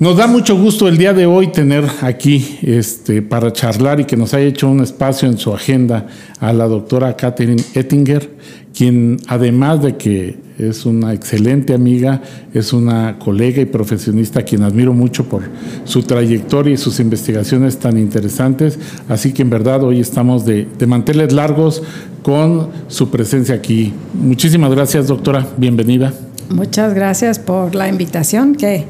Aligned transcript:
Nos 0.00 0.16
da 0.16 0.28
mucho 0.28 0.56
gusto 0.56 0.86
el 0.86 0.96
día 0.96 1.12
de 1.12 1.26
hoy 1.26 1.48
tener 1.48 1.84
aquí 2.02 2.60
este, 2.62 3.20
para 3.20 3.52
charlar 3.52 3.98
y 3.98 4.04
que 4.04 4.16
nos 4.16 4.32
haya 4.32 4.46
hecho 4.46 4.68
un 4.68 4.80
espacio 4.80 5.28
en 5.28 5.38
su 5.38 5.52
agenda 5.52 6.06
a 6.38 6.52
la 6.52 6.68
doctora 6.68 7.16
Catherine 7.16 7.60
Ettinger, 7.74 8.30
quien 8.72 9.16
además 9.26 9.82
de 9.82 9.96
que 9.96 10.38
es 10.56 10.86
una 10.86 11.12
excelente 11.14 11.74
amiga, 11.74 12.22
es 12.54 12.72
una 12.72 13.18
colega 13.18 13.60
y 13.60 13.64
profesionista 13.64 14.38
a 14.38 14.42
quien 14.44 14.62
admiro 14.62 14.92
mucho 14.92 15.24
por 15.24 15.42
su 15.82 16.04
trayectoria 16.04 16.74
y 16.74 16.76
sus 16.76 17.00
investigaciones 17.00 17.78
tan 17.80 17.98
interesantes. 17.98 18.78
Así 19.08 19.32
que 19.32 19.42
en 19.42 19.50
verdad 19.50 19.82
hoy 19.82 19.98
estamos 19.98 20.46
de, 20.46 20.68
de 20.78 20.86
manteles 20.86 21.32
largos 21.32 21.82
con 22.22 22.68
su 22.86 23.10
presencia 23.10 23.56
aquí. 23.56 23.92
Muchísimas 24.14 24.70
gracias, 24.70 25.08
doctora. 25.08 25.44
Bienvenida. 25.56 26.12
Muchas 26.50 26.94
gracias 26.94 27.40
por 27.40 27.74
la 27.74 27.88
invitación. 27.88 28.54
Que 28.54 28.86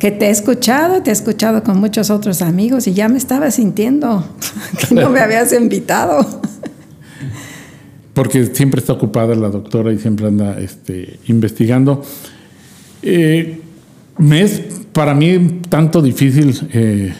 que 0.00 0.10
te 0.10 0.26
he 0.26 0.30
escuchado, 0.30 1.02
te 1.02 1.10
he 1.10 1.12
escuchado 1.12 1.62
con 1.62 1.78
muchos 1.78 2.10
otros 2.10 2.40
amigos 2.40 2.86
y 2.86 2.94
ya 2.94 3.08
me 3.08 3.18
estaba 3.18 3.50
sintiendo 3.50 4.24
que 4.88 4.94
no 4.94 5.10
me 5.10 5.20
habías 5.20 5.52
invitado. 5.52 6.26
Porque 8.14 8.46
siempre 8.46 8.80
está 8.80 8.94
ocupada 8.94 9.34
la 9.36 9.50
doctora 9.50 9.92
y 9.92 9.98
siempre 9.98 10.26
anda 10.26 10.58
este, 10.58 11.20
investigando. 11.26 12.02
Eh, 13.02 13.60
me 14.18 14.42
es 14.42 14.62
para 14.92 15.14
mí 15.14 15.60
tanto 15.68 16.02
difícil 16.02 16.58
eh, 16.72 17.12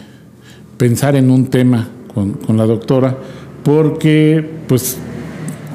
pensar 0.78 1.16
en 1.16 1.30
un 1.30 1.48
tema 1.48 1.88
con, 2.12 2.32
con 2.32 2.56
la 2.56 2.64
doctora 2.64 3.16
porque 3.62 4.44
pues 4.66 4.96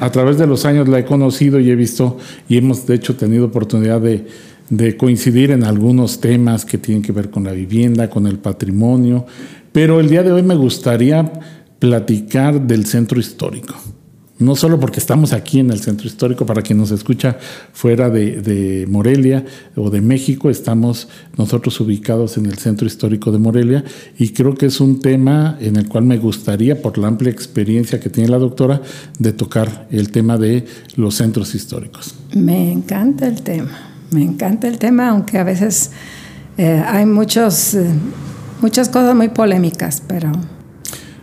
a 0.00 0.10
través 0.10 0.38
de 0.38 0.46
los 0.46 0.64
años 0.64 0.88
la 0.88 0.98
he 0.98 1.04
conocido 1.04 1.60
y 1.60 1.70
he 1.70 1.76
visto 1.76 2.18
y 2.48 2.58
hemos 2.58 2.86
de 2.86 2.96
hecho 2.96 3.16
tenido 3.16 3.46
oportunidad 3.46 4.00
de, 4.00 4.26
de 4.70 4.96
coincidir 4.96 5.50
en 5.50 5.64
algunos 5.64 6.20
temas 6.20 6.64
que 6.64 6.78
tienen 6.78 7.02
que 7.02 7.12
ver 7.12 7.30
con 7.30 7.44
la 7.44 7.52
vivienda, 7.52 8.10
con 8.10 8.26
el 8.26 8.38
patrimonio, 8.38 9.26
pero 9.72 10.00
el 10.00 10.08
día 10.08 10.22
de 10.22 10.32
hoy 10.32 10.42
me 10.42 10.54
gustaría 10.54 11.30
platicar 11.78 12.66
del 12.66 12.86
centro 12.86 13.20
histórico. 13.20 13.74
No 14.38 14.54
solo 14.54 14.78
porque 14.78 15.00
estamos 15.00 15.32
aquí 15.32 15.60
en 15.60 15.70
el 15.70 15.80
centro 15.80 16.06
histórico, 16.06 16.44
para 16.44 16.60
quien 16.60 16.78
nos 16.78 16.90
escucha 16.90 17.38
fuera 17.72 18.10
de, 18.10 18.86
Morelia 18.86 19.46
o 19.74 19.88
de 19.88 20.02
México, 20.02 20.50
estamos 20.50 21.08
nosotros 21.38 21.80
ubicados 21.80 22.36
en 22.36 22.44
el 22.44 22.58
centro 22.58 22.86
histórico 22.86 23.32
de 23.32 23.38
Morelia 23.38 23.82
y 24.18 24.30
creo 24.30 24.54
que 24.54 24.66
es 24.66 24.78
un 24.80 25.00
tema 25.00 25.56
en 25.60 25.76
el 25.76 25.88
cual 25.88 26.04
me 26.04 26.18
gustaría, 26.18 26.82
por 26.82 26.98
la 26.98 27.08
amplia 27.08 27.30
experiencia 27.30 27.98
que 27.98 28.10
tiene 28.10 28.28
la 28.28 28.38
doctora, 28.38 28.82
de 29.18 29.32
tocar 29.32 29.88
el 29.90 30.10
tema 30.10 30.36
de 30.36 30.66
los 30.96 31.14
centros 31.14 31.54
históricos. 31.54 32.14
Me 32.34 32.72
encanta 32.72 33.26
el 33.26 33.40
tema. 33.40 33.95
Me 34.10 34.22
encanta 34.22 34.68
el 34.68 34.78
tema, 34.78 35.10
aunque 35.10 35.38
a 35.38 35.44
veces 35.44 35.90
eh, 36.58 36.82
hay 36.86 37.06
muchos, 37.06 37.74
eh, 37.74 37.86
muchas 38.60 38.88
cosas 38.88 39.14
muy 39.14 39.28
polémicas, 39.28 40.02
pero... 40.06 40.30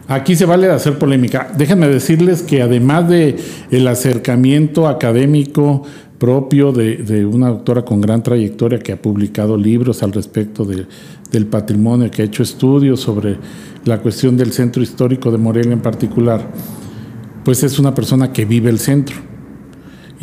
Aquí 0.07 0.35
se 0.35 0.45
vale 0.45 0.69
hacer 0.69 0.99
polémica. 0.99 1.49
Déjenme 1.57 1.88
decirles 1.88 2.41
que 2.41 2.61
además 2.61 3.07
de 3.07 3.38
el 3.71 3.88
acercamiento 3.88 4.88
académico 4.88 5.83
propio 6.17 6.73
de, 6.73 7.25
una 7.25 7.49
doctora 7.49 7.83
con 7.83 8.01
gran 8.01 8.21
trayectoria 8.21 8.79
que 8.79 8.91
ha 8.91 9.01
publicado 9.01 9.57
libros 9.57 10.03
al 10.03 10.11
respecto 10.11 10.65
del 10.65 11.45
patrimonio, 11.47 12.11
que 12.11 12.21
ha 12.21 12.25
hecho 12.25 12.44
estudios 12.44 13.00
sobre 13.00 13.38
la 13.85 14.00
cuestión 14.00 14.35
del 14.35 14.51
centro 14.51 14.83
histórico 14.83 15.31
de 15.31 15.38
Morelia 15.38 15.73
en 15.73 15.81
particular, 15.81 16.41
pues 17.45 17.63
es 17.63 17.79
una 17.79 17.95
persona 17.95 18.31
que 18.31 18.45
vive 18.45 18.69
el 18.69 18.79
centro 18.79 19.32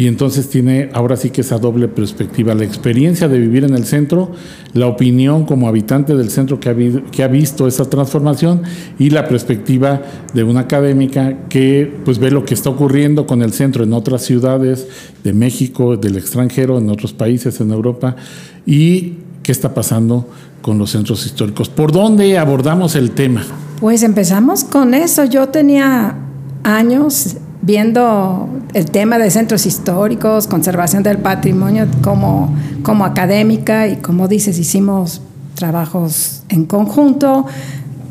y 0.01 0.07
entonces 0.07 0.49
tiene 0.49 0.89
ahora 0.95 1.15
sí 1.15 1.29
que 1.29 1.43
esa 1.43 1.59
doble 1.59 1.87
perspectiva, 1.87 2.55
la 2.55 2.65
experiencia 2.65 3.29
de 3.29 3.39
vivir 3.39 3.65
en 3.65 3.75
el 3.75 3.85
centro, 3.85 4.33
la 4.73 4.87
opinión 4.87 5.45
como 5.45 5.69
habitante 5.69 6.17
del 6.17 6.31
centro 6.31 6.59
que 6.59 6.71
ha, 6.71 7.29
visto 7.29 7.69
esa 7.69 7.85
transformación 7.85 8.63
y 8.99 9.11
la 9.11 9.29
perspectiva 9.29 10.01
de 10.33 10.43
una 10.43 10.61
académica 10.61 11.47
que 11.51 12.01
pues 12.03 12.19
ve 12.19 12.31
lo 12.31 12.47
que 12.47 12.55
está 12.55 12.71
ocurriendo 12.71 13.27
con 13.27 13.43
el 13.43 13.53
centro 13.53 13.85
en 13.85 13.93
otras 13.93 14.23
ciudades 14.23 14.89
de 15.23 15.35
México, 15.35 15.99
del 15.99 16.17
extranjero, 16.17 16.79
en 16.79 16.89
otros 16.89 17.13
países, 17.13 17.61
en 17.61 17.71
Europa 17.71 18.17
y 18.65 19.17
qué 19.43 19.53
está 19.53 19.75
pasando 19.75 20.27
con 20.63 20.79
los 20.79 20.93
centros 20.93 21.27
históricos. 21.27 21.69
¿Por 21.69 21.93
dónde 21.93 22.39
abordamos 22.39 22.97
el 22.97 23.11
tema? 23.11 23.45
Pues 23.81 24.03
empezamos 24.03 24.65
con 24.65 24.95
eso. 24.95 25.27
Yo 25.27 25.51
tenía 25.51 26.17
años 26.63 27.37
viendo 27.63 28.49
el 28.75 28.91
tema 28.91 29.19
de 29.19 29.31
centros 29.31 29.67
históricos, 29.67 30.47
conservación 30.47 31.03
del 31.03 31.19
patrimonio 31.19 31.87
como, 32.03 32.55
como 32.83 33.05
académica 33.05 33.89
y 33.89 33.97
como 33.97 34.29
dices, 34.29 34.59
hicimos 34.59 35.21
trabajos 35.55 36.43
en 36.49 36.65
conjunto, 36.65 37.47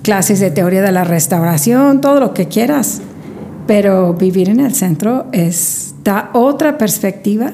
clases 0.04 0.40
de 0.40 0.52
teoría 0.52 0.82
de 0.82 0.92
la 0.92 1.04
restauración, 1.04 2.02
todo 2.02 2.20
lo 2.20 2.34
que 2.34 2.48
quieras, 2.48 3.02
pero 3.66 4.14
vivir 4.14 4.50
en 4.50 4.60
el 4.60 4.74
centro 4.74 5.26
es 5.32 5.96
da 6.04 6.30
otra 6.34 6.78
perspectiva 6.78 7.54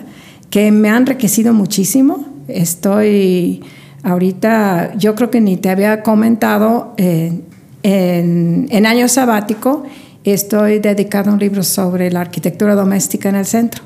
que 0.49 0.71
me 0.71 0.89
ha 0.89 0.97
enriquecido 0.97 1.53
muchísimo. 1.53 2.25
Estoy 2.47 3.63
ahorita, 4.03 4.93
yo 4.97 5.15
creo 5.15 5.31
que 5.31 5.41
ni 5.41 5.57
te 5.57 5.69
había 5.69 6.03
comentado, 6.03 6.93
eh, 6.97 7.41
en, 7.83 8.67
en 8.71 8.85
año 8.87 9.07
sabático 9.07 9.83
estoy 10.31 10.79
dedicado 10.79 11.29
a 11.29 11.33
un 11.33 11.39
libro 11.39 11.63
sobre 11.63 12.11
la 12.11 12.21
arquitectura 12.21 12.75
doméstica 12.75 13.29
en 13.29 13.35
el 13.35 13.45
centro. 13.45 13.83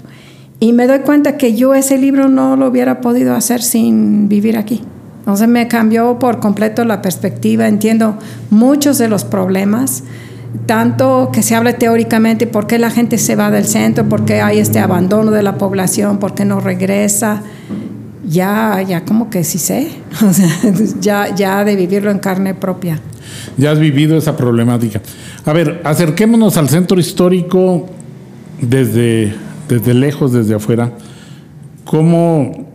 Y 0.60 0.74
me 0.74 0.88
doy 0.88 1.00
cuenta 1.00 1.38
que 1.38 1.56
yo 1.56 1.74
ese 1.74 1.98
libro 1.98 2.28
no 2.28 2.56
lo 2.56 2.68
hubiera 2.68 3.02
podido 3.02 3.34
hacer 3.36 3.62
sin 3.62 4.28
vivir 4.28 4.58
aquí. 4.58 4.82
Entonces 5.20 5.48
me 5.48 5.68
cambió 5.68 6.18
por 6.18 6.40
completo 6.40 6.84
la 6.86 7.02
perspectiva, 7.02 7.68
entiendo 7.68 8.18
muchos 8.50 8.98
de 8.98 9.08
los 9.08 9.26
problemas, 9.26 10.04
tanto 10.66 11.30
que 11.32 11.44
se 11.44 11.56
habla 11.56 11.74
teóricamente 11.74 12.48
por 12.48 12.68
qué 12.68 12.80
la 12.80 12.90
gente 12.90 13.18
se 13.18 13.36
va 13.36 13.52
del 13.52 13.66
centro, 13.66 14.10
por 14.10 14.26
qué 14.26 14.42
hay 14.42 14.60
este 14.60 14.80
abandono 14.80 15.32
de 15.32 15.44
la 15.44 15.58
población, 15.58 16.18
por 16.18 16.34
qué 16.34 16.46
no 16.46 16.60
regresa. 16.60 17.44
Ya, 18.30 18.82
ya 18.88 19.06
como 19.06 19.30
que 19.30 19.44
sí 19.44 19.58
sé, 19.58 19.90
ya, 21.02 21.34
ya 21.36 21.64
de 21.64 21.76
vivirlo 21.76 22.12
en 22.12 22.20
carne 22.20 22.54
propia. 22.54 23.00
Ya 23.58 23.72
has 23.72 23.80
vivido 23.80 24.18
esa 24.18 24.38
problemática. 24.38 25.02
A 25.46 25.54
ver, 25.54 25.82
acerquémonos 25.84 26.58
al 26.58 26.70
centro 26.70 27.00
histórico 27.00 27.88
desde, 28.62 29.34
desde 29.68 29.94
lejos, 29.94 30.32
desde 30.32 30.56
afuera. 30.56 30.92
¿Cómo 31.86 32.68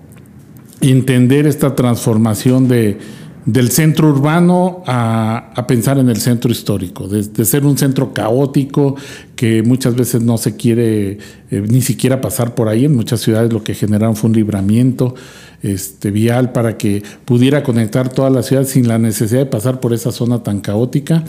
entender 0.81 1.47
esta 1.47 1.75
transformación 1.77 2.67
de, 2.67 2.99
del 3.47 3.71
centro 3.71 4.09
urbano 4.09 4.83
a, 4.87 5.65
pensar 5.69 5.99
en 5.99 6.09
el 6.09 6.17
centro 6.21 6.51
histórico, 6.51 7.09
de, 7.09 7.45
ser 7.45 7.67
un 7.67 7.77
centro 7.77 8.13
caótico 8.13 8.97
que 9.37 9.63
muchas 9.63 9.95
veces 9.95 10.23
no 10.23 10.39
se 10.39 10.57
quiere 10.57 11.19
eh, 11.51 11.65
ni 11.69 11.83
siquiera 11.83 12.21
pasar 12.21 12.55
por 12.55 12.69
ahí. 12.69 12.87
En 12.87 12.97
muchas 12.97 13.21
ciudades 13.21 13.53
lo 13.53 13.63
que 13.63 13.75
generaron 13.75 14.17
fue 14.17 14.31
un 14.31 14.37
libramiento 14.37 15.15
este, 15.63 16.11
vial 16.11 16.53
para 16.53 16.79
que 16.79 17.03
pudiera 17.25 17.63
conectar 17.63 18.09
toda 18.09 18.31
la 18.31 18.43
ciudad 18.43 18.65
sin 18.65 18.89
la 18.89 18.99
necesidad 18.99 19.41
de 19.41 19.47
pasar 19.47 19.81
por 19.81 19.93
esa 19.93 20.13
zona 20.13 20.43
tan 20.43 20.61
caótica. 20.61 21.25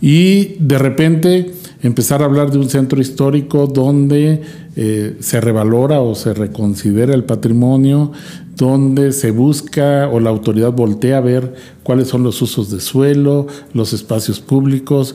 Y 0.00 0.56
de 0.58 0.78
repente 0.78 1.52
empezar 1.84 2.22
a 2.22 2.24
hablar 2.24 2.50
de 2.50 2.58
un 2.58 2.70
centro 2.70 3.00
histórico 3.00 3.66
donde 3.66 4.40
eh, 4.74 5.16
se 5.20 5.40
revalora 5.40 6.00
o 6.00 6.14
se 6.14 6.32
reconsidera 6.32 7.14
el 7.14 7.24
patrimonio, 7.24 8.10
donde 8.56 9.12
se 9.12 9.30
busca 9.30 10.08
o 10.08 10.18
la 10.18 10.30
autoridad 10.30 10.72
voltea 10.72 11.18
a 11.18 11.20
ver 11.20 11.54
cuáles 11.82 12.08
son 12.08 12.22
los 12.22 12.40
usos 12.40 12.70
de 12.70 12.80
suelo, 12.80 13.46
los 13.74 13.92
espacios 13.92 14.40
públicos 14.40 15.14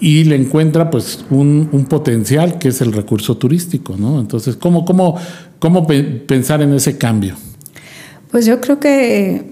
y 0.00 0.24
le 0.24 0.36
encuentra 0.36 0.90
pues 0.90 1.24
un, 1.30 1.70
un 1.72 1.86
potencial 1.86 2.58
que 2.58 2.68
es 2.68 2.82
el 2.82 2.92
recurso 2.92 3.38
turístico, 3.38 3.96
¿no? 3.96 4.20
Entonces, 4.20 4.56
¿cómo, 4.56 4.84
cómo, 4.84 5.16
cómo 5.58 5.86
pensar 5.86 6.60
en 6.60 6.74
ese 6.74 6.98
cambio? 6.98 7.36
Pues 8.30 8.44
yo 8.44 8.60
creo 8.60 8.80
que 8.80 9.44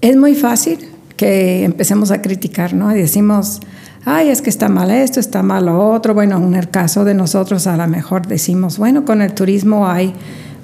es 0.00 0.16
muy 0.16 0.34
fácil 0.34 0.80
que 1.16 1.64
empecemos 1.64 2.10
a 2.10 2.20
criticar, 2.20 2.74
¿no? 2.74 2.94
Y 2.94 2.98
decimos, 2.98 3.60
ay, 4.04 4.28
es 4.28 4.42
que 4.42 4.50
está 4.50 4.68
mal 4.68 4.90
esto, 4.90 5.20
está 5.20 5.42
mal 5.42 5.66
lo 5.66 5.90
otro. 5.90 6.14
Bueno, 6.14 6.36
en 6.38 6.54
el 6.54 6.70
caso 6.70 7.04
de 7.04 7.14
nosotros 7.14 7.66
a 7.66 7.76
lo 7.76 7.86
mejor 7.86 8.26
decimos, 8.26 8.78
bueno, 8.78 9.04
con 9.04 9.22
el 9.22 9.34
turismo 9.34 9.88
hay 9.88 10.14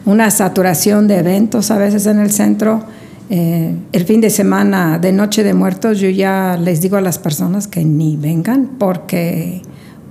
una 0.06 0.30
saturación 0.30 1.08
de 1.08 1.18
eventos 1.18 1.70
a 1.70 1.78
veces 1.78 2.06
en 2.06 2.18
el 2.18 2.30
centro. 2.30 2.82
Eh, 3.30 3.74
el 3.92 4.04
fin 4.04 4.20
de 4.20 4.28
semana 4.28 4.98
de 4.98 5.12
Noche 5.12 5.42
de 5.42 5.54
Muertos 5.54 5.98
yo 5.98 6.10
ya 6.10 6.58
les 6.60 6.82
digo 6.82 6.98
a 6.98 7.00
las 7.00 7.18
personas 7.18 7.66
que 7.66 7.82
ni 7.82 8.16
vengan 8.16 8.72
porque, 8.78 9.62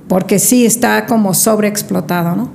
porque 0.08 0.40
sí 0.40 0.66
está 0.66 1.06
como 1.06 1.34
sobreexplotado, 1.34 2.36
¿no? 2.36 2.52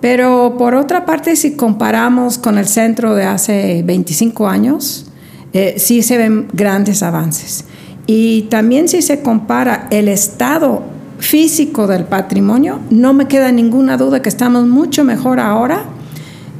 Pero 0.00 0.56
por 0.58 0.74
otra 0.74 1.04
parte, 1.04 1.34
si 1.36 1.52
comparamos 1.52 2.38
con 2.38 2.58
el 2.58 2.68
centro 2.68 3.14
de 3.14 3.24
hace 3.24 3.82
25 3.84 4.48
años, 4.48 5.06
eh, 5.52 5.74
sí 5.78 6.02
se 6.02 6.18
ven 6.18 6.48
grandes 6.52 7.02
avances. 7.02 7.64
Y 8.10 8.42
también 8.44 8.88
si 8.88 9.02
se 9.02 9.20
compara 9.20 9.86
el 9.90 10.08
estado 10.08 10.82
físico 11.18 11.86
del 11.86 12.04
patrimonio, 12.04 12.80
no 12.88 13.12
me 13.12 13.28
queda 13.28 13.52
ninguna 13.52 13.98
duda 13.98 14.22
que 14.22 14.30
estamos 14.30 14.66
mucho 14.66 15.04
mejor 15.04 15.38
ahora 15.38 15.84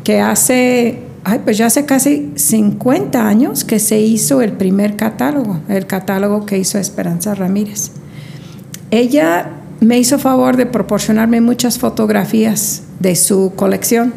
que 0.04 0.20
hace, 0.20 1.00
ay, 1.24 1.40
pues 1.42 1.56
ya 1.56 1.64
hace 1.64 1.86
casi 1.86 2.32
50 2.34 3.26
años 3.26 3.64
que 3.64 3.78
se 3.78 3.98
hizo 3.98 4.42
el 4.42 4.52
primer 4.52 4.96
catálogo, 4.96 5.58
el 5.70 5.86
catálogo 5.86 6.44
que 6.44 6.58
hizo 6.58 6.76
Esperanza 6.76 7.34
Ramírez. 7.34 7.92
Ella 8.90 9.48
me 9.80 9.98
hizo 9.98 10.18
favor 10.18 10.58
de 10.58 10.66
proporcionarme 10.66 11.40
muchas 11.40 11.78
fotografías 11.78 12.82
de 13.00 13.16
su 13.16 13.54
colección 13.56 14.12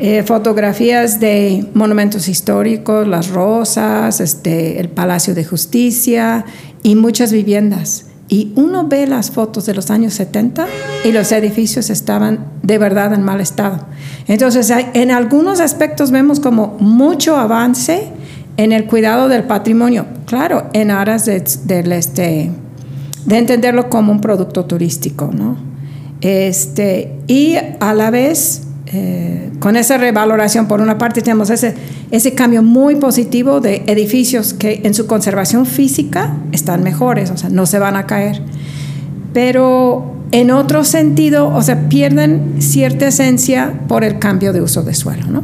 eh, 0.00 0.24
fotografías 0.24 1.20
de 1.20 1.68
monumentos 1.74 2.28
históricos, 2.28 3.06
las 3.06 3.28
rosas, 3.28 4.20
este, 4.20 4.80
el 4.80 4.88
Palacio 4.88 5.34
de 5.34 5.44
Justicia 5.44 6.44
y 6.82 6.96
muchas 6.96 7.32
viviendas. 7.32 8.06
Y 8.28 8.52
uno 8.56 8.88
ve 8.88 9.06
las 9.06 9.30
fotos 9.30 9.66
de 9.66 9.74
los 9.74 9.90
años 9.90 10.14
70 10.14 10.66
y 11.04 11.12
los 11.12 11.30
edificios 11.30 11.90
estaban 11.90 12.46
de 12.62 12.78
verdad 12.78 13.12
en 13.12 13.22
mal 13.22 13.40
estado. 13.40 13.86
Entonces, 14.26 14.72
en 14.94 15.10
algunos 15.10 15.60
aspectos 15.60 16.10
vemos 16.10 16.40
como 16.40 16.76
mucho 16.80 17.36
avance 17.36 18.08
en 18.56 18.72
el 18.72 18.86
cuidado 18.86 19.28
del 19.28 19.44
patrimonio, 19.44 20.06
claro, 20.26 20.68
en 20.72 20.90
aras 20.90 21.26
de, 21.26 21.36
este, 21.36 22.50
de 23.26 23.38
entenderlo 23.38 23.90
como 23.90 24.10
un 24.10 24.20
producto 24.20 24.64
turístico, 24.64 25.30
¿no? 25.32 25.56
Este, 26.20 27.12
y 27.26 27.56
a 27.80 27.94
la 27.94 28.10
vez 28.10 28.62
eh, 28.96 29.50
con 29.58 29.74
esa 29.74 29.98
revaloración, 29.98 30.68
por 30.68 30.80
una 30.80 30.98
parte 30.98 31.20
tenemos 31.20 31.50
ese, 31.50 31.74
ese 32.12 32.32
cambio 32.34 32.62
muy 32.62 32.94
positivo 32.94 33.60
de 33.60 33.82
edificios 33.88 34.54
que 34.54 34.82
en 34.84 34.94
su 34.94 35.08
conservación 35.08 35.66
física 35.66 36.36
están 36.52 36.84
mejores, 36.84 37.32
o 37.32 37.36
sea, 37.36 37.50
no 37.50 37.66
se 37.66 37.80
van 37.80 37.96
a 37.96 38.06
caer. 38.06 38.40
Pero 39.32 40.14
en 40.30 40.52
otro 40.52 40.84
sentido, 40.84 41.48
o 41.48 41.60
sea, 41.60 41.88
pierden 41.88 42.58
cierta 42.60 43.08
esencia 43.08 43.80
por 43.88 44.04
el 44.04 44.20
cambio 44.20 44.52
de 44.52 44.60
uso 44.60 44.84
de 44.84 44.94
suelo, 44.94 45.26
¿no? 45.26 45.42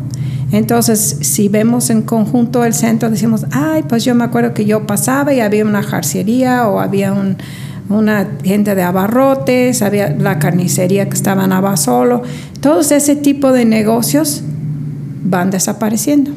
Entonces, 0.52 1.18
si 1.22 1.48
vemos 1.48 1.90
en 1.90 2.02
conjunto 2.02 2.64
el 2.64 2.72
centro, 2.72 3.10
decimos, 3.10 3.46
ay, 3.50 3.82
pues 3.88 4.04
yo 4.04 4.14
me 4.14 4.22
acuerdo 4.22 4.54
que 4.54 4.64
yo 4.64 4.86
pasaba 4.86 5.34
y 5.34 5.40
había 5.40 5.64
una 5.64 5.82
jarcería 5.82 6.68
o 6.68 6.78
había 6.78 7.12
un, 7.12 7.36
una 7.90 8.38
gente 8.44 8.74
de 8.74 8.82
abarrotes, 8.82 9.82
había 9.82 10.10
la 10.10 10.38
carnicería 10.38 11.08
que 11.08 11.14
estaba 11.14 11.44
en 11.44 11.52
Abasolo, 11.52 12.22
todos 12.60 12.92
ese 12.92 13.16
tipo 13.16 13.52
de 13.52 13.64
negocios 13.64 14.42
van 15.24 15.50
desapareciendo. 15.50 16.30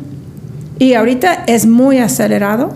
Y 0.80 0.96
ahorita 0.96 1.44
es 1.48 1.66
muy 1.66 2.00
acelerado 2.00 2.74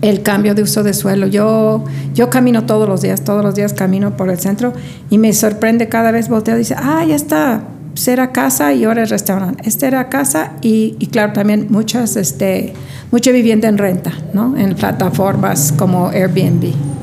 el 0.00 0.22
cambio 0.22 0.54
de 0.54 0.62
uso 0.62 0.82
de 0.82 0.94
suelo. 0.94 1.26
Yo, 1.26 1.84
yo 2.14 2.30
camino 2.30 2.64
todos 2.64 2.88
los 2.88 3.02
días, 3.02 3.22
todos 3.24 3.44
los 3.44 3.54
días 3.54 3.74
camino 3.74 4.16
por 4.16 4.30
el 4.30 4.38
centro 4.38 4.72
y 5.10 5.18
me 5.18 5.32
sorprende 5.32 5.88
cada 5.88 6.10
vez 6.10 6.28
volteo 6.28 6.56
y 6.56 6.60
dice, 6.60 6.76
ah, 6.78 7.04
ya 7.06 7.14
está, 7.14 7.62
pues 7.92 8.08
era 8.08 8.32
casa 8.32 8.72
y 8.72 8.84
ahora 8.84 9.02
es 9.02 9.10
restaurante. 9.10 9.62
Este 9.66 9.86
era 9.86 10.08
casa 10.08 10.52
y, 10.62 10.96
y, 10.98 11.06
claro, 11.08 11.32
también 11.32 11.68
muchas, 11.70 12.16
este, 12.16 12.72
mucha 13.12 13.30
vivienda 13.30 13.68
en 13.68 13.78
renta, 13.78 14.12
¿no? 14.32 14.56
En 14.56 14.74
plataformas 14.74 15.72
como 15.76 16.08
Airbnb. 16.08 16.93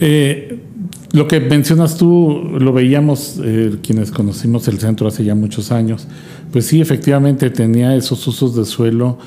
Eh, 0.00 0.58
lo 1.12 1.28
que 1.28 1.40
mencionas 1.40 1.96
tú, 1.96 2.42
lo 2.58 2.72
veíamos 2.72 3.40
eh, 3.42 3.76
quienes 3.82 4.10
conocimos 4.10 4.66
el 4.68 4.80
centro 4.80 5.06
hace 5.06 5.24
ya 5.24 5.34
muchos 5.34 5.70
años, 5.70 6.06
pues 6.52 6.66
sí, 6.66 6.80
efectivamente 6.80 7.50
tenía 7.50 7.94
esos 7.94 8.26
usos 8.26 8.56
de 8.56 8.64
suelo 8.64 9.18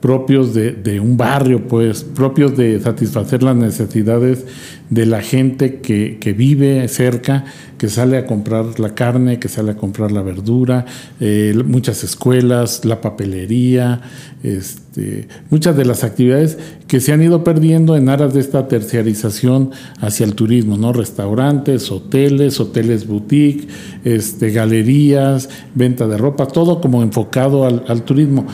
propios 0.00 0.54
de, 0.54 1.00
un 1.00 1.16
barrio, 1.16 1.66
pues, 1.66 2.04
propios 2.04 2.56
de 2.56 2.80
satisfacer 2.80 3.42
las 3.42 3.56
necesidades 3.56 4.44
de 4.90 5.06
la 5.06 5.22
gente 5.22 5.80
que, 5.80 6.34
vive 6.36 6.86
cerca, 6.88 7.44
que 7.78 7.88
sale 7.88 8.16
a 8.16 8.24
comprar 8.24 8.78
la 8.78 8.94
carne, 8.94 9.38
que 9.38 9.48
sale 9.48 9.72
a 9.72 9.76
comprar 9.76 10.12
la 10.12 10.22
verdura, 10.22 10.86
eh, 11.20 11.60
muchas 11.66 12.04
escuelas, 12.04 12.84
la 12.84 13.00
papelería, 13.00 14.00
este, 14.44 15.26
muchas 15.50 15.76
de 15.76 15.84
las 15.84 16.04
actividades 16.04 16.58
que 16.86 17.00
se 17.00 17.12
han 17.12 17.22
ido 17.22 17.42
perdiendo 17.42 17.96
en 17.96 18.08
aras 18.08 18.34
de 18.34 18.40
esta 18.40 18.68
terciarización 18.68 19.72
hacia 20.00 20.24
el 20.24 20.34
turismo, 20.34 20.76
¿no? 20.76 20.92
Restaurantes, 20.92 21.90
hoteles, 21.90 22.60
hoteles 22.60 23.06
boutique, 23.06 23.66
este, 24.04 24.50
galerías, 24.50 25.50
venta 25.74 26.06
de 26.06 26.16
ropa, 26.16 26.46
todo 26.46 26.80
como 26.80 27.02
enfocado 27.02 27.66
al 27.66 28.02
turismo. 28.04 28.46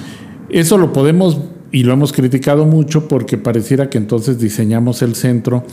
Eso 0.55 0.79
lo 0.79 0.93
podemos 0.93 1.37
y 1.73 1.83
lo 1.83 1.93
hemos 1.93 2.13
criticado 2.13 2.65
mucho 2.65 3.09
porque 3.09 3.37
pareciera 3.37 3.91
que 3.91 3.99
entonces 3.99 4.39
diseñamos 4.39 5.03
el 5.03 5.17
centro 5.17 5.65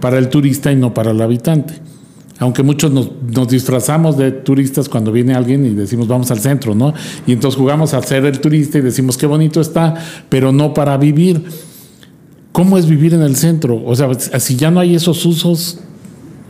para 0.00 0.18
el 0.18 0.28
turista 0.28 0.70
y 0.70 0.76
no 0.76 0.94
para 0.94 1.10
el 1.10 1.20
habitante. 1.20 1.74
Aunque 2.38 2.62
muchos 2.62 2.92
nos, 2.92 3.10
disfrazamos 3.48 4.16
de 4.16 4.30
turistas 4.30 4.88
cuando 4.88 5.10
viene 5.10 5.34
alguien 5.34 5.66
y 5.66 5.70
decimos 5.70 6.06
vamos 6.06 6.30
al 6.30 6.38
centro, 6.38 6.76
¿no? 6.76 6.94
Y 7.26 7.32
entonces 7.32 7.58
jugamos 7.58 7.92
a 7.92 8.00
ser 8.02 8.24
el 8.24 8.40
turista 8.40 8.78
y 8.78 8.82
decimos 8.82 9.18
qué 9.18 9.26
bonito 9.26 9.60
está, 9.60 9.96
pero 10.28 10.52
no 10.52 10.72
para 10.74 10.96
vivir. 10.96 11.42
¿Cómo 12.52 12.78
es 12.78 12.86
vivir 12.86 13.14
en 13.14 13.22
el 13.22 13.34
centro? 13.34 13.82
O 13.84 13.96
sea, 13.96 14.14
si 14.14 14.54
ya 14.54 14.70
no 14.70 14.78
hay 14.78 14.94
esos 14.94 15.26
usos, 15.26 15.80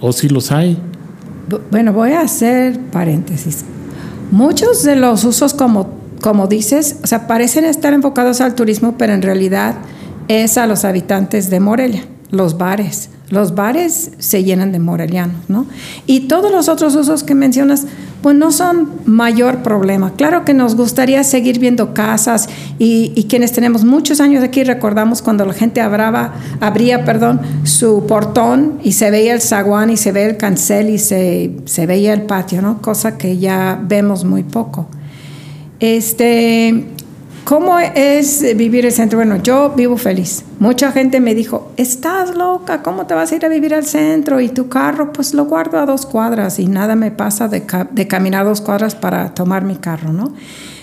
o 0.03 0.13
si 0.13 0.29
los 0.29 0.53
hay. 0.53 0.77
Bueno, 1.71 1.95
voy 1.95 2.11
a 2.11 2.21
hacer 2.21 2.79
paréntesis. 2.93 3.65
Muchos 4.31 4.83
de 4.83 4.97
los 4.97 5.25
usos 5.25 5.55
como 5.55 6.00
como 6.21 6.47
dices, 6.47 6.97
o 7.03 7.07
sea, 7.07 7.27
parecen 7.27 7.65
estar 7.65 7.93
enfocados 7.93 8.41
al 8.41 8.55
turismo, 8.55 8.97
pero 8.99 9.13
en 9.13 9.23
realidad 9.23 9.77
es 10.29 10.59
a 10.59 10.67
los 10.67 10.85
habitantes 10.85 11.51
de 11.51 11.61
Morelia, 11.61 12.05
los 12.31 12.59
bares. 12.59 13.11
Los 13.31 13.55
bares 13.55 14.11
se 14.19 14.43
llenan 14.43 14.73
de 14.73 14.81
morelianos, 14.81 15.49
¿no? 15.49 15.67
Y 16.05 16.23
todos 16.23 16.51
los 16.51 16.69
otros 16.69 16.97
usos 16.97 17.23
que 17.23 17.37
mencionas, 17.37 17.87
pues 18.23 18.35
no 18.35 18.51
son 18.51 18.91
mayor 19.07 19.63
problema. 19.63 20.15
Claro 20.17 20.45
que 20.45 20.53
nos 20.53 20.75
gustaría 20.75 21.23
seguir 21.23 21.61
viendo 21.61 21.95
casas 21.95 22.49
y, 22.81 23.27
quienes 23.31 23.53
tenemos 23.53 23.85
muchos 23.85 24.21
años 24.21 24.43
aquí 24.43 24.65
recordamos 24.65 25.23
cuando 25.23 25.47
la 25.47 25.53
gente 25.53 25.81
abraba, 25.81 26.35
abría 26.61 27.05
perdón, 27.05 27.41
su 27.63 28.05
portón 28.09 28.81
y 28.83 28.93
se 28.93 29.13
veía 29.13 29.33
el 29.33 29.41
zaguán 29.41 29.91
y 29.91 29.97
se 29.97 30.11
veía 30.11 30.31
el 30.31 30.37
cancel 30.37 30.91
y 30.91 30.99
se, 30.99 31.53
se 31.67 31.87
veía 31.87 32.13
el 32.13 32.23
patio, 32.23 32.63
¿no? 32.63 32.83
Cosa 32.83 33.17
que 33.17 33.39
ya 33.39 33.81
vemos 33.81 34.25
muy 34.25 34.43
poco. 34.43 34.89
Este, 35.81 36.87
¿Cómo 37.45 37.79
es 37.81 38.45
vivir 38.57 38.87
el 38.87 38.93
centro? 38.93 39.19
Bueno, 39.19 39.43
yo 39.43 39.73
vivo 39.75 39.97
feliz. 39.97 40.45
Mucha 40.61 40.93
gente 40.93 41.21
me 41.21 41.35
dijo, 41.35 41.73
estás 41.77 42.37
loca, 42.37 42.83
¿cómo 42.83 43.07
te 43.07 43.15
vas 43.15 43.33
a 43.33 43.37
ir 43.37 43.45
a 43.45 43.49
vivir 43.49 43.75
al 43.75 43.85
centro? 43.85 44.41
Y 44.41 44.51
tu 44.51 44.69
carro, 44.69 45.13
pues 45.13 45.35
lo 45.35 45.47
guardo 45.47 45.79
a 45.79 45.87
dos 45.87 46.07
cuadras 46.07 46.59
y 46.59 46.67
nada 46.67 46.95
me 46.95 47.11
pasa 47.11 47.49
de, 47.49 47.65
de 47.91 48.07
caminar 48.07 48.45
dos 48.45 48.61
cuadras 48.61 48.95
para 48.95 49.35
tomar 49.35 49.65
mi 49.65 49.77
carro, 49.77 50.13
¿no? 50.13 50.33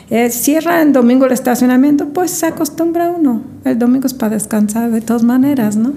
Eh, 0.10 0.30
cierra 0.30 0.82
el 0.82 0.94
domingo 0.94 1.25
el 1.25 1.32
estacionamiento, 1.32 2.10
pues 2.10 2.32
se 2.32 2.48
acostumbra 2.48 3.12
uno. 3.12 3.44
El 3.63 3.77
domingo 3.77 4.08
es 4.08 4.13
para 4.13 4.36
descansar 4.36 4.89
de 4.92 5.01
todas 5.01 5.24
maneras, 5.24 5.77
¿no? 5.77 5.94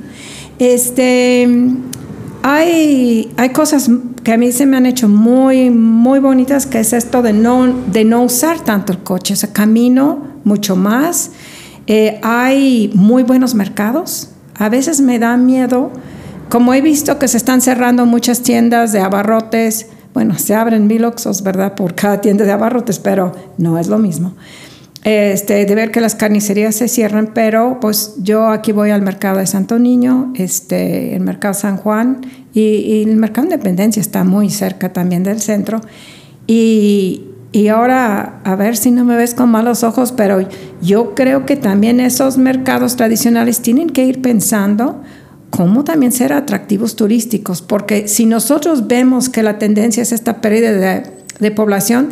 Este, 0.58 1.48
hay, 2.42 3.32
hay 3.36 3.50
cosas 3.50 3.90
que 4.24 4.32
a 4.32 4.38
mí 4.38 4.52
se 4.52 4.66
me 4.66 4.76
han 4.76 4.86
hecho 4.86 5.08
muy, 5.08 5.70
muy 5.70 6.18
bonitas, 6.18 6.66
que 6.66 6.80
es 6.80 6.92
esto 6.92 7.22
de 7.22 7.32
no, 7.32 7.66
de 7.66 8.04
no 8.04 8.22
usar 8.22 8.60
tanto 8.60 8.92
el 8.92 9.00
coche, 9.00 9.34
o 9.34 9.36
sea, 9.36 9.52
camino 9.52 10.26
mucho 10.44 10.76
más. 10.76 11.32
Eh, 11.86 12.20
hay 12.22 12.90
muy 12.94 13.22
buenos 13.22 13.54
mercados. 13.54 14.30
A 14.56 14.68
veces 14.68 15.00
me 15.00 15.18
da 15.18 15.36
miedo, 15.36 15.90
como 16.48 16.74
he 16.74 16.80
visto 16.80 17.18
que 17.18 17.28
se 17.28 17.36
están 17.36 17.60
cerrando 17.60 18.06
muchas 18.06 18.42
tiendas 18.42 18.92
de 18.92 19.00
abarrotes, 19.00 19.86
bueno, 20.12 20.38
se 20.38 20.54
abren 20.54 20.86
mil 20.86 21.04
oxos, 21.04 21.42
¿verdad? 21.42 21.74
Por 21.74 21.94
cada 21.94 22.20
tienda 22.20 22.44
de 22.44 22.52
abarrotes, 22.52 22.98
pero 22.98 23.32
no 23.58 23.78
es 23.78 23.86
lo 23.86 23.98
mismo 23.98 24.34
este, 25.04 25.64
de 25.64 25.74
ver 25.74 25.90
que 25.90 26.00
las 26.00 26.14
carnicerías 26.14 26.74
se 26.74 26.86
cierran, 26.86 27.30
pero 27.32 27.78
pues 27.80 28.16
yo 28.18 28.48
aquí 28.48 28.72
voy 28.72 28.90
al 28.90 29.00
mercado 29.00 29.38
de 29.38 29.46
Santo 29.46 29.78
Niño, 29.78 30.32
este, 30.36 31.14
el 31.14 31.20
mercado 31.20 31.54
San 31.54 31.78
Juan 31.78 32.20
y, 32.52 33.02
el 33.02 33.16
mercado 33.16 33.46
Independencia 33.46 34.00
está 34.00 34.24
muy 34.24 34.50
cerca 34.50 34.92
también 34.92 35.22
del 35.22 35.40
centro. 35.40 35.80
Y, 36.46 37.24
y, 37.52 37.68
ahora, 37.68 38.40
a 38.44 38.56
ver 38.56 38.76
si 38.76 38.90
no 38.90 39.04
me 39.04 39.16
ves 39.16 39.34
con 39.34 39.50
malos 39.50 39.84
ojos, 39.84 40.12
pero 40.12 40.46
yo 40.82 41.14
creo 41.14 41.46
que 41.46 41.56
también 41.56 41.98
esos 42.00 42.36
mercados 42.36 42.96
tradicionales 42.96 43.60
tienen 43.60 43.88
que 43.88 44.04
ir 44.04 44.20
pensando 44.20 45.00
cómo 45.48 45.82
también 45.82 46.12
ser 46.12 46.32
atractivos 46.32 46.94
turísticos, 46.94 47.62
porque 47.62 48.06
si 48.06 48.26
nosotros 48.26 48.86
vemos 48.86 49.28
que 49.28 49.42
la 49.42 49.58
tendencia 49.58 50.02
es 50.02 50.12
esta 50.12 50.40
pérdida 50.40 50.72
de, 50.72 51.02
de 51.40 51.50
población, 51.50 52.10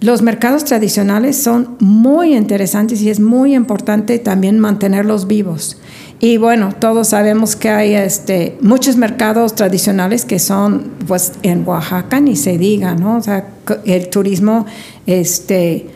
los 0.00 0.22
mercados 0.22 0.64
tradicionales 0.64 1.36
son 1.36 1.76
muy 1.78 2.34
interesantes 2.34 3.02
y 3.02 3.10
es 3.10 3.20
muy 3.20 3.54
importante 3.54 4.18
también 4.18 4.58
mantenerlos 4.58 5.26
vivos. 5.26 5.78
Y 6.20 6.38
bueno, 6.38 6.74
todos 6.78 7.08
sabemos 7.08 7.54
que 7.54 7.68
hay 7.70 7.94
este, 7.94 8.56
muchos 8.62 8.96
mercados 8.96 9.54
tradicionales 9.54 10.24
que 10.24 10.38
son, 10.38 10.90
pues 11.06 11.32
en 11.42 11.66
Oaxaca 11.66 12.20
ni 12.20 12.36
se 12.36 12.56
diga, 12.56 12.94
¿no? 12.94 13.18
O 13.18 13.22
sea, 13.22 13.48
el 13.84 14.08
turismo 14.08 14.66
este, 15.06 15.88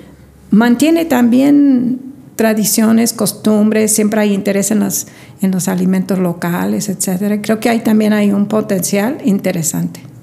mantiene 0.51 1.07
también 1.07 2.01
tradiciones, 2.37 3.13
costumbres, 3.13 3.95
siempre 3.95 4.21
hay 4.21 4.35
interés 4.35 4.71
en 4.71 4.81
los, 4.81 5.07
en 5.41 5.51
los 5.51 5.69
alimentos 5.69 6.19
locales, 6.19 6.89
etcétera. 6.89 7.41
Creo 7.41 7.61
que 7.61 7.71
ahí 7.71 7.81
también 7.81 8.13
hay 8.13 8.33
un 8.33 8.47
potencial 8.47 9.19
interesante. 9.25 10.14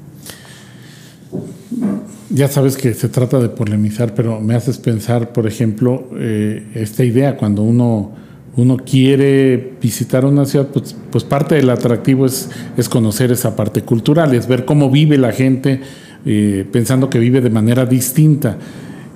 Ya 2.34 2.48
sabes 2.48 2.78
que 2.78 2.94
se 2.94 3.10
trata 3.10 3.40
de 3.40 3.50
polemizar, 3.50 4.16
pero 4.16 4.40
me 4.40 4.56
haces 4.56 4.78
pensar, 4.78 5.34
por 5.34 5.48
ejemplo, 5.48 6.08
eh, 6.16 6.66
esta 6.76 7.04
idea 7.04 7.36
cuando 7.36 7.62
uno 7.62 8.12
uno 8.56 8.78
quiere 8.78 9.76
visitar 9.82 10.26
una 10.26 10.46
ciudad, 10.46 10.68
pues, 10.68 10.96
pues, 11.10 11.24
parte 11.24 11.56
del 11.56 11.70
atractivo 11.70 12.26
es, 12.26 12.50
es, 12.76 12.90
conocer 12.90 13.32
esa 13.32 13.56
parte 13.56 13.84
cultural, 13.84 14.34
es 14.34 14.48
ver 14.48 14.66
cómo 14.66 14.90
vive 14.90 15.18
la 15.18 15.32
gente 15.32 15.80
eh, 16.26 16.66
pensando 16.72 17.10
que 17.10 17.20
vive 17.20 17.40
de 17.42 17.50
manera 17.50 17.86
distinta. 17.86 18.58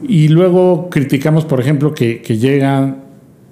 Y 0.07 0.29
luego 0.29 0.89
criticamos, 0.89 1.45
por 1.45 1.60
ejemplo, 1.60 1.93
que, 1.93 2.22
llegan 2.39 3.03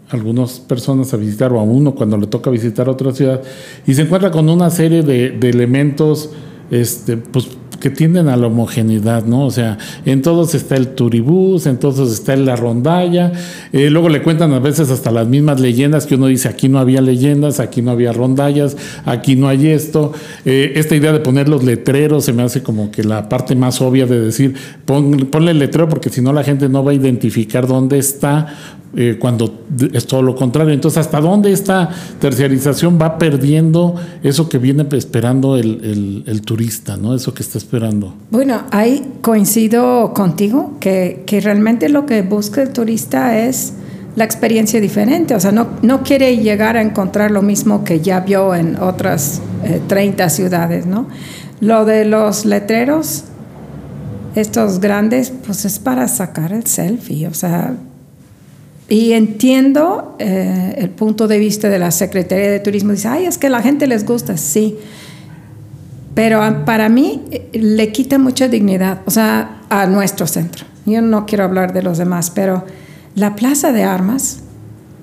algunas 0.10 0.60
personas 0.60 1.14
a 1.14 1.18
visitar 1.18 1.52
o 1.52 1.60
a 1.60 1.64
uno 1.64 1.96
cuando 1.96 2.18
le 2.18 2.28
toca 2.28 2.50
visitar 2.50 2.88
otra 2.88 3.12
ciudad 3.14 3.42
y 3.88 3.96
se 3.96 4.04
encuentra 4.04 4.30
con 4.30 4.48
una 4.48 4.70
serie 4.70 5.02
de, 5.02 5.32
de 5.32 5.50
elementos 5.50 6.30
este, 6.70 7.18
pues, 7.18 7.50
que 7.84 7.90
tienden 7.90 8.30
a 8.30 8.38
la 8.38 8.48
homogeneidad, 8.48 9.26
¿no? 9.26 9.46
O 9.46 9.52
sea, 9.52 9.78
en 10.06 10.22
todos 10.22 10.56
está 10.56 10.78
el 10.78 10.96
turibús, 10.96 11.66
en 11.66 11.80
todos 11.80 12.14
está 12.14 12.34
la 12.38 12.56
rondalla, 12.56 13.34
eh, 13.74 13.90
luego 13.90 14.08
le 14.08 14.22
cuentan 14.22 14.54
a 14.54 14.60
veces 14.60 14.90
hasta 14.90 15.12
las 15.12 15.28
mismas 15.28 15.60
leyendas 15.60 16.06
que 16.06 16.16
uno 16.16 16.28
dice, 16.28 16.48
aquí 16.48 16.70
no 16.70 16.80
había 16.80 17.02
leyendas, 17.02 17.60
aquí 17.60 17.82
no 17.82 17.92
había 17.92 18.14
rondallas, 18.14 18.78
aquí 19.04 19.36
no 19.36 19.50
hay 19.50 19.68
esto. 19.68 20.14
Eh, 20.46 20.72
esta 20.78 20.96
idea 20.96 21.12
de 21.12 21.20
poner 21.20 21.50
los 21.50 21.66
letreros 21.66 22.24
se 22.24 22.32
me 22.32 22.44
hace 22.44 22.64
como 22.64 22.90
que 22.90 23.04
la 23.04 23.28
parte 23.28 23.54
más 23.54 23.82
obvia 23.82 24.06
de 24.06 24.18
decir, 24.22 24.56
ponle 24.86 25.52
el 25.52 25.60
letrero 25.60 25.90
porque 25.90 26.10
si 26.10 26.22
no 26.22 26.32
la 26.32 26.46
gente 26.46 26.70
no 26.70 26.86
va 26.86 26.92
a 26.92 26.94
identificar 26.94 27.68
dónde 27.68 27.98
está 27.98 28.80
eh, 28.96 29.18
cuando 29.20 29.66
es 29.92 30.06
todo 30.06 30.22
lo 30.22 30.36
contrario. 30.36 30.72
Entonces, 30.72 31.00
¿hasta 31.00 31.20
dónde 31.20 31.52
esta 31.52 31.90
terciarización 32.20 33.00
va 33.02 33.18
perdiendo 33.18 33.96
eso 34.22 34.48
que 34.48 34.60
viene 34.60 34.86
esperando 34.92 35.58
el, 35.58 36.24
el, 36.28 36.42
turista, 36.44 36.96
¿no? 36.96 37.16
Eso 37.16 37.34
que 37.34 37.42
está 37.42 37.58
esperando? 37.58 37.73
Bueno, 38.30 38.64
ahí 38.72 39.04
coincido 39.22 40.14
contigo 40.14 40.78
que, 40.80 41.24
que, 41.26 41.42
realmente 41.42 41.90
lo 41.90 42.06
que 42.06 42.22
busca 42.22 42.62
el 42.62 42.70
turista 42.72 43.40
es 43.40 43.74
la 44.16 44.24
experiencia 44.24 44.80
diferente. 44.80 45.36
O 45.36 45.40
sea, 45.40 45.52
no, 45.52 45.68
no 45.82 46.04
quiere 46.04 46.38
llegar 46.38 46.78
a 46.78 46.82
encontrar 46.82 47.32
lo 47.32 47.42
mismo 47.42 47.84
que 47.84 48.00
ya 48.00 48.20
vio 48.20 48.54
en 48.54 48.78
otras 48.80 49.42
30 49.88 50.24
eh, 50.24 50.30
ciudades, 50.30 50.86
¿no? 50.86 51.08
Lo 51.62 51.86
de 51.86 52.06
los 52.06 52.46
letreros, 52.46 53.24
estos 54.36 54.80
grandes, 54.80 55.32
pues 55.46 55.66
es 55.66 55.80
para 55.80 56.08
sacar 56.08 56.54
el 56.54 56.66
selfie, 56.66 57.28
o 57.28 57.34
sea 57.34 57.76
y 58.90 59.14
entiendo 59.14 60.16
eh, 60.20 60.76
el 60.78 60.90
punto 60.90 61.28
de 61.28 61.40
vista 61.40 61.70
de 61.70 61.80
la 61.80 61.90
Secretaría 61.92 62.52
de 62.52 62.60
Turismo. 62.60 62.92
Dice, 62.92 63.08
ay, 63.08 63.26
es 63.26 63.38
que 63.38 63.50
la 63.50 63.62
gente 63.62 63.88
les 63.88 64.06
gusta, 64.06 64.38
sí. 64.38 64.78
Pero 66.14 66.42
para 66.66 66.90
mí 66.90 67.24
eh, 67.32 67.50
le 67.54 67.92
quita 67.92 68.20
mucha 68.20 68.48
dignidad, 68.48 69.02
o 69.06 69.12
sea, 69.12 69.62
a 69.70 69.88
nuestro 69.88 70.28
centro. 70.28 70.66
Yo 70.86 71.02
no 71.02 71.26
quiero 71.26 71.44
hablar 71.44 71.74
de 71.74 71.82
los 71.82 71.98
demás, 71.98 72.30
pero 72.30 72.66
la 73.16 73.36
Plaza 73.36 73.72
de 73.72 73.84
Armas, 73.84 74.40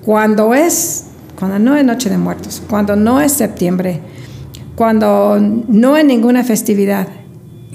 cuando 0.05 0.53
es, 0.53 1.05
cuando 1.37 1.59
no 1.59 1.75
es 1.75 1.83
Noche 1.83 2.09
de 2.09 2.17
Muertos, 2.17 2.61
cuando 2.69 2.95
no 2.95 3.19
es 3.19 3.33
septiembre, 3.33 3.99
cuando 4.75 5.37
no 5.39 5.95
hay 5.95 6.03
ninguna 6.03 6.43
festividad. 6.43 7.07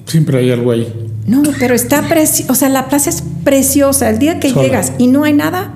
Siempre 0.06 0.38
hay 0.38 0.50
algo 0.50 0.72
ahí. 0.72 1.12
No, 1.26 1.42
pero 1.58 1.74
está 1.74 2.02
preciosa, 2.02 2.52
o 2.52 2.54
sea, 2.54 2.68
la 2.68 2.88
plaza 2.88 3.10
es 3.10 3.22
preciosa. 3.44 4.08
El 4.08 4.18
día 4.18 4.38
que 4.38 4.52
llegas 4.52 4.92
y 4.98 5.08
no 5.08 5.24
hay 5.24 5.32
nada, 5.32 5.74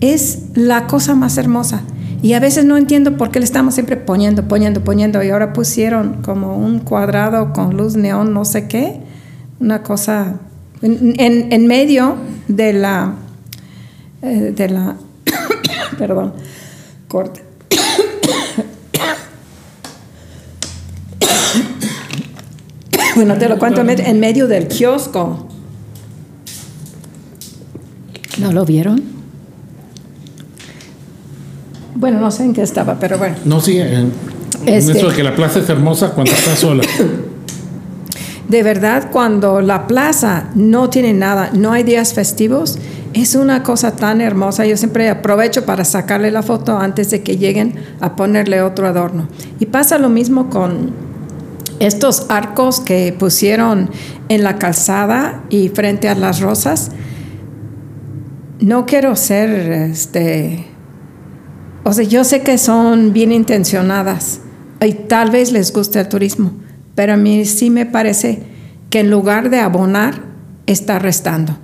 es 0.00 0.46
la 0.54 0.86
cosa 0.86 1.14
más 1.14 1.38
hermosa. 1.38 1.82
Y 2.26 2.34
a 2.34 2.40
veces 2.40 2.64
no 2.64 2.76
entiendo 2.76 3.16
por 3.16 3.30
qué 3.30 3.38
le 3.38 3.44
estamos 3.44 3.74
siempre 3.74 3.96
poniendo, 3.96 4.48
poniendo, 4.48 4.82
poniendo. 4.82 5.22
Y 5.22 5.30
ahora 5.30 5.52
pusieron 5.52 6.22
como 6.22 6.56
un 6.56 6.80
cuadrado 6.80 7.52
con 7.52 7.76
luz 7.76 7.94
neón, 7.94 8.34
no 8.34 8.44
sé 8.44 8.66
qué. 8.66 8.98
Una 9.60 9.84
cosa 9.84 10.40
en, 10.82 11.66
medio 11.68 12.16
de 12.48 12.72
la. 12.72 13.14
Eh, 14.22 14.52
de 14.56 14.68
la. 14.68 14.96
perdón, 15.98 16.32
corte. 17.06 17.44
bueno, 23.14 23.38
te 23.38 23.48
lo 23.48 23.56
cuento 23.56 23.82
en 23.82 24.18
medio 24.18 24.48
del 24.48 24.66
kiosco. 24.66 25.46
¿No 28.38 28.50
lo 28.50 28.64
vieron? 28.64 29.15
Bueno, 31.96 32.20
no 32.20 32.30
sé 32.30 32.44
en 32.44 32.52
qué 32.52 32.62
estaba, 32.62 32.98
pero 32.98 33.16
bueno. 33.16 33.36
No, 33.46 33.60
sí, 33.60 33.78
en, 33.78 34.12
este, 34.66 34.92
eso 34.92 35.08
de 35.08 35.16
que 35.16 35.22
la 35.22 35.34
plaza 35.34 35.60
es 35.60 35.68
hermosa 35.68 36.10
cuando 36.10 36.32
está 36.32 36.54
sola. 36.54 36.82
De 38.48 38.62
verdad, 38.62 39.10
cuando 39.10 39.60
la 39.60 39.86
plaza 39.86 40.50
no 40.54 40.90
tiene 40.90 41.12
nada, 41.14 41.50
no 41.52 41.72
hay 41.72 41.82
días 41.82 42.14
festivos, 42.14 42.78
es 43.12 43.34
una 43.34 43.62
cosa 43.62 43.96
tan 43.96 44.20
hermosa. 44.20 44.66
Yo 44.66 44.76
siempre 44.76 45.08
aprovecho 45.08 45.64
para 45.64 45.84
sacarle 45.84 46.30
la 46.30 46.42
foto 46.42 46.78
antes 46.78 47.10
de 47.10 47.22
que 47.22 47.38
lleguen 47.38 47.74
a 48.00 48.14
ponerle 48.14 48.60
otro 48.60 48.86
adorno. 48.86 49.26
Y 49.58 49.66
pasa 49.66 49.98
lo 49.98 50.10
mismo 50.10 50.50
con 50.50 50.92
estos 51.80 52.26
arcos 52.28 52.80
que 52.80 53.16
pusieron 53.18 53.90
en 54.28 54.42
la 54.42 54.58
calzada 54.58 55.42
y 55.48 55.70
frente 55.70 56.08
a 56.08 56.14
las 56.14 56.40
rosas. 56.40 56.90
No 58.60 58.86
quiero 58.86 59.16
ser 59.16 59.50
este 59.50 60.75
o 61.88 61.92
sea, 61.92 62.04
yo 62.04 62.24
sé 62.24 62.42
que 62.42 62.58
son 62.58 63.12
bien 63.12 63.30
intencionadas 63.30 64.40
y 64.84 64.92
tal 64.92 65.30
vez 65.30 65.52
les 65.52 65.72
guste 65.72 66.00
el 66.00 66.08
turismo, 66.08 66.50
pero 66.96 67.12
a 67.12 67.16
mí 67.16 67.44
sí 67.44 67.70
me 67.70 67.86
parece 67.86 68.42
que 68.90 68.98
en 68.98 69.08
lugar 69.08 69.50
de 69.50 69.60
abonar, 69.60 70.20
está 70.66 70.98
restando. 70.98 71.56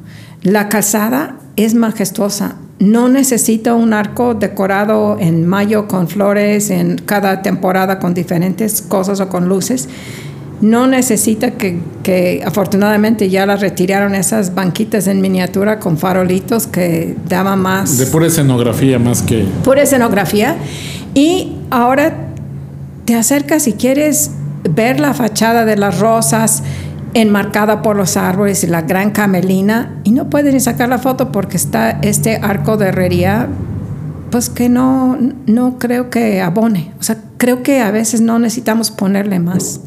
La 0.42 0.68
calzada 0.68 1.38
es 1.56 1.74
majestuosa. 1.74 2.54
No 2.78 3.08
necesita 3.08 3.74
un 3.74 3.94
arco 3.94 4.34
decorado 4.34 5.16
en 5.18 5.44
mayo 5.44 5.88
con 5.88 6.06
flores, 6.06 6.70
en 6.70 6.98
cada 6.98 7.42
temporada 7.42 7.98
con 7.98 8.14
diferentes 8.14 8.80
cosas 8.80 9.18
o 9.18 9.28
con 9.28 9.48
luces 9.48 9.88
no 10.62 10.86
necesita 10.86 11.50
que, 11.50 12.42
afortunadamente 12.46 13.28
ya 13.28 13.44
las 13.46 13.60
retiraron 13.60 14.14
esas 14.14 14.54
banquitas 14.54 15.08
en 15.08 15.20
miniatura 15.20 15.80
con 15.80 15.98
farolitos 15.98 16.68
que 16.68 17.16
daban 17.28 17.60
más... 17.60 17.98
De 17.98 18.06
pura 18.06 18.28
escenografía 18.28 18.98
más 19.00 19.22
que... 19.22 19.44
Pura 19.64 19.82
escenografía. 19.82 20.56
Y 21.14 21.56
ahora 21.70 22.28
te 23.04 23.16
acercas 23.16 23.64
si 23.64 23.72
quieres 23.72 24.30
ver 24.70 25.00
la 25.00 25.14
fachada 25.14 25.64
de 25.64 25.76
las 25.76 25.98
rosas 25.98 26.62
enmarcada 27.12 27.82
por 27.82 27.96
los 27.96 28.16
árboles 28.16 28.62
y 28.62 28.68
la 28.68 28.82
gran 28.82 29.10
camelina 29.10 29.96
y 30.04 30.12
no 30.12 30.30
pueden 30.30 30.58
sacar 30.60 30.88
la 30.88 30.98
foto 30.98 31.32
porque 31.32 31.56
está 31.56 31.98
este 32.02 32.36
arco 32.36 32.76
de 32.76 32.86
herrería 32.86 33.48
pues 34.30 34.48
que 34.48 34.68
no, 34.68 35.18
no 35.46 35.78
creo 35.78 36.08
que 36.08 36.40
abone. 36.40 36.92
O 37.00 37.02
sea, 37.02 37.18
creo 37.36 37.64
que 37.64 37.80
a 37.80 37.90
veces 37.90 38.20
no 38.20 38.38
necesitamos 38.38 38.92
ponerle 38.92 39.40
más. 39.40 39.80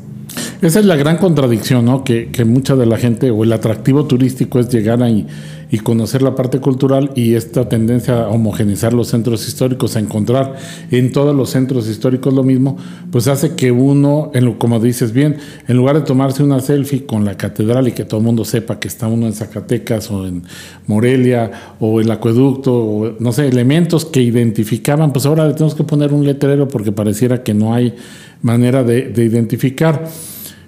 Esa 0.61 0.79
es 0.79 0.85
la 0.85 0.95
gran 0.95 1.17
contradicción, 1.17 1.83
¿no? 1.83 2.05
Que, 2.05 2.29
mucha 2.45 2.75
de 2.75 2.85
la 2.85 2.97
gente 2.97 3.29
o 3.29 3.43
el 3.43 3.51
atractivo 3.51 4.05
turístico 4.05 4.59
es 4.59 4.69
llegar 4.69 5.03
ahí 5.03 5.27
y 5.69 5.79
conocer 5.79 6.21
la 6.21 6.33
parte 6.33 6.59
cultural 6.59 7.11
y 7.15 7.33
esta 7.33 7.67
tendencia 7.67 8.23
a 8.23 8.29
homogenizar 8.29 8.93
los 8.93 9.09
centros 9.09 9.47
históricos, 9.47 9.97
a 9.97 9.99
encontrar 9.99 10.55
en 10.91 11.11
todos 11.11 11.35
los 11.35 11.49
centros 11.49 11.89
históricos 11.89 12.33
lo 12.33 12.43
mismo, 12.43 12.77
pues 13.11 13.27
hace 13.27 13.55
que 13.55 13.71
uno, 13.71 14.31
en 14.33 14.45
lo, 14.45 14.57
como 14.57 14.79
dices 14.79 15.11
bien, 15.11 15.37
en 15.67 15.75
lugar 15.75 15.97
de 15.97 16.03
tomarse 16.03 16.41
una 16.41 16.61
selfie 16.61 17.05
con 17.05 17.25
la 17.25 17.35
catedral 17.35 17.89
y 17.89 17.91
que 17.91 18.05
todo 18.05 18.21
el 18.21 18.25
mundo 18.25 18.45
sepa 18.45 18.79
que 18.79 18.87
está 18.87 19.07
uno 19.07 19.25
en 19.25 19.33
Zacatecas 19.33 20.09
o 20.11 20.25
en 20.25 20.43
Morelia 20.87 21.75
o 21.79 21.99
el 21.99 22.09
acueducto, 22.11 22.73
o, 22.73 23.15
no 23.19 23.33
sé, 23.33 23.47
elementos 23.47 24.05
que 24.05 24.21
identificaban, 24.21 25.11
pues 25.11 25.25
ahora 25.25 25.47
le 25.47 25.53
tenemos 25.53 25.75
que 25.75 25.83
poner 25.83 26.13
un 26.13 26.25
letrero 26.25 26.69
porque 26.69 26.93
pareciera 26.93 27.43
que 27.43 27.53
no 27.53 27.73
hay 27.73 27.93
manera 28.41 28.83
de 28.83 29.11
identificar. 29.17 30.07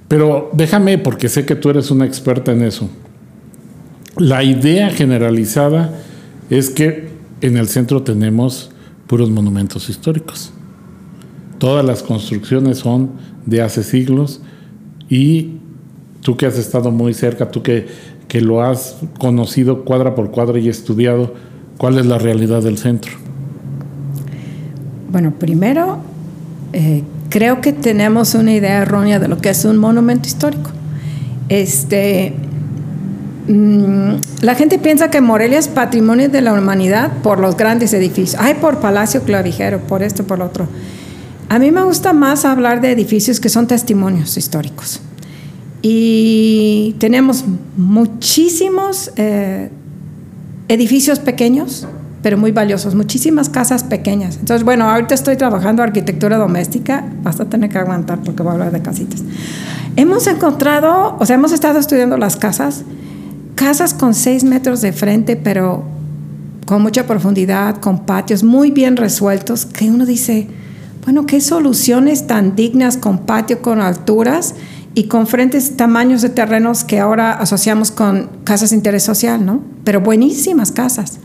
Pero 0.07 0.49
déjame, 0.53 0.97
porque 0.97 1.29
sé 1.29 1.45
que 1.45 1.55
tú 1.55 1.69
eres 1.69 1.91
una 1.91 2.05
experta 2.05 2.51
en 2.51 2.63
eso. 2.63 2.89
La 4.17 4.43
idea 4.43 4.89
generalizada 4.89 5.93
es 6.49 6.69
que 6.69 7.09
en 7.41 7.57
el 7.57 7.67
centro 7.67 8.03
tenemos 8.03 8.71
puros 9.05 9.29
monumentos 9.29 9.89
históricos. 9.89 10.51
Todas 11.59 11.85
las 11.85 12.03
construcciones 12.03 12.79
son 12.79 13.11
de 13.45 13.61
hace 13.61 13.83
siglos 13.83 14.41
y 15.09 15.57
tú 16.21 16.37
que 16.37 16.45
has 16.45 16.57
estado 16.57 16.91
muy 16.91 17.13
cerca, 17.13 17.51
tú 17.51 17.63
que, 17.63 17.87
que 18.27 18.41
lo 18.41 18.61
has 18.61 18.97
conocido 19.19 19.83
cuadra 19.85 20.15
por 20.15 20.31
cuadra 20.31 20.59
y 20.59 20.69
estudiado, 20.69 21.33
¿cuál 21.77 21.97
es 21.97 22.05
la 22.05 22.17
realidad 22.17 22.61
del 22.61 22.77
centro? 22.77 23.13
Bueno, 25.09 25.33
primero, 25.39 25.99
eh, 26.73 27.03
creo 27.29 27.61
que 27.61 27.73
tenemos 27.73 28.33
una 28.35 28.53
idea 28.53 28.81
errónea 28.81 29.19
de 29.19 29.27
lo 29.27 29.37
que 29.37 29.49
es 29.49 29.65
un 29.65 29.77
monumento 29.77 30.27
histórico. 30.27 30.71
Este, 31.49 32.33
mm, 33.47 34.13
la 34.41 34.55
gente 34.55 34.79
piensa 34.79 35.09
que 35.09 35.21
Morelia 35.21 35.59
es 35.59 35.67
patrimonio 35.67 36.29
de 36.29 36.41
la 36.41 36.53
humanidad 36.53 37.11
por 37.23 37.39
los 37.39 37.57
grandes 37.57 37.93
edificios. 37.93 38.39
Ay, 38.39 38.55
por 38.55 38.79
Palacio 38.79 39.23
Clavijero, 39.23 39.79
por 39.79 40.03
esto, 40.03 40.25
por 40.25 40.39
lo 40.39 40.45
otro. 40.45 40.67
A 41.49 41.59
mí 41.59 41.71
me 41.71 41.83
gusta 41.83 42.11
más 42.11 42.43
hablar 42.43 42.81
de 42.81 42.91
edificios 42.91 43.39
que 43.39 43.49
son 43.49 43.67
testimonios 43.67 44.35
históricos. 44.37 44.99
Y 45.81 46.95
tenemos 46.99 47.45
muchísimos 47.77 49.11
eh, 49.15 49.69
edificios 50.67 51.19
pequeños, 51.19 51.87
pero 52.27 52.37
muy 52.37 52.51
valiosos, 52.51 52.93
muchísimas 52.93 53.47
casas 53.47 53.85
pequeñas. 53.85 54.35
Entonces, 54.35 54.65
bueno, 54.65 54.89
ahorita 54.89 55.15
estoy 55.15 55.37
trabajando 55.37 55.81
arquitectura 55.81 56.35
doméstica, 56.35 57.05
vas 57.23 57.39
a 57.39 57.45
tener 57.45 57.69
que 57.69 57.77
aguantar 57.77 58.19
porque 58.19 58.43
voy 58.43 58.49
a 58.49 58.53
hablar 58.55 58.71
de 58.73 58.81
casitas. 58.81 59.23
Hemos 59.95 60.27
encontrado, 60.27 61.15
o 61.21 61.25
sea, 61.25 61.37
hemos 61.37 61.53
estado 61.53 61.79
estudiando 61.79 62.17
las 62.17 62.35
casas, 62.35 62.83
casas 63.55 63.93
con 63.93 64.13
seis 64.13 64.43
metros 64.43 64.81
de 64.81 64.91
frente, 64.91 65.37
pero 65.37 65.85
con 66.65 66.81
mucha 66.81 67.07
profundidad, 67.07 67.77
con 67.77 67.99
patios 68.05 68.43
muy 68.43 68.71
bien 68.71 68.97
resueltos, 68.97 69.65
que 69.65 69.89
uno 69.89 70.05
dice, 70.05 70.49
bueno, 71.05 71.25
qué 71.25 71.39
soluciones 71.39 72.27
tan 72.27 72.57
dignas 72.57 72.97
con 72.97 73.19
patio, 73.19 73.61
con 73.61 73.79
alturas 73.79 74.53
y 74.97 75.03
con 75.03 75.27
frentes 75.27 75.77
tamaños 75.77 76.23
de 76.23 76.29
terrenos 76.29 76.83
que 76.83 76.99
ahora 76.99 77.33
asociamos 77.33 77.91
con 77.91 78.31
casas 78.43 78.71
de 78.71 78.77
interés 78.77 79.03
social, 79.03 79.45
¿no? 79.45 79.61
Pero 79.83 80.01
buenísimas 80.01 80.71
casas. 80.71 81.19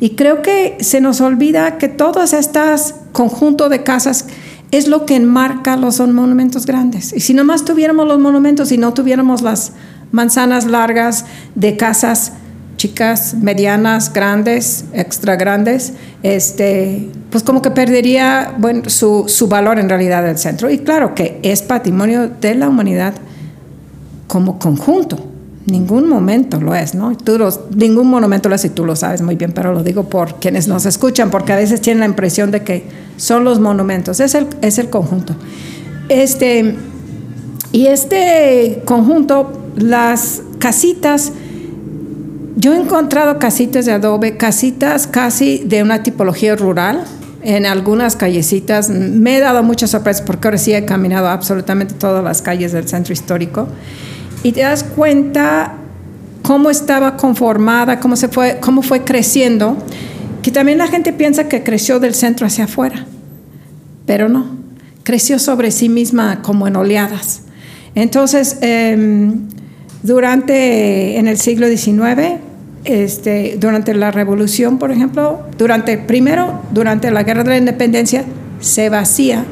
Y 0.00 0.16
creo 0.16 0.40
que 0.40 0.78
se 0.80 1.02
nos 1.02 1.20
olvida 1.20 1.76
que 1.76 1.88
todas 1.88 2.32
estas 2.32 2.94
conjunto 3.12 3.68
de 3.68 3.82
casas 3.82 4.24
es 4.70 4.88
lo 4.88 5.04
que 5.04 5.16
enmarca 5.16 5.76
los 5.76 6.00
monumentos 6.00 6.64
grandes. 6.64 7.12
Y 7.12 7.20
si 7.20 7.34
nomás 7.34 7.66
tuviéramos 7.66 8.08
los 8.08 8.18
monumentos 8.18 8.72
y 8.72 8.78
no 8.78 8.94
tuviéramos 8.94 9.42
las 9.42 9.72
manzanas 10.12 10.64
largas 10.64 11.26
de 11.54 11.76
casas 11.76 12.32
chicas, 12.80 13.34
medianas, 13.34 14.10
grandes, 14.10 14.86
extra 14.94 15.36
grandes, 15.36 15.92
este, 16.22 17.10
pues 17.28 17.44
como 17.44 17.60
que 17.60 17.70
perdería 17.70 18.54
bueno, 18.56 18.88
su, 18.88 19.26
su 19.28 19.48
valor 19.48 19.78
en 19.78 19.90
realidad 19.90 20.22
del 20.24 20.38
centro. 20.38 20.70
Y 20.70 20.78
claro 20.78 21.14
que 21.14 21.38
es 21.42 21.60
patrimonio 21.60 22.30
de 22.40 22.54
la 22.54 22.70
humanidad 22.70 23.12
como 24.28 24.58
conjunto. 24.58 25.18
Ningún 25.66 26.08
momento 26.08 26.58
lo 26.58 26.74
es, 26.74 26.94
¿no? 26.94 27.14
Tú 27.18 27.36
ningún 27.76 28.08
monumento 28.08 28.48
lo 28.48 28.54
es 28.54 28.64
y 28.64 28.70
tú 28.70 28.86
lo 28.86 28.96
sabes 28.96 29.20
muy 29.20 29.34
bien, 29.34 29.52
pero 29.52 29.74
lo 29.74 29.82
digo 29.82 30.04
por 30.04 30.36
quienes 30.36 30.66
nos 30.66 30.86
escuchan, 30.86 31.30
porque 31.30 31.52
a 31.52 31.56
veces 31.56 31.82
tienen 31.82 32.00
la 32.00 32.06
impresión 32.06 32.50
de 32.50 32.62
que 32.62 32.84
son 33.18 33.44
los 33.44 33.60
monumentos, 33.60 34.20
es 34.20 34.34
el, 34.34 34.46
es 34.62 34.78
el 34.78 34.88
conjunto. 34.88 35.36
Este, 36.08 36.76
y 37.72 37.88
este 37.88 38.80
conjunto, 38.86 39.52
las 39.76 40.40
casitas, 40.58 41.32
yo 42.56 42.74
he 42.74 42.76
encontrado 42.76 43.38
casitas 43.38 43.86
de 43.86 43.92
adobe, 43.92 44.36
casitas 44.36 45.06
casi 45.06 45.62
de 45.64 45.82
una 45.82 46.02
tipología 46.02 46.56
rural, 46.56 47.04
en 47.42 47.66
algunas 47.66 48.16
callecitas. 48.16 48.90
Me 48.90 49.36
he 49.36 49.40
dado 49.40 49.62
muchas 49.62 49.90
sorpresas 49.90 50.22
porque 50.22 50.48
ahora 50.48 50.58
sí 50.58 50.72
he 50.72 50.84
caminado 50.84 51.28
absolutamente 51.28 51.94
todas 51.94 52.22
las 52.22 52.42
calles 52.42 52.72
del 52.72 52.88
centro 52.88 53.12
histórico. 53.12 53.68
Y 54.42 54.52
te 54.52 54.60
das 54.60 54.84
cuenta 54.84 55.74
cómo 56.42 56.70
estaba 56.70 57.16
conformada, 57.16 58.00
cómo, 58.00 58.16
se 58.16 58.28
fue, 58.28 58.58
cómo 58.60 58.82
fue 58.82 59.04
creciendo, 59.04 59.76
que 60.42 60.50
también 60.50 60.78
la 60.78 60.86
gente 60.86 61.12
piensa 61.12 61.48
que 61.48 61.62
creció 61.62 62.00
del 62.00 62.14
centro 62.14 62.46
hacia 62.46 62.64
afuera, 62.64 63.06
pero 64.06 64.28
no, 64.28 64.46
creció 65.02 65.38
sobre 65.38 65.70
sí 65.70 65.88
misma 65.88 66.40
como 66.42 66.66
en 66.66 66.76
oleadas. 66.76 67.42
Entonces, 67.94 68.58
em, 68.62 69.48
durante, 70.02 71.18
en 71.18 71.28
el 71.28 71.38
siglo 71.38 71.68
XIX, 71.68 72.40
este, 72.84 73.56
durante 73.58 73.94
la 73.94 74.10
revolución, 74.10 74.78
por 74.78 74.90
ejemplo, 74.90 75.40
durante, 75.58 75.98
primero, 75.98 76.62
durante 76.72 77.10
la 77.10 77.22
guerra 77.22 77.44
de 77.44 77.50
la 77.50 77.58
independencia, 77.58 78.24
se 78.60 78.88
vacía 78.88 79.44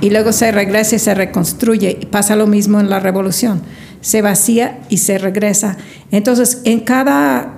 y 0.00 0.10
luego 0.10 0.32
se 0.32 0.52
regresa 0.52 0.96
y 0.96 0.98
se 0.98 1.14
reconstruye. 1.14 1.98
Y 2.00 2.06
pasa 2.06 2.36
lo 2.36 2.46
mismo 2.46 2.80
en 2.80 2.90
la 2.90 3.00
revolución. 3.00 3.62
Se 4.00 4.20
vacía 4.20 4.80
y 4.90 4.98
se 4.98 5.16
regresa. 5.18 5.78
Entonces, 6.10 6.60
en 6.64 6.80
cada, 6.80 7.54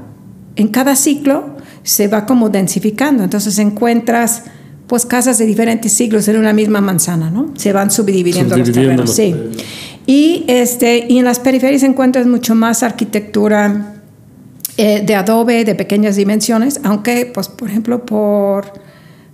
en 0.54 0.68
cada 0.68 0.94
ciclo 0.94 1.56
se 1.82 2.08
va 2.08 2.26
como 2.26 2.48
densificando. 2.48 3.24
Entonces 3.24 3.58
encuentras 3.58 4.44
pues 4.86 5.04
casas 5.06 5.38
de 5.38 5.46
diferentes 5.46 5.92
siglos 5.92 6.28
en 6.28 6.36
una 6.36 6.52
misma 6.52 6.80
manzana, 6.80 7.30
¿no? 7.30 7.52
Se 7.56 7.72
van 7.72 7.90
subdividiendo, 7.90 8.56
los 8.56 8.70
terrenos. 8.70 9.14
Sí. 9.14 9.34
Y, 10.06 10.44
este, 10.46 11.06
y 11.08 11.18
en 11.18 11.24
las 11.24 11.40
periferias 11.40 11.82
encuentras 11.82 12.26
mucho 12.26 12.54
más 12.54 12.82
arquitectura 12.84 13.94
eh, 14.76 15.02
de 15.04 15.14
adobe 15.14 15.64
de 15.64 15.74
pequeñas 15.74 16.16
dimensiones, 16.16 16.80
aunque, 16.84 17.26
pues, 17.26 17.48
por 17.48 17.68
ejemplo, 17.68 18.06
por, 18.06 18.72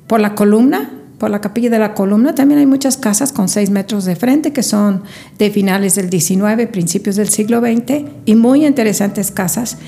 por 0.06 0.20
la 0.20 0.34
columna, 0.34 0.90
por 1.18 1.30
la 1.30 1.40
capilla 1.40 1.68
de 1.68 1.78
la 1.78 1.94
columna, 1.94 2.34
también 2.34 2.58
hay 2.60 2.66
muchas 2.66 2.96
casas 2.96 3.32
con 3.32 3.48
6 3.48 3.70
metros 3.70 4.04
de 4.06 4.16
frente 4.16 4.52
que 4.52 4.62
son 4.62 5.02
de 5.38 5.50
finales 5.50 5.94
del 5.94 6.10
19, 6.10 6.66
principios 6.68 7.16
del 7.16 7.28
siglo 7.28 7.60
XX, 7.60 8.04
y 8.24 8.34
muy 8.34 8.64
interesantes 8.66 9.30
casas. 9.30 9.78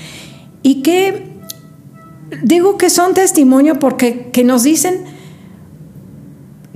Y 0.61 0.81
que 0.81 1.35
digo 2.43 2.77
que 2.77 2.89
son 2.89 3.13
testimonio 3.13 3.79
porque 3.79 4.29
que 4.31 4.43
nos 4.43 4.63
dicen 4.63 5.03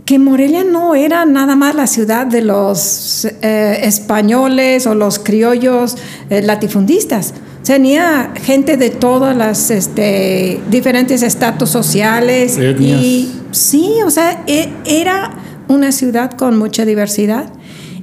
que 0.09 0.17
Morelia 0.17 0.63
no 0.63 0.95
era 0.95 1.23
nada 1.25 1.55
más 1.55 1.75
la 1.75 1.85
ciudad 1.85 2.25
de 2.25 2.41
los 2.41 3.25
eh, 3.43 3.81
españoles 3.83 4.87
o 4.87 4.95
los 4.95 5.19
criollos 5.19 5.97
eh, 6.31 6.41
latifundistas 6.41 7.35
tenía 7.63 8.33
gente 8.41 8.75
de 8.75 8.89
todas 8.89 9.37
las 9.37 9.69
este, 9.69 10.59
diferentes 10.71 11.21
estatus 11.21 11.69
sociales. 11.69 12.57
Y 12.57 13.31
sí, 13.51 13.97
o 14.03 14.09
sea, 14.09 14.43
e, 14.47 14.69
era 14.83 15.37
una 15.67 15.91
ciudad 15.91 16.31
con 16.31 16.57
mucha 16.57 16.85
diversidad 16.85 17.53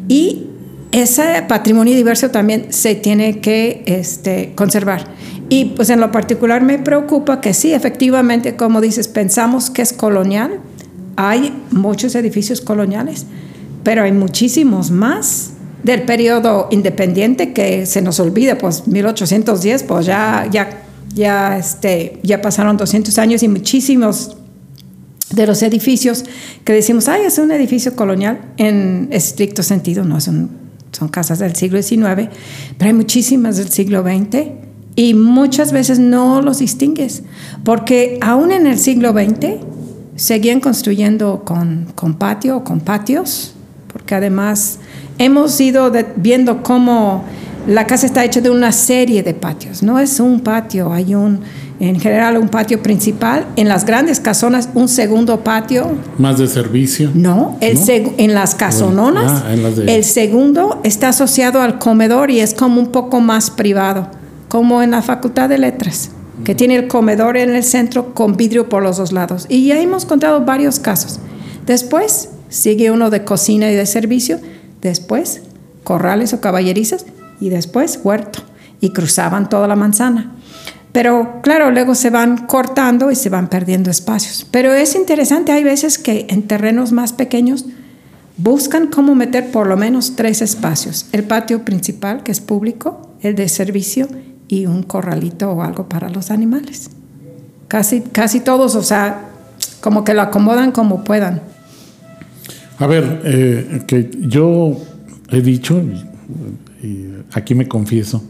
y 0.06 0.46
ese 0.92 1.44
patrimonio 1.48 1.96
diverso 1.96 2.30
también 2.30 2.66
se 2.72 2.94
tiene 2.94 3.40
que 3.40 3.82
este, 3.86 4.52
conservar. 4.54 5.08
Y 5.48 5.64
pues 5.74 5.90
en 5.90 5.98
lo 5.98 6.12
particular 6.12 6.62
me 6.62 6.78
preocupa 6.78 7.40
que 7.40 7.52
sí, 7.52 7.72
efectivamente, 7.72 8.54
como 8.54 8.80
dices, 8.80 9.08
pensamos 9.08 9.70
que 9.70 9.82
es 9.82 9.92
colonial. 9.92 10.60
Hay 11.16 11.52
muchos 11.70 12.14
edificios 12.14 12.60
coloniales, 12.60 13.26
pero 13.82 14.02
hay 14.02 14.12
muchísimos 14.12 14.90
más 14.90 15.52
del 15.82 16.02
periodo 16.02 16.68
independiente 16.70 17.52
que 17.52 17.86
se 17.86 18.02
nos 18.02 18.20
olvida, 18.20 18.58
pues 18.58 18.88
1810, 18.88 19.84
pues 19.84 20.06
ya, 20.06 20.48
ya, 20.50 20.82
ya, 21.14 21.56
este, 21.56 22.18
ya 22.22 22.42
pasaron 22.42 22.76
200 22.76 23.16
años 23.18 23.42
y 23.42 23.48
muchísimos 23.48 24.36
de 25.30 25.46
los 25.46 25.62
edificios 25.62 26.24
que 26.64 26.72
decimos, 26.72 27.08
ay, 27.08 27.22
es 27.26 27.38
un 27.38 27.50
edificio 27.52 27.94
colonial 27.94 28.40
en 28.56 29.08
estricto 29.12 29.62
sentido, 29.62 30.04
no 30.04 30.20
son, 30.20 30.50
son 30.92 31.08
casas 31.08 31.38
del 31.38 31.54
siglo 31.54 31.80
XIX, 31.82 32.30
pero 32.78 32.88
hay 32.88 32.94
muchísimas 32.94 33.56
del 33.56 33.68
siglo 33.68 34.02
XX 34.02 34.48
y 34.96 35.14
muchas 35.14 35.72
veces 35.72 35.98
no 35.98 36.42
los 36.42 36.58
distingues, 36.58 37.22
porque 37.64 38.18
aún 38.22 38.50
en 38.50 38.66
el 38.66 38.78
siglo 38.78 39.12
XX 39.12 39.75
seguían 40.16 40.60
construyendo 40.60 41.42
con, 41.44 41.86
con 41.94 42.14
patio 42.14 42.58
o 42.58 42.64
con 42.64 42.80
patios, 42.80 43.54
porque 43.92 44.14
además 44.14 44.78
hemos 45.18 45.60
ido 45.60 45.92
viendo 46.16 46.62
cómo 46.62 47.24
la 47.66 47.86
casa 47.86 48.06
está 48.06 48.24
hecha 48.24 48.40
de 48.40 48.50
una 48.50 48.72
serie 48.72 49.22
de 49.22 49.34
patios. 49.34 49.82
No 49.82 49.98
es 49.98 50.20
un 50.20 50.40
patio, 50.40 50.92
hay 50.92 51.14
un, 51.14 51.40
en 51.80 51.98
general 52.00 52.36
un 52.36 52.48
patio 52.48 52.82
principal. 52.82 53.46
En 53.56 53.68
las 53.68 53.84
grandes 53.84 54.20
casonas, 54.20 54.68
un 54.74 54.88
segundo 54.88 55.40
patio. 55.40 55.92
¿Más 56.18 56.38
de 56.38 56.46
servicio? 56.46 57.10
No, 57.14 57.56
el 57.60 57.78
en 57.88 58.34
las 58.34 58.54
casononas, 58.54 59.42
ah, 59.44 59.54
el 59.86 60.04
segundo 60.04 60.80
está 60.84 61.08
asociado 61.08 61.60
al 61.60 61.78
comedor 61.78 62.30
y 62.30 62.40
es 62.40 62.54
como 62.54 62.80
un 62.80 62.88
poco 62.88 63.20
más 63.20 63.50
privado, 63.50 64.08
como 64.48 64.82
en 64.82 64.92
la 64.92 65.02
Facultad 65.02 65.48
de 65.48 65.58
Letras 65.58 66.10
que 66.46 66.54
tiene 66.54 66.76
el 66.76 66.86
comedor 66.86 67.36
en 67.36 67.56
el 67.56 67.64
centro 67.64 68.14
con 68.14 68.36
vidrio 68.36 68.68
por 68.68 68.80
los 68.80 68.98
dos 68.98 69.10
lados. 69.10 69.46
Y 69.48 69.66
ya 69.66 69.80
hemos 69.80 70.06
contado 70.06 70.42
varios 70.42 70.78
casos. 70.78 71.18
Después 71.66 72.28
sigue 72.48 72.92
uno 72.92 73.10
de 73.10 73.24
cocina 73.24 73.68
y 73.68 73.74
de 73.74 73.84
servicio 73.84 74.38
después 74.80 75.42
corrales 75.82 76.32
o 76.34 76.40
caballerizas 76.40 77.04
y 77.40 77.48
después 77.48 77.98
huerto. 78.04 78.44
Y 78.80 78.90
cruzaban 78.90 79.48
toda 79.48 79.66
la 79.66 79.74
manzana. 79.74 80.36
Pero 80.92 81.40
claro, 81.42 81.72
luego 81.72 81.96
se 81.96 82.10
van 82.10 82.46
cortando 82.46 83.10
y 83.10 83.16
se 83.16 83.28
van 83.28 83.48
perdiendo 83.48 83.90
espacios. 83.90 84.46
Pero 84.48 84.72
es 84.72 84.94
interesante, 84.94 85.50
hay 85.50 85.64
veces 85.64 85.98
que 85.98 86.26
en 86.30 86.46
terrenos 86.46 86.92
más 86.92 87.12
pequeños 87.12 87.64
buscan 88.36 88.86
cómo 88.86 89.16
meter 89.16 89.50
por 89.50 89.66
lo 89.66 89.76
menos 89.76 90.14
tres 90.14 90.42
espacios. 90.42 91.06
El 91.10 91.24
patio 91.24 91.64
principal, 91.64 92.22
que 92.22 92.30
es 92.30 92.40
público, 92.40 93.10
el 93.20 93.34
de 93.34 93.48
servicio 93.48 94.06
y 94.48 94.66
un 94.66 94.82
corralito 94.82 95.50
o 95.50 95.62
algo 95.62 95.88
para 95.88 96.08
los 96.08 96.30
animales. 96.30 96.90
Casi, 97.68 98.00
casi 98.00 98.40
todos, 98.40 98.74
o 98.76 98.82
sea, 98.82 99.30
como 99.80 100.04
que 100.04 100.14
lo 100.14 100.22
acomodan 100.22 100.72
como 100.72 101.04
puedan. 101.04 101.42
A 102.78 102.86
ver, 102.86 103.22
eh, 103.24 103.82
que 103.86 104.10
yo 104.20 104.76
he 105.30 105.40
dicho, 105.40 105.82
y 106.82 107.08
aquí 107.32 107.54
me 107.54 107.66
confieso, 107.66 108.22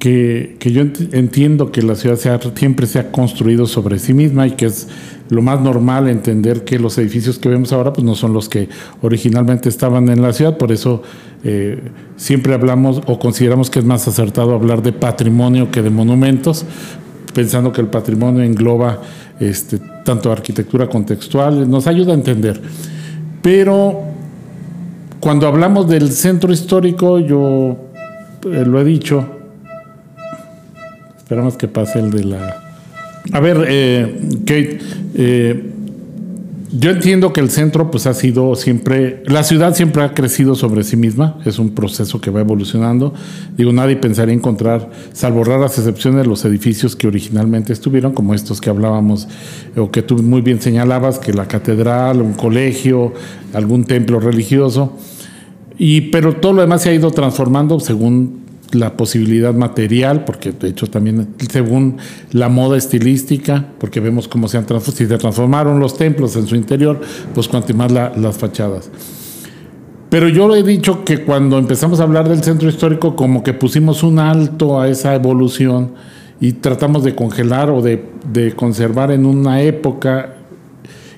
que, 0.00 0.56
yo 0.58 0.80
entiendo 0.80 1.70
que 1.70 1.82
la 1.82 1.94
ciudad 1.94 2.18
siempre 2.56 2.86
se 2.86 2.98
ha 2.98 3.12
construido 3.12 3.66
sobre 3.66 3.98
sí 3.98 4.14
misma 4.14 4.46
y 4.46 4.52
que 4.52 4.64
es 4.66 4.88
lo 5.28 5.42
más 5.42 5.60
normal 5.60 6.08
entender 6.08 6.64
que 6.64 6.78
los 6.78 6.96
edificios 6.96 7.38
que 7.38 7.50
vemos 7.50 7.72
ahora 7.72 7.92
pues 7.92 8.04
no 8.04 8.14
son 8.14 8.32
los 8.32 8.48
que 8.48 8.70
originalmente 9.02 9.68
estaban 9.68 10.08
en 10.08 10.22
la 10.22 10.32
ciudad, 10.32 10.56
por 10.56 10.72
eso 10.72 11.02
eh, 11.44 11.80
siempre 12.16 12.54
hablamos 12.54 13.02
o 13.06 13.18
consideramos 13.18 13.68
que 13.68 13.78
es 13.78 13.84
más 13.84 14.08
acertado 14.08 14.54
hablar 14.54 14.82
de 14.82 14.92
patrimonio 14.92 15.70
que 15.70 15.82
de 15.82 15.90
monumentos, 15.90 16.64
pensando 17.34 17.70
que 17.70 17.82
el 17.82 17.88
patrimonio 17.88 18.42
engloba 18.42 19.02
este, 19.38 19.78
tanto 20.02 20.32
arquitectura 20.32 20.88
contextual, 20.88 21.70
nos 21.70 21.86
ayuda 21.86 22.12
a 22.12 22.14
entender. 22.14 22.58
Pero 23.42 24.00
cuando 25.20 25.46
hablamos 25.46 25.88
del 25.90 26.10
centro 26.10 26.50
histórico, 26.50 27.18
yo 27.18 27.76
eh, 28.44 28.64
lo 28.66 28.80
he 28.80 28.84
dicho, 28.84 29.39
Esperamos 31.30 31.56
que 31.56 31.68
pase 31.68 32.00
el 32.00 32.10
de 32.10 32.24
la... 32.24 32.60
A 33.30 33.38
ver, 33.38 33.64
eh, 33.68 34.20
Kate, 34.40 34.80
eh, 35.14 35.70
yo 36.72 36.90
entiendo 36.90 37.32
que 37.32 37.40
el 37.40 37.50
centro 37.50 37.88
pues 37.88 38.08
ha 38.08 38.14
sido 38.14 38.56
siempre, 38.56 39.22
la 39.26 39.44
ciudad 39.44 39.76
siempre 39.76 40.02
ha 40.02 40.12
crecido 40.12 40.56
sobre 40.56 40.82
sí 40.82 40.96
misma, 40.96 41.38
es 41.44 41.60
un 41.60 41.70
proceso 41.70 42.20
que 42.20 42.32
va 42.32 42.40
evolucionando. 42.40 43.14
Digo, 43.56 43.72
nadie 43.72 43.94
pensaría 43.94 44.34
encontrar, 44.34 44.90
salvo 45.12 45.44
raras 45.44 45.78
excepciones, 45.78 46.26
los 46.26 46.44
edificios 46.44 46.96
que 46.96 47.06
originalmente 47.06 47.72
estuvieron, 47.72 48.10
como 48.10 48.34
estos 48.34 48.60
que 48.60 48.68
hablábamos, 48.68 49.28
o 49.76 49.88
que 49.92 50.02
tú 50.02 50.20
muy 50.20 50.40
bien 50.40 50.60
señalabas, 50.60 51.20
que 51.20 51.32
la 51.32 51.46
catedral, 51.46 52.22
un 52.22 52.32
colegio, 52.32 53.12
algún 53.52 53.84
templo 53.84 54.18
religioso. 54.18 54.98
Y, 55.78 56.10
pero 56.10 56.34
todo 56.34 56.54
lo 56.54 56.62
demás 56.62 56.82
se 56.82 56.90
ha 56.90 56.92
ido 56.92 57.12
transformando 57.12 57.78
según 57.78 58.49
la 58.72 58.96
posibilidad 58.96 59.54
material, 59.54 60.24
porque 60.24 60.52
de 60.52 60.68
hecho 60.68 60.86
también 60.86 61.34
según 61.50 61.98
la 62.32 62.48
moda 62.48 62.76
estilística, 62.76 63.66
porque 63.78 64.00
vemos 64.00 64.28
cómo 64.28 64.48
se 64.48 64.58
han 64.58 64.66
si 64.80 65.06
se 65.06 65.18
transformaron 65.18 65.80
los 65.80 65.96
templos 65.96 66.36
en 66.36 66.46
su 66.46 66.56
interior, 66.56 67.00
pues 67.34 67.48
cuanto 67.48 67.74
más 67.74 67.90
las 67.92 68.36
fachadas. 68.36 68.90
Pero 70.08 70.28
yo 70.28 70.54
he 70.56 70.62
dicho 70.62 71.04
que 71.04 71.24
cuando 71.24 71.58
empezamos 71.58 72.00
a 72.00 72.02
hablar 72.02 72.28
del 72.28 72.42
centro 72.42 72.68
histórico, 72.68 73.14
como 73.14 73.42
que 73.42 73.52
pusimos 73.54 74.02
un 74.02 74.18
alto 74.18 74.80
a 74.80 74.88
esa 74.88 75.14
evolución 75.14 75.92
y 76.40 76.52
tratamos 76.52 77.04
de 77.04 77.14
congelar 77.14 77.70
o 77.70 77.82
de 77.82 78.54
conservar 78.56 79.12
en 79.12 79.26
una 79.26 79.62
época, 79.62 80.36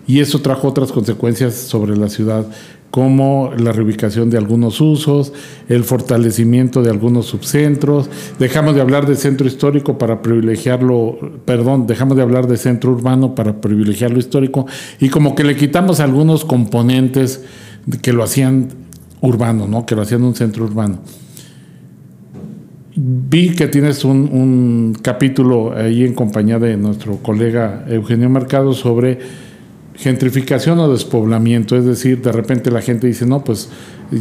y 0.07 0.21
eso 0.21 0.41
trajo 0.41 0.69
otras 0.69 0.93
consecuencias 0.93 1.55
sobre 1.55 1.97
la 1.97 2.09
ciudad 2.09 2.47
como 2.93 3.53
la 3.57 3.73
reubicación 3.73 4.29
de 4.29 4.37
algunos 4.37 4.79
usos, 4.83 5.33
el 5.71 5.83
fortalecimiento 5.83 6.83
de 6.83 6.91
algunos 6.91 7.25
subcentros. 7.25 8.11
Dejamos 8.39 8.75
de 8.75 8.83
hablar 8.83 9.07
de 9.07 9.17
centro 9.17 9.47
histórico 9.47 9.97
para 9.97 10.21
privilegiarlo, 10.21 11.19
perdón, 11.47 11.87
dejamos 11.87 12.19
de 12.19 12.23
hablar 12.23 12.47
de 12.49 12.59
centro 12.59 12.93
urbano 12.93 13.35
para 13.35 13.63
privilegiar 13.63 14.11
lo 14.11 14.19
histórico 14.19 14.67
y 15.01 15.09
como 15.09 15.35
que 15.35 15.43
le 15.43 15.57
quitamos 15.57 16.01
algunos 16.01 16.45
componentes 16.45 17.43
que 18.03 18.13
lo 18.13 18.23
hacían 18.23 18.69
urbano, 19.23 19.67
¿no? 19.67 19.87
que 19.87 19.97
lo 19.97 20.03
hacían 20.03 20.23
un 20.23 20.35
centro 20.35 20.65
urbano. 20.65 20.99
Vi 22.95 23.55
que 23.55 23.69
tienes 23.69 24.05
un, 24.05 24.29
un 24.31 24.99
capítulo 25.01 25.75
ahí 25.75 26.05
en 26.05 26.13
compañía 26.13 26.59
de 26.59 26.77
nuestro 26.77 27.17
colega 27.17 27.87
Eugenio 27.89 28.29
Mercado 28.29 28.75
sobre 28.75 29.19
gentrificación 29.95 30.79
o 30.79 30.91
despoblamiento, 30.91 31.77
es 31.77 31.85
decir, 31.85 32.23
de 32.23 32.33
repente 32.33 32.71
la 32.71 32.81
gente 32.81 33.07
dice, 33.07 33.27
no, 33.27 33.45
pues 33.45 33.69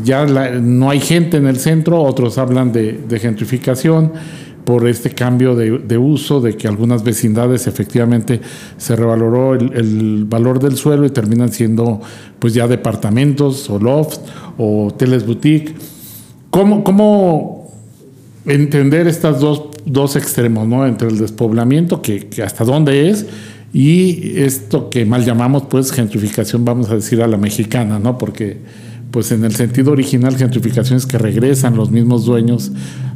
ya 0.04 0.26
no 0.26 0.90
hay 0.90 1.00
gente 1.00 1.38
en 1.38 1.48
el 1.48 1.58
centro, 1.58 2.02
otros 2.02 2.38
hablan 2.38 2.72
de, 2.72 3.20
gentrificación 3.20 4.12
por 4.66 4.88
este 4.88 5.10
cambio 5.10 5.56
de, 5.56 5.98
uso, 5.98 6.40
de 6.40 6.56
que 6.56 6.68
algunas 6.68 7.04
vecindades 7.04 7.68
efectivamente 7.68 8.42
se 8.78 8.96
revaloró 8.96 9.56
el, 9.56 10.26
valor 10.26 10.60
del 10.60 10.78
suelo 10.78 11.06
y 11.06 11.10
terminan 11.10 11.52
siendo 11.52 12.00
pues 12.38 12.54
ya 12.54 12.68
departamentos 12.68 13.70
o 13.70 13.80
lofts 13.80 14.22
o 14.58 14.88
hoteles 14.88 15.26
boutique. 15.26 15.74
¿Cómo, 16.52 16.84
cómo 16.84 17.72
entender 18.46 19.08
estas 19.08 19.40
dos, 19.40 19.64
dos 19.86 20.16
extremos, 20.16 20.68
¿no? 20.68 20.86
Entre 20.86 21.08
el 21.08 21.18
despoblamiento, 21.18 22.02
que, 22.02 22.28
que 22.28 22.44
hasta 22.44 22.64
dónde 22.64 23.10
es, 23.10 23.26
y 23.74 24.40
esto 24.40 24.90
que 24.90 25.06
mal 25.06 25.24
llamamos 25.26 25.64
pues 25.70 25.92
gentrificación, 25.92 26.66
vamos 26.66 26.90
a 26.90 26.96
decir 26.96 27.22
a 27.22 27.28
la 27.28 27.38
mexicana, 27.38 28.00
¿no? 28.00 28.18
Porque 28.18 28.58
pues 29.12 29.32
en 29.32 29.44
el 29.44 29.54
sentido 29.54 29.92
original 29.92 30.38
gentrificación 30.38 30.98
es 30.98 31.06
que 31.06 31.18
regresan 31.18 31.76
los 31.76 31.92
mismos 31.92 32.26
dueños 32.26 32.72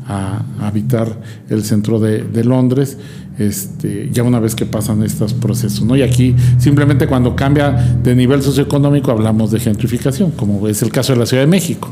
a, 0.07 0.43
habitar 0.61 1.19
el 1.49 1.63
centro 1.63 1.99
de, 1.99 2.43
Londres, 2.43 2.97
este, 3.39 4.09
ya 4.11 4.23
una 4.23 4.39
vez 4.39 4.55
que 4.55 4.65
pasan 4.65 5.03
estos 5.03 5.33
procesos, 5.33 5.83
¿no? 5.83 5.95
Y 5.95 6.03
aquí 6.03 6.35
simplemente 6.57 7.07
cuando 7.07 7.35
cambia 7.35 7.71
de 7.71 8.15
nivel 8.15 8.41
socioeconómico 8.41 9.11
hablamos 9.11 9.51
de 9.51 9.59
gentrificación, 9.59 10.31
como 10.31 10.67
es 10.67 10.81
el 10.81 10.91
caso 10.91 11.13
de 11.13 11.19
la 11.19 11.25
Ciudad 11.25 11.43
de 11.43 11.47
México. 11.47 11.89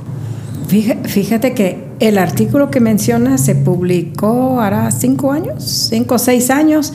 Fíjate 1.06 1.54
que 1.54 1.84
el 2.00 2.18
artículo 2.18 2.72
que 2.72 2.80
menciona 2.80 3.38
se 3.38 3.54
publicó 3.54 4.60
hará 4.60 4.90
cinco 4.92 5.32
años, 5.32 5.64
cinco 5.64 6.16
o 6.16 6.20
seis 6.20 6.50
años, 6.50 6.94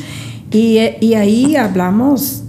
y, 0.51 1.15
ahí 1.15 1.57
hablamos, 1.57 2.45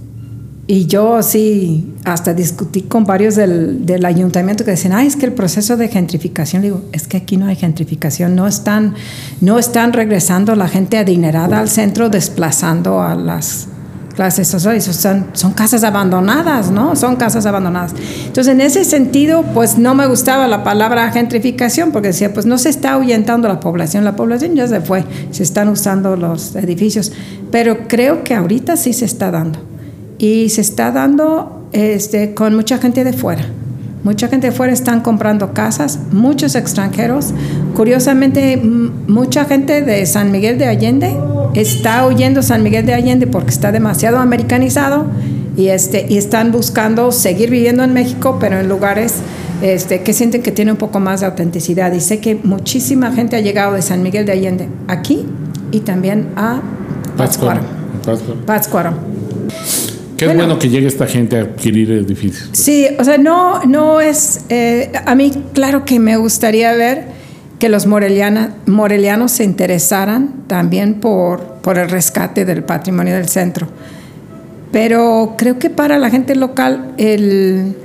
y 0.66 0.86
yo 0.86 1.22
sí, 1.22 1.92
hasta 2.04 2.32
discutí 2.32 2.82
con 2.82 3.04
varios 3.04 3.34
del, 3.34 3.84
del, 3.84 4.04
ayuntamiento 4.04 4.64
que 4.64 4.70
decían, 4.70 4.94
ay, 4.94 5.06
es 5.06 5.16
que 5.16 5.26
el 5.26 5.32
proceso 5.32 5.76
de 5.76 5.88
gentrificación, 5.88 6.62
digo, 6.62 6.82
es 6.92 7.06
que 7.06 7.18
aquí 7.18 7.36
no 7.36 7.46
hay 7.46 7.56
gentrificación, 7.56 8.34
no 8.34 8.46
están, 8.46 8.94
no 9.40 9.58
están 9.58 9.92
regresando 9.92 10.54
la 10.54 10.68
gente 10.68 10.96
adinerada 10.98 11.58
al 11.58 11.68
centro, 11.68 12.08
desplazando 12.08 13.02
a 13.02 13.14
las 13.14 13.68
clases 14.14 14.48
sociales, 14.48 14.84
son, 14.84 15.26
son 15.32 15.52
casas 15.52 15.84
abandonadas, 15.84 16.70
¿no? 16.70 16.96
Son 16.96 17.16
casas 17.16 17.46
abandonadas. 17.46 17.94
Entonces, 18.26 18.52
en 18.52 18.60
ese 18.60 18.84
sentido, 18.84 19.42
pues 19.54 19.78
no 19.78 19.94
me 19.94 20.06
gustaba 20.06 20.48
la 20.48 20.64
palabra 20.64 21.10
gentrificación, 21.12 21.92
porque 21.92 22.08
decía, 22.08 22.32
pues 22.32 22.46
no 22.46 22.58
se 22.58 22.68
está 22.68 22.92
ahuyentando 22.92 23.48
la 23.48 23.60
población, 23.60 24.04
la 24.04 24.16
población 24.16 24.54
ya 24.54 24.66
se 24.66 24.80
fue, 24.80 25.04
se 25.30 25.42
están 25.42 25.68
usando 25.68 26.16
los 26.16 26.54
edificios, 26.56 27.12
pero 27.50 27.88
creo 27.88 28.24
que 28.24 28.34
ahorita 28.34 28.76
sí 28.76 28.92
se 28.92 29.04
está 29.04 29.30
dando. 29.30 29.58
Y 30.18 30.50
se 30.50 30.60
está 30.60 30.90
dando 30.90 31.66
este, 31.72 32.34
con 32.34 32.54
mucha 32.54 32.78
gente 32.78 33.04
de 33.04 33.12
fuera. 33.12 33.46
Mucha 34.02 34.28
gente 34.28 34.48
de 34.48 34.52
fuera 34.52 34.72
están 34.72 35.00
comprando 35.00 35.52
casas, 35.52 35.98
muchos 36.10 36.54
extranjeros. 36.54 37.32
Curiosamente, 37.76 38.56
mucha 38.56 39.44
gente 39.44 39.82
de 39.82 40.04
San 40.06 40.30
Miguel 40.30 40.58
de 40.58 40.66
Allende 40.66 41.16
está 41.54 42.06
huyendo 42.06 42.42
San 42.42 42.62
Miguel 42.62 42.86
de 42.86 42.94
Allende 42.94 43.26
porque 43.26 43.50
está 43.50 43.72
demasiado 43.72 44.18
americanizado 44.18 45.06
y, 45.56 45.68
este, 45.68 46.06
y 46.08 46.16
están 46.16 46.52
buscando 46.52 47.12
seguir 47.12 47.50
viviendo 47.50 47.82
en 47.84 47.92
México, 47.92 48.38
pero 48.40 48.60
en 48.60 48.68
lugares 48.68 49.16
este, 49.62 50.02
que 50.02 50.12
sienten 50.12 50.42
que 50.42 50.52
tiene 50.52 50.72
un 50.72 50.78
poco 50.78 51.00
más 51.00 51.20
de 51.20 51.26
autenticidad. 51.26 51.92
Y 51.92 52.00
sé 52.00 52.20
que 52.20 52.36
muchísima 52.36 53.12
gente 53.12 53.36
ha 53.36 53.40
llegado 53.40 53.74
de 53.74 53.82
San 53.82 54.02
Miguel 54.02 54.26
de 54.26 54.32
Allende 54.32 54.68
aquí 54.88 55.26
y 55.72 55.80
también 55.80 56.28
a 56.36 56.62
Pátzcuaro. 57.16 57.60
Pátzcuaro. 58.46 58.94
Qué 60.16 60.26
bueno, 60.26 60.40
bueno, 60.40 60.58
que 60.58 60.68
llegue 60.68 60.86
esta 60.86 61.06
gente 61.06 61.38
a 61.38 61.40
adquirir 61.42 61.92
edificios. 61.92 62.50
Sí, 62.52 62.86
o 62.98 63.04
sea, 63.04 63.16
no, 63.16 63.64
no 63.64 64.00
es. 64.00 64.40
Eh, 64.50 64.92
a 65.06 65.14
mí, 65.14 65.32
claro 65.54 65.84
que 65.84 65.98
me 65.98 66.16
gustaría 66.16 66.72
ver 66.74 67.06
que 67.60 67.68
los 67.68 67.86
morelianos 67.86 69.30
se 69.30 69.44
interesaran 69.44 70.46
también 70.48 70.94
por, 70.94 71.40
por 71.60 71.78
el 71.78 71.88
rescate 71.88 72.44
del 72.44 72.64
patrimonio 72.64 73.14
del 73.14 73.28
centro. 73.28 73.68
Pero 74.72 75.34
creo 75.36 75.58
que 75.58 75.70
para 75.70 75.98
la 75.98 76.10
gente 76.10 76.34
local 76.34 76.94
el, 76.96 77.76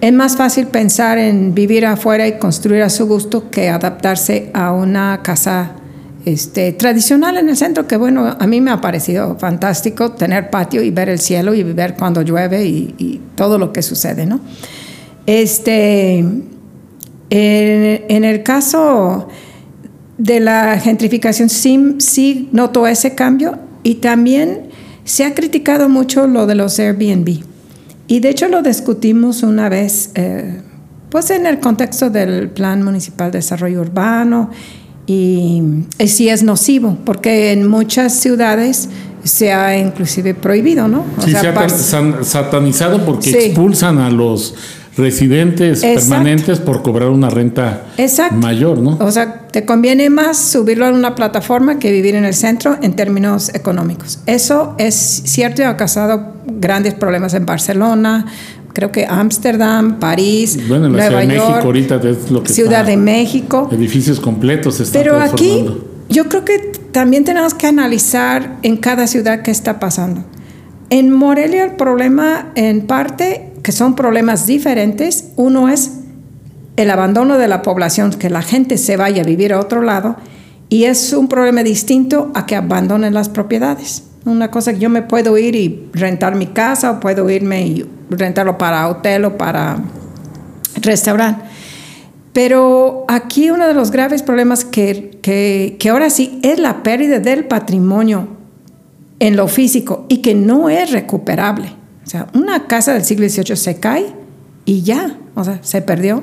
es 0.00 0.12
más 0.12 0.36
fácil 0.36 0.68
pensar 0.68 1.18
en 1.18 1.54
vivir 1.54 1.86
afuera 1.86 2.28
y 2.28 2.38
construir 2.38 2.82
a 2.82 2.88
su 2.88 3.06
gusto 3.06 3.50
que 3.50 3.68
adaptarse 3.68 4.50
a 4.54 4.72
una 4.72 5.20
casa 5.22 5.72
este, 6.24 6.72
tradicional 6.72 7.36
en 7.38 7.48
el 7.48 7.56
centro, 7.56 7.86
que 7.86 7.96
bueno, 7.96 8.36
a 8.38 8.46
mí 8.46 8.60
me 8.60 8.70
ha 8.70 8.80
parecido 8.80 9.36
fantástico 9.38 10.12
tener 10.12 10.50
patio 10.50 10.82
y 10.82 10.90
ver 10.90 11.08
el 11.08 11.18
cielo 11.18 11.54
y 11.54 11.62
ver 11.62 11.94
cuando 11.94 12.22
llueve 12.22 12.64
y, 12.64 13.22
todo 13.34 13.58
lo 13.58 13.70
que 13.72 13.82
sucede, 13.82 14.24
¿no? 14.24 14.40
Este, 15.26 16.24
en, 17.30 18.24
el 18.24 18.42
caso 18.42 19.28
de 20.18 20.40
la 20.40 20.78
gentrificación, 20.78 21.48
sí, 21.48 21.96
sí 21.98 22.48
noto 22.52 22.86
ese 22.86 23.14
cambio 23.14 23.58
y 23.82 23.96
también 23.96 24.68
se 25.04 25.24
ha 25.24 25.34
criticado 25.34 25.88
mucho 25.88 26.26
lo 26.26 26.46
de 26.46 26.54
los 26.54 26.78
Airbnb. 26.78 27.40
Y 28.08 28.20
de 28.20 28.28
hecho 28.28 28.48
lo 28.48 28.62
discutimos 28.62 29.42
una 29.42 29.68
vez, 29.68 30.10
eh, 30.14 30.60
pues 31.10 31.30
en 31.30 31.46
el 31.46 31.60
contexto 31.60 32.10
del 32.10 32.48
Plan 32.50 32.82
Municipal 32.82 33.30
de 33.30 33.38
Desarrollo 33.38 33.80
Urbano 33.80 34.50
y, 35.06 35.62
y 35.98 36.08
sí 36.08 36.28
es 36.28 36.42
nocivo, 36.42 36.96
porque 37.04 37.52
en 37.52 37.68
muchas 37.68 38.14
ciudades 38.14 38.88
se 39.26 39.52
ha 39.52 39.76
inclusive 39.78 40.34
prohibido, 40.34 40.88
¿no? 40.88 41.04
O 41.18 41.22
sí, 41.22 41.32
se 41.32 41.48
ha 41.48 41.68
satanizado 42.22 43.04
porque 43.04 43.30
expulsan 43.30 43.98
a 43.98 44.10
los 44.10 44.54
residentes 44.96 45.82
permanentes 45.82 46.58
por 46.58 46.82
cobrar 46.82 47.10
una 47.10 47.28
renta 47.28 47.84
mayor, 48.32 48.78
¿no? 48.78 48.96
O 49.00 49.10
sea, 49.10 49.46
te 49.48 49.64
conviene 49.64 50.08
más 50.10 50.38
subirlo 50.38 50.86
a 50.86 50.90
una 50.90 51.14
plataforma 51.14 51.78
que 51.78 51.92
vivir 51.92 52.14
en 52.14 52.24
el 52.24 52.34
centro 52.34 52.76
en 52.80 52.94
términos 52.94 53.54
económicos. 53.54 54.20
Eso 54.26 54.74
es 54.78 54.94
cierto 54.94 55.62
y 55.62 55.64
ha 55.64 55.76
causado 55.76 56.34
grandes 56.46 56.94
problemas 56.94 57.34
en 57.34 57.44
Barcelona, 57.44 58.26
creo 58.72 58.92
que 58.92 59.06
Ámsterdam, 59.06 59.98
París, 59.98 60.58
bueno, 60.68 60.86
en 60.86 60.96
la 60.96 61.10
Nueva 61.10 61.22
Ciudad 61.22 61.22
York, 61.22 61.30
de 61.30 61.38
México 61.38 61.66
ahorita 61.66 62.10
es 62.10 62.30
lo 62.30 62.42
que 62.42 62.52
Ciudad 62.52 62.84
de 62.84 62.96
México. 62.96 63.68
Edificios 63.72 64.20
completos 64.20 64.80
están 64.80 65.02
Pero 65.02 65.18
aquí 65.18 65.66
yo 66.08 66.28
creo 66.28 66.44
que 66.44 66.58
también 66.92 67.24
tenemos 67.24 67.54
que 67.54 67.66
analizar 67.66 68.58
en 68.62 68.76
cada 68.76 69.06
ciudad 69.06 69.42
qué 69.42 69.50
está 69.50 69.80
pasando. 69.80 70.24
En 70.90 71.10
Morelia 71.10 71.64
el 71.64 71.72
problema 71.72 72.52
en 72.54 72.86
parte 72.86 73.52
que 73.66 73.72
son 73.72 73.96
problemas 73.96 74.46
diferentes. 74.46 75.32
Uno 75.34 75.68
es 75.68 75.90
el 76.76 76.88
abandono 76.88 77.36
de 77.36 77.48
la 77.48 77.62
población, 77.62 78.12
que 78.12 78.30
la 78.30 78.42
gente 78.42 78.78
se 78.78 78.96
vaya 78.96 79.22
a 79.22 79.24
vivir 79.24 79.52
a 79.52 79.58
otro 79.58 79.82
lado, 79.82 80.14
y 80.68 80.84
es 80.84 81.12
un 81.12 81.26
problema 81.26 81.64
distinto 81.64 82.30
a 82.36 82.46
que 82.46 82.54
abandonen 82.54 83.12
las 83.12 83.28
propiedades. 83.28 84.04
Una 84.24 84.52
cosa 84.52 84.72
que 84.72 84.78
yo 84.78 84.88
me 84.88 85.02
puedo 85.02 85.36
ir 85.36 85.56
y 85.56 85.88
rentar 85.94 86.36
mi 86.36 86.46
casa, 86.46 86.92
o 86.92 87.00
puedo 87.00 87.28
irme 87.28 87.66
y 87.66 87.84
rentarlo 88.08 88.56
para 88.56 88.86
hotel 88.86 89.24
o 89.24 89.36
para 89.36 89.78
restaurante. 90.80 91.42
Pero 92.32 93.04
aquí 93.08 93.50
uno 93.50 93.66
de 93.66 93.74
los 93.74 93.90
graves 93.90 94.22
problemas 94.22 94.64
que, 94.64 95.18
que, 95.22 95.90
ahora 95.90 96.08
sí 96.10 96.38
es 96.44 96.60
la 96.60 96.84
pérdida 96.84 97.18
del 97.18 97.46
patrimonio 97.46 98.28
en 99.18 99.34
lo 99.34 99.48
físico 99.48 100.06
y 100.08 100.18
que 100.18 100.36
no 100.36 100.68
es 100.68 100.92
recuperable. 100.92 101.85
O 102.06 102.08
sea, 102.08 102.28
una 102.34 102.68
casa 102.68 102.92
del 102.94 103.04
siglo 103.04 103.28
XVIII 103.28 103.56
se 103.56 103.80
cae 103.80 104.06
y 104.64 104.82
ya, 104.82 105.18
o 105.34 105.42
sea, 105.42 105.58
se 105.62 105.82
perdió. 105.82 106.22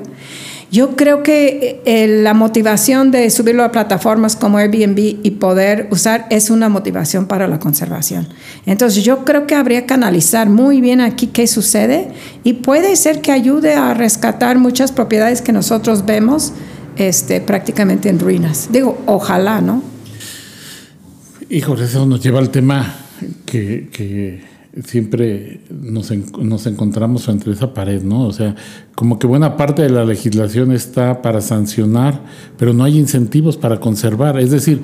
Yo 0.70 0.96
creo 0.96 1.22
que 1.22 1.82
eh, 1.84 2.22
la 2.22 2.32
motivación 2.32 3.10
de 3.10 3.28
subirlo 3.30 3.62
a 3.64 3.70
plataformas 3.70 4.34
como 4.34 4.58
Airbnb 4.58 4.98
y 5.22 5.30
poder 5.32 5.88
usar 5.90 6.26
es 6.30 6.50
una 6.50 6.70
motivación 6.70 7.26
para 7.26 7.46
la 7.46 7.60
conservación. 7.60 8.26
Entonces 8.64 9.04
yo 9.04 9.24
creo 9.24 9.46
que 9.46 9.54
habría 9.54 9.86
que 9.86 9.94
analizar 9.94 10.48
muy 10.48 10.80
bien 10.80 11.02
aquí 11.02 11.28
qué 11.28 11.46
sucede 11.46 12.08
y 12.44 12.54
puede 12.54 12.96
ser 12.96 13.20
que 13.20 13.30
ayude 13.30 13.74
a 13.74 13.92
rescatar 13.92 14.58
muchas 14.58 14.90
propiedades 14.90 15.42
que 15.42 15.52
nosotros 15.52 16.06
vemos 16.06 16.54
este, 16.96 17.40
prácticamente 17.40 18.08
en 18.08 18.18
ruinas. 18.18 18.68
Digo, 18.72 18.98
ojalá, 19.06 19.60
¿no? 19.60 19.82
Híjole, 21.50 21.84
eso 21.84 22.06
nos 22.06 22.20
lleva 22.22 22.40
al 22.40 22.50
tema 22.50 22.96
que, 23.44 23.90
que 23.92 24.53
siempre 24.82 25.60
nos, 25.70 26.10
nos, 26.38 26.66
encontramos 26.66 27.24
frente 27.24 27.50
a 27.50 27.52
esa 27.52 27.74
pared, 27.74 28.02
¿no? 28.02 28.26
O 28.26 28.32
sea, 28.32 28.56
como 28.94 29.18
que 29.18 29.26
buena 29.26 29.56
parte 29.56 29.82
de 29.82 29.90
la 29.90 30.04
legislación 30.04 30.72
está 30.72 31.22
para 31.22 31.40
sancionar, 31.40 32.22
pero 32.58 32.72
no 32.72 32.84
hay 32.84 32.98
incentivos 32.98 33.56
para 33.56 33.78
conservar. 33.78 34.38
Es 34.38 34.50
decir, 34.50 34.82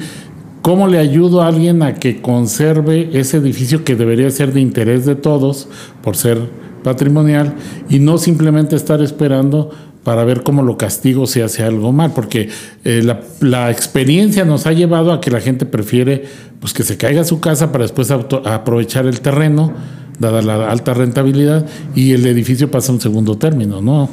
¿cómo 0.62 0.86
le 0.86 0.98
ayudo 0.98 1.42
a 1.42 1.48
alguien 1.48 1.82
a 1.82 1.94
que 1.94 2.22
conserve 2.22 3.10
ese 3.18 3.38
edificio 3.38 3.84
que 3.84 3.96
debería 3.96 4.30
ser 4.30 4.52
de 4.52 4.60
interés 4.60 5.06
de 5.06 5.16
todos 5.16 5.68
por 6.02 6.16
ser 6.16 6.38
patrimonial 6.82 7.54
y 7.88 7.98
no 7.98 8.18
simplemente 8.18 8.76
estar 8.76 9.02
esperando 9.02 9.70
para 10.04 10.24
ver 10.24 10.42
cómo 10.42 10.62
lo 10.62 10.76
castigo 10.76 11.26
si 11.26 11.40
hace 11.40 11.62
algo 11.62 11.92
mal, 11.92 12.12
porque 12.12 12.48
eh, 12.84 13.02
la, 13.04 13.20
la, 13.40 13.70
experiencia 13.70 14.44
nos 14.44 14.66
ha 14.66 14.72
llevado 14.72 15.12
a 15.12 15.20
que 15.20 15.30
la 15.30 15.40
gente 15.40 15.66
prefiere 15.66 16.24
pues 16.60 16.72
que 16.72 16.82
se 16.82 16.96
caiga 16.96 17.24
su 17.24 17.40
casa 17.40 17.72
para 17.72 17.84
después 17.84 18.10
aprovechar 18.10 19.06
el 19.06 19.20
terreno, 19.20 19.72
dada 20.18 20.42
la 20.42 20.70
alta 20.70 20.94
rentabilidad, 20.94 21.66
y 21.94 22.12
el 22.12 22.26
edificio 22.26 22.70
pasa 22.70 22.92
a 22.92 22.94
un 22.94 23.00
segundo 23.00 23.36
término, 23.36 23.80
¿no? 23.80 24.08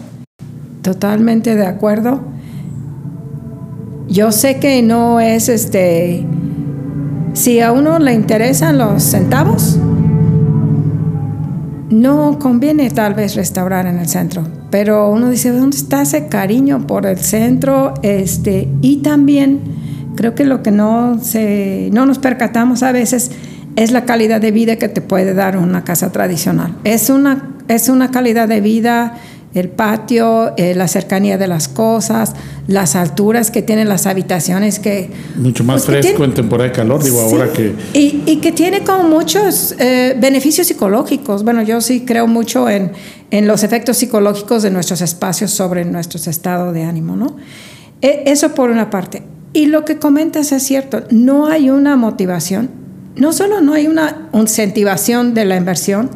Totalmente 0.81 1.55
de 1.55 1.65
acuerdo. 1.65 2.21
Yo 4.07 4.31
sé 4.31 4.59
que 4.59 4.81
no 4.81 5.19
es 5.19 5.49
este. 5.49 6.25
Si 7.33 7.59
a 7.59 7.73
uno 7.73 7.99
le 7.99 8.13
interesan 8.13 8.77
los 8.77 9.03
centavos, 9.03 9.77
no 11.89 12.39
conviene 12.39 12.89
tal 12.89 13.13
vez 13.13 13.35
restaurar 13.35 13.85
en 13.85 13.99
el 13.99 14.07
centro, 14.07 14.43
pero 14.69 15.09
uno 15.09 15.29
dice, 15.29 15.51
¿dónde 15.51 15.77
está 15.77 16.01
ese 16.01 16.27
cariño 16.27 16.85
por 16.87 17.05
el 17.05 17.17
centro? 17.17 17.93
Este, 18.03 18.67
y 18.81 18.97
también 18.97 19.61
creo 20.15 20.35
que 20.35 20.45
lo 20.45 20.61
que 20.63 20.71
no, 20.71 21.19
se, 21.21 21.89
no 21.93 22.05
nos 22.05 22.19
percatamos 22.19 22.83
a 22.83 22.91
veces 22.91 23.31
es 23.77 23.91
la 23.91 24.05
calidad 24.05 24.41
de 24.41 24.51
vida 24.51 24.75
que 24.77 24.89
te 24.89 25.01
puede 25.01 25.33
dar 25.33 25.57
una 25.57 25.83
casa 25.83 26.11
tradicional. 26.11 26.75
Es 26.83 27.09
una, 27.09 27.55
es 27.67 27.89
una 27.89 28.11
calidad 28.11 28.47
de 28.47 28.59
vida 28.59 29.17
el 29.57 29.69
patio, 29.69 30.53
eh, 30.57 30.75
la 30.75 30.87
cercanía 30.87 31.37
de 31.37 31.47
las 31.47 31.67
cosas, 31.67 32.33
las 32.67 32.95
alturas 32.95 33.51
que 33.51 33.61
tienen 33.61 33.89
las 33.89 34.05
habitaciones 34.05 34.79
que... 34.79 35.09
Mucho 35.35 35.63
más 35.63 35.85
pues, 35.85 36.01
fresco 36.01 36.23
en 36.23 36.33
temporada 36.33 36.69
de 36.69 36.75
calor, 36.75 37.03
digo, 37.03 37.21
ahora 37.21 37.51
que... 37.51 37.73
Y, 37.93 38.23
y, 38.25 38.37
que 38.37 38.51
tiene 38.51 38.83
como 38.83 39.03
muchos 39.03 39.75
eh, 39.79 40.15
beneficios 40.19 40.67
psicológicos. 40.67 41.43
Bueno, 41.43 41.61
yo 41.61 41.81
sí 41.81 42.05
creo 42.05 42.27
mucho 42.27 42.69
en, 42.69 42.91
en, 43.31 43.47
los 43.47 43.63
efectos 43.63 43.97
psicológicos 43.97 44.63
de 44.63 44.71
nuestros 44.71 45.01
espacios 45.01 45.51
sobre 45.51 45.85
nuestro 45.85 46.19
estado 46.19 46.73
de 46.73 46.83
ánimo, 46.83 47.15
¿no? 47.15 47.35
E, 48.01 48.23
eso 48.27 48.53
por 48.53 48.69
una 48.69 48.89
parte. 48.89 49.23
Y 49.53 49.67
lo 49.67 49.85
que 49.85 49.97
comentas 49.97 50.51
es 50.51 50.63
cierto, 50.63 51.03
no 51.09 51.47
hay 51.47 51.69
una 51.69 51.95
motivación, 51.95 52.69
no 53.15 53.33
solo 53.33 53.61
no 53.61 53.73
hay 53.73 53.87
una 53.87 54.29
incentivación 54.33 55.33
de 55.33 55.45
la 55.45 55.55
inversión, 55.55 56.09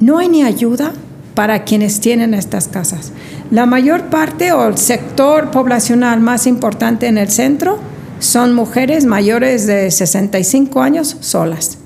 no 0.00 0.18
hay 0.18 0.28
ni 0.28 0.42
ayuda 0.42 0.92
para 1.38 1.62
quienes 1.62 2.00
tienen 2.00 2.34
estas 2.34 2.66
casas. 2.66 3.12
La 3.52 3.64
mayor 3.64 4.06
parte 4.06 4.50
o 4.50 4.66
el 4.66 4.76
sector 4.76 5.52
poblacional 5.52 6.18
más 6.18 6.48
importante 6.48 7.06
en 7.06 7.16
el 7.16 7.30
centro 7.30 7.78
son 8.18 8.54
mujeres 8.54 9.04
mayores 9.04 9.68
de 9.68 9.88
65 9.92 10.82
años 10.82 11.16
solas. 11.20 11.78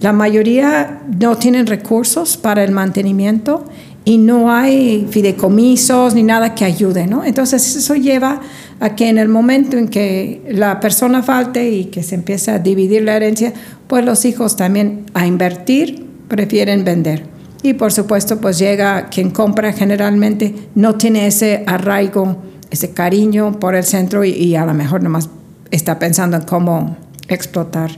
La 0.00 0.14
mayoría 0.14 1.02
no 1.20 1.36
tienen 1.36 1.66
recursos 1.66 2.38
para 2.38 2.64
el 2.64 2.70
mantenimiento 2.70 3.66
y 4.06 4.16
no 4.16 4.50
hay 4.50 5.06
fideicomisos 5.10 6.14
ni 6.14 6.22
nada 6.22 6.54
que 6.54 6.64
ayude, 6.64 7.06
¿no? 7.06 7.22
Entonces 7.22 7.76
eso 7.76 7.96
lleva 7.96 8.40
a 8.80 8.96
que 8.96 9.10
en 9.10 9.18
el 9.18 9.28
momento 9.28 9.76
en 9.76 9.88
que 9.88 10.40
la 10.48 10.80
persona 10.80 11.22
falte 11.22 11.68
y 11.68 11.84
que 11.84 12.02
se 12.02 12.14
empiece 12.14 12.50
a 12.50 12.60
dividir 12.60 13.02
la 13.02 13.16
herencia, 13.16 13.52
pues 13.88 14.06
los 14.06 14.24
hijos 14.24 14.56
también 14.56 15.04
a 15.12 15.26
invertir 15.26 16.06
prefieren 16.28 16.82
vender. 16.82 17.35
Y 17.66 17.74
por 17.74 17.92
supuesto, 17.92 18.40
pues 18.40 18.60
llega 18.60 19.08
quien 19.08 19.30
compra 19.30 19.72
generalmente 19.72 20.54
no 20.76 20.94
tiene 20.94 21.26
ese 21.26 21.64
arraigo, 21.66 22.36
ese 22.70 22.92
cariño 22.92 23.58
por 23.58 23.74
el 23.74 23.82
centro 23.82 24.24
y, 24.24 24.54
a 24.54 24.64
lo 24.64 24.72
mejor 24.72 25.02
nomás 25.02 25.28
está 25.72 25.98
pensando 25.98 26.36
en 26.36 26.44
cómo 26.44 26.96
explotar 27.26 27.90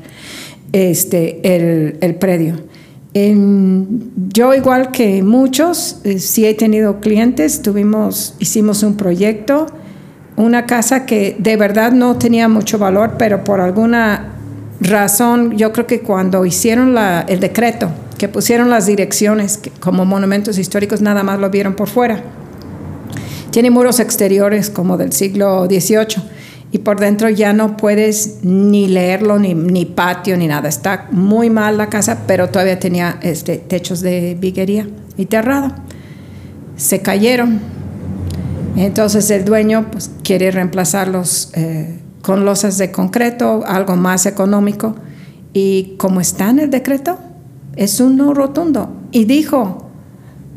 este, 0.72 1.40
el, 1.54 1.98
el 2.00 2.14
predio. 2.14 2.54
yo 3.12 4.54
igual 4.54 4.90
que 4.90 5.22
muchos, 5.22 6.00
eh, 6.04 6.18
sí 6.18 6.46
he 6.46 6.54
tenido 6.54 7.00
clientes, 7.00 7.60
tuvimos, 7.60 8.36
hicimos 8.38 8.82
un 8.82 8.96
proyecto, 8.96 9.66
una 10.36 10.64
casa 10.64 11.04
que 11.04 11.36
de 11.38 11.58
verdad 11.58 11.92
no 11.92 12.16
tenía 12.16 12.48
mucho 12.48 12.78
valor, 12.78 13.16
pero 13.18 13.44
por 13.44 13.60
alguna 13.60 14.32
razón, 14.80 15.58
yo 15.58 15.74
creo 15.74 15.86
que 15.86 16.00
cuando 16.00 16.46
hicieron 16.46 16.94
la, 16.94 17.26
el 17.28 17.40
decreto 17.40 17.90
que 18.18 18.28
pusieron 18.28 18.68
las 18.68 18.86
direcciones 18.86 19.60
como 19.80 20.04
monumentos 20.04 20.58
históricos, 20.58 21.00
nada 21.00 21.22
más 21.22 21.38
lo 21.38 21.48
vieron 21.50 21.74
por 21.74 21.88
fuera. 21.88 22.22
Tiene 23.50 23.70
muros 23.70 24.00
exteriores 24.00 24.68
como 24.68 24.96
del 24.96 25.12
siglo 25.12 25.66
XVIII 25.66 26.22
y 26.70 26.78
por 26.78 27.00
dentro 27.00 27.30
ya 27.30 27.52
no 27.52 27.76
puedes 27.76 28.40
ni 28.42 28.88
leerlo, 28.88 29.38
ni, 29.38 29.54
ni, 29.54 29.86
patio, 29.86 30.36
ni 30.36 30.48
nada. 30.48 30.68
Está 30.68 31.06
muy 31.12 31.48
mal 31.48 31.78
la 31.78 31.88
casa, 31.88 32.24
pero 32.26 32.48
todavía 32.48 32.78
tenía 32.78 33.18
este, 33.22 33.56
techos 33.56 34.00
de 34.00 34.36
viguería 34.38 34.86
y 35.16 35.26
terrado. 35.26 35.72
Se 36.76 37.00
cayeron. 37.00 37.60
Entonces 38.76 39.30
el 39.30 39.44
dueño 39.44 39.86
pues, 39.90 40.10
quiere 40.22 40.50
reemplazarlos 40.50 41.52
eh, 41.54 42.00
con 42.20 42.44
losas 42.44 42.76
de 42.78 42.92
concreto, 42.92 43.64
algo 43.66 43.96
más 43.96 44.26
económico. 44.26 44.94
Y 45.54 45.94
como 45.96 46.20
está 46.20 46.50
en 46.50 46.58
el 46.58 46.70
decreto, 46.70 47.18
es 47.78 48.00
un 48.00 48.16
no 48.16 48.34
rotundo. 48.34 48.90
Y 49.12 49.24
dijo, 49.24 49.88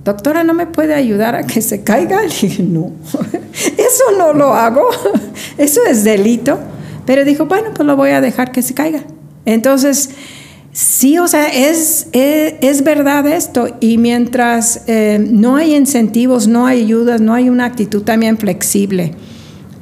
doctora, 0.03 0.43
¿no 0.43 0.53
me 0.53 0.65
puede 0.65 0.93
ayudar 0.93 1.35
a 1.35 1.43
que 1.43 1.61
se 1.61 1.83
caiga? 1.83 2.21
Le 2.23 2.27
dije, 2.27 2.63
no, 2.63 2.91
eso 3.53 4.03
no 4.17 4.33
lo 4.33 4.53
hago, 4.53 4.89
eso 5.57 5.81
es 5.89 6.03
delito. 6.03 6.59
Pero 7.05 7.23
dijo, 7.23 7.45
bueno, 7.45 7.69
pues 7.73 7.85
lo 7.85 7.95
voy 7.95 8.09
a 8.09 8.21
dejar 8.21 8.51
que 8.51 8.61
se 8.61 8.73
caiga. 8.73 9.03
Entonces, 9.45 10.09
Sí, 10.73 11.17
o 11.17 11.27
sea, 11.27 11.49
es, 11.49 12.07
es, 12.13 12.83
verdad 12.85 13.27
esto. 13.27 13.67
Y 13.81 13.97
mientras 13.97 14.83
eh, 14.87 15.19
no 15.19 15.57
hay 15.57 15.75
incentivos, 15.75 16.47
no 16.47 16.65
hay 16.65 16.83
ayudas, 16.83 17.19
no 17.19 17.33
hay 17.33 17.49
una 17.49 17.65
actitud 17.65 18.03
también 18.03 18.37
flexible 18.37 19.13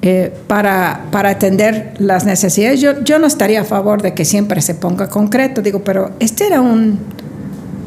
eh, 0.02 0.34
para, 0.48 1.06
para, 1.12 1.30
atender 1.30 1.94
las 2.00 2.26
necesidades, 2.26 2.82
yo, 2.82 3.04
yo 3.04 3.20
no 3.20 3.28
estaría 3.28 3.62
a 3.62 3.66
favor 3.66 4.02
de 4.02 4.14
que 4.14 4.26
siempre 4.26 4.62
se 4.62 4.74
ponga 4.74 5.10
concreto. 5.10 5.62
Digo, 5.62 5.84
pero 5.84 6.12
este 6.20 6.48
era 6.48 6.60
un, 6.60 6.98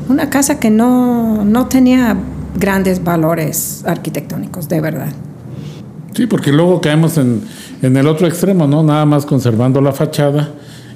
una 0.08 0.30
casa 0.30 0.58
que 0.58 0.70
no, 0.70 1.44
no 1.44 1.66
tenía 1.66 2.16
grandes 2.58 3.02
valores 3.02 3.84
arquitectónicos, 3.86 4.68
de 4.68 4.80
verdad. 4.80 5.12
Sí, 6.14 6.26
porque 6.26 6.52
luego 6.52 6.80
caemos 6.80 7.16
en, 7.16 7.42
en 7.80 7.96
el 7.96 8.06
otro 8.06 8.26
extremo, 8.26 8.66
¿no? 8.66 8.82
Nada 8.82 9.06
más 9.06 9.24
conservando 9.24 9.80
la 9.80 9.92
fachada 9.92 10.52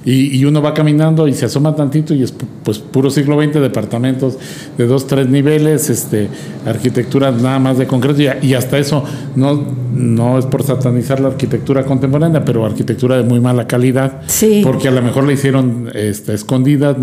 y, 0.09 0.45
uno 0.45 0.61
va 0.61 0.73
caminando 0.73 1.27
y 1.27 1.33
se 1.33 1.47
asoma 1.47 1.75
tantito 1.75 2.13
y 2.13 2.23
es 2.23 2.33
pues 2.63 2.79
puro 2.79 3.09
siglo 3.09 3.41
XX, 3.41 3.55
departamentos 3.55 4.37
de 4.77 4.87
dos, 4.87 5.05
tres 5.05 5.27
niveles, 5.27 5.89
este, 5.89 6.29
arquitectura 6.65 7.29
nada 7.31 7.59
más 7.59 7.77
de 7.77 7.87
concreto 7.87 8.21
y, 8.41 8.53
hasta 8.53 8.77
eso 8.77 9.03
no, 9.35 9.61
no 9.93 10.39
es 10.39 10.45
por 10.45 10.63
satanizar 10.63 11.19
la 11.19 11.27
arquitectura 11.27 11.83
contemporánea, 11.83 12.45
pero 12.45 12.65
arquitectura 12.65 13.17
de 13.17 13.23
muy 13.23 13.41
mala 13.41 13.67
calidad, 13.67 14.21
sí. 14.27 14.61
porque 14.63 14.87
a 14.87 14.91
lo 14.91 15.01
mejor 15.01 15.25
la 15.25 15.33
hicieron 15.33 15.89
este, 15.93 16.33
escondida, 16.33 16.95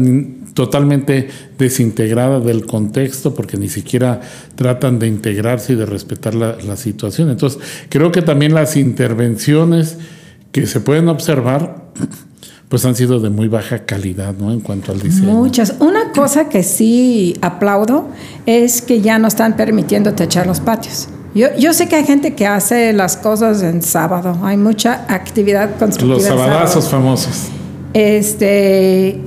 totalmente 0.54 1.28
desintegrada 1.58 2.40
del 2.40 2.64
contexto, 2.66 3.34
porque 3.34 3.56
ni 3.56 3.68
siquiera 3.68 4.20
tratan 4.54 4.98
de 4.98 5.08
integrarse 5.08 5.74
y 5.74 5.76
de 5.76 5.84
respetar 5.84 6.34
la, 6.34 6.56
la 6.64 6.76
situación. 6.76 7.30
Entonces, 7.30 7.60
creo 7.88 8.12
que 8.12 8.22
también 8.22 8.54
las 8.54 8.76
intervenciones 8.76 9.98
que 10.52 10.66
se 10.66 10.80
pueden 10.80 11.08
observar 11.08 11.84
pues 12.68 12.84
han 12.84 12.94
sido 12.94 13.20
de 13.20 13.30
muy 13.30 13.48
baja 13.48 13.84
calidad, 13.84 14.34
¿no? 14.34 14.52
En 14.52 14.60
cuanto 14.60 14.92
al 14.92 15.00
diseño. 15.00 15.32
Muchas. 15.32 15.74
Una 15.80 16.12
cosa 16.12 16.48
que 16.48 16.62
sí 16.62 17.36
aplaudo 17.40 18.08
es 18.46 18.80
que 18.80 19.00
ya 19.00 19.18
no 19.18 19.28
están 19.28 19.56
permitiendo 19.56 20.14
techar 20.14 20.46
los 20.46 20.60
patios. 20.60 21.08
Yo, 21.34 21.48
yo 21.58 21.74
sé 21.74 21.88
que 21.88 21.96
hay 21.96 22.04
gente 22.04 22.34
que 22.34 22.46
hace 22.46 22.92
las 22.92 23.16
cosas 23.16 23.62
en 23.62 23.82
sábado. 23.82 24.38
Hay 24.42 24.56
mucha 24.56 25.04
actividad 25.08 25.76
constructiva. 25.78 26.14
Los 26.14 26.24
sabadazos 26.24 26.88
famosos. 26.88 27.48
Este, 27.92 29.20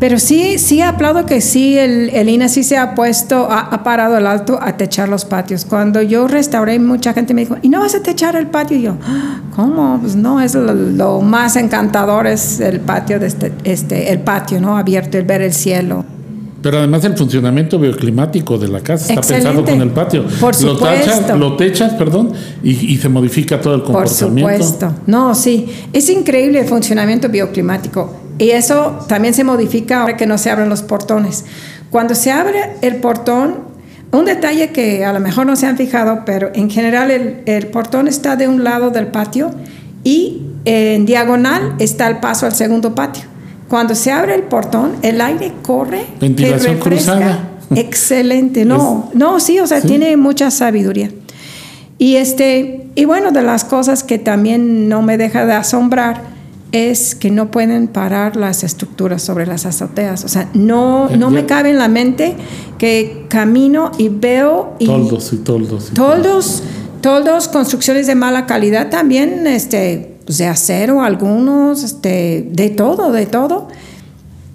pero 0.00 0.18
sí, 0.18 0.58
sí 0.58 0.80
aplaudo 0.80 1.26
que 1.26 1.42
sí, 1.42 1.76
el, 1.76 2.08
el 2.08 2.30
INA 2.30 2.48
sí 2.48 2.64
se 2.64 2.78
ha 2.78 2.94
puesto, 2.94 3.48
ha, 3.50 3.84
parado 3.84 4.16
el 4.16 4.26
alto 4.26 4.58
a 4.60 4.78
techar 4.78 5.10
los 5.10 5.26
patios. 5.26 5.66
Cuando 5.66 6.00
yo 6.00 6.26
restauré, 6.26 6.78
mucha 6.78 7.12
gente 7.12 7.34
me 7.34 7.42
dijo, 7.42 7.58
¿y 7.60 7.68
no 7.68 7.80
vas 7.80 7.94
a 7.94 8.02
techar 8.02 8.34
el 8.34 8.46
patio? 8.46 8.78
Y 8.78 8.82
yo, 8.82 8.96
¿cómo? 9.54 9.98
Pues 10.00 10.16
no, 10.16 10.40
es 10.40 10.54
lo, 10.54 11.20
más 11.20 11.56
encantador 11.56 12.26
es 12.26 12.60
el 12.60 12.80
patio, 12.80 13.20
de 13.20 13.26
este, 13.26 13.52
este, 13.64 14.10
el 14.10 14.20
patio, 14.20 14.58
¿no? 14.58 14.78
Abierto, 14.78 15.18
el 15.18 15.24
ver 15.26 15.42
el 15.42 15.52
cielo. 15.52 16.02
Pero 16.62 16.78
además 16.78 17.04
el 17.04 17.14
funcionamiento 17.14 17.78
bioclimático 17.78 18.56
de 18.56 18.68
la 18.68 18.80
casa 18.80 19.12
está 19.12 19.34
pensado 19.34 19.62
con 19.62 19.82
el 19.82 19.90
patio. 19.90 20.24
Por 20.40 20.54
supuesto. 20.54 21.36
Lo, 21.36 21.56
techas, 21.56 21.92
perdón, 21.92 22.32
y, 22.62 22.70
y, 22.70 22.96
se 22.96 23.10
modifica 23.10 23.60
todo 23.60 23.74
el 23.74 23.82
comportamiento. 23.82 24.48
Por 24.48 24.64
supuesto. 24.64 24.94
No, 25.06 25.34
sí. 25.34 25.68
Es 25.92 26.08
increíble 26.08 26.60
el 26.60 26.66
funcionamiento 26.66 27.28
bioclimático. 27.28 28.29
Y 28.40 28.52
eso 28.52 28.98
también 29.06 29.34
se 29.34 29.44
modifica 29.44 30.00
ahora 30.00 30.16
que 30.16 30.24
no 30.24 30.38
se 30.38 30.50
abren 30.50 30.70
los 30.70 30.80
portones. 30.80 31.44
Cuando 31.90 32.14
se 32.14 32.32
abre 32.32 32.70
el 32.80 32.96
portón, 32.96 33.56
un 34.12 34.24
detalle 34.24 34.70
que 34.70 35.04
a 35.04 35.12
lo 35.12 35.20
mejor 35.20 35.44
no 35.44 35.56
se 35.56 35.66
han 35.66 35.76
fijado, 35.76 36.22
pero 36.24 36.50
en 36.54 36.70
general 36.70 37.10
el, 37.10 37.66
portón 37.66 38.08
está 38.08 38.36
de 38.36 38.48
un 38.48 38.64
lado 38.64 38.88
del 38.88 39.08
patio 39.08 39.50
y 40.04 40.40
en 40.64 41.04
diagonal 41.04 41.74
está 41.80 42.08
el 42.08 42.16
paso 42.16 42.46
al 42.46 42.54
segundo 42.54 42.94
patio. 42.94 43.24
Cuando 43.68 43.94
se 43.94 44.10
abre 44.10 44.36
el 44.36 44.44
portón, 44.44 44.92
el 45.02 45.20
aire 45.20 45.52
corre. 45.60 46.06
Ventilación 46.18 46.78
cruzada. 46.78 47.46
Excelente. 47.76 48.64
No, 48.64 49.10
no, 49.12 49.38
sí, 49.38 49.60
o 49.60 49.66
sea, 49.66 49.82
tiene 49.82 50.16
mucha 50.16 50.50
sabiduría. 50.50 51.10
Y 51.98 52.16
este, 52.16 52.86
y 52.94 53.04
bueno, 53.04 53.32
de 53.32 53.42
las 53.42 53.64
cosas 53.64 54.02
que 54.02 54.18
también 54.18 54.88
no 54.88 55.02
me 55.02 55.18
deja 55.18 55.44
de 55.44 55.52
asombrar 55.52 56.39
es 56.72 57.14
que 57.14 57.30
no 57.30 57.50
pueden 57.50 57.88
parar 57.88 58.36
las 58.36 58.62
estructuras 58.62 59.22
sobre 59.22 59.46
las 59.46 59.66
azoteas. 59.66 60.24
O 60.24 60.28
sea, 60.28 60.48
no, 60.54 61.08
no 61.10 61.30
me 61.30 61.46
cabe 61.46 61.70
en 61.70 61.78
la 61.78 61.88
mente 61.88 62.36
que 62.78 63.26
camino 63.28 63.90
y 63.98 64.08
veo... 64.08 64.74
Y 64.78 64.86
toldos 64.86 65.32
y 65.32 65.36
toldos. 65.38 65.90
toldos, 65.94 66.62
toldos, 67.00 67.48
construcciones 67.48 68.06
de 68.06 68.14
mala 68.14 68.46
calidad 68.46 68.88
también, 68.88 69.46
este, 69.46 70.16
pues, 70.24 70.38
de 70.38 70.46
acero 70.46 71.02
algunos, 71.02 71.82
este, 71.82 72.48
de 72.52 72.70
todo, 72.70 73.10
de 73.10 73.26
todo. 73.26 73.68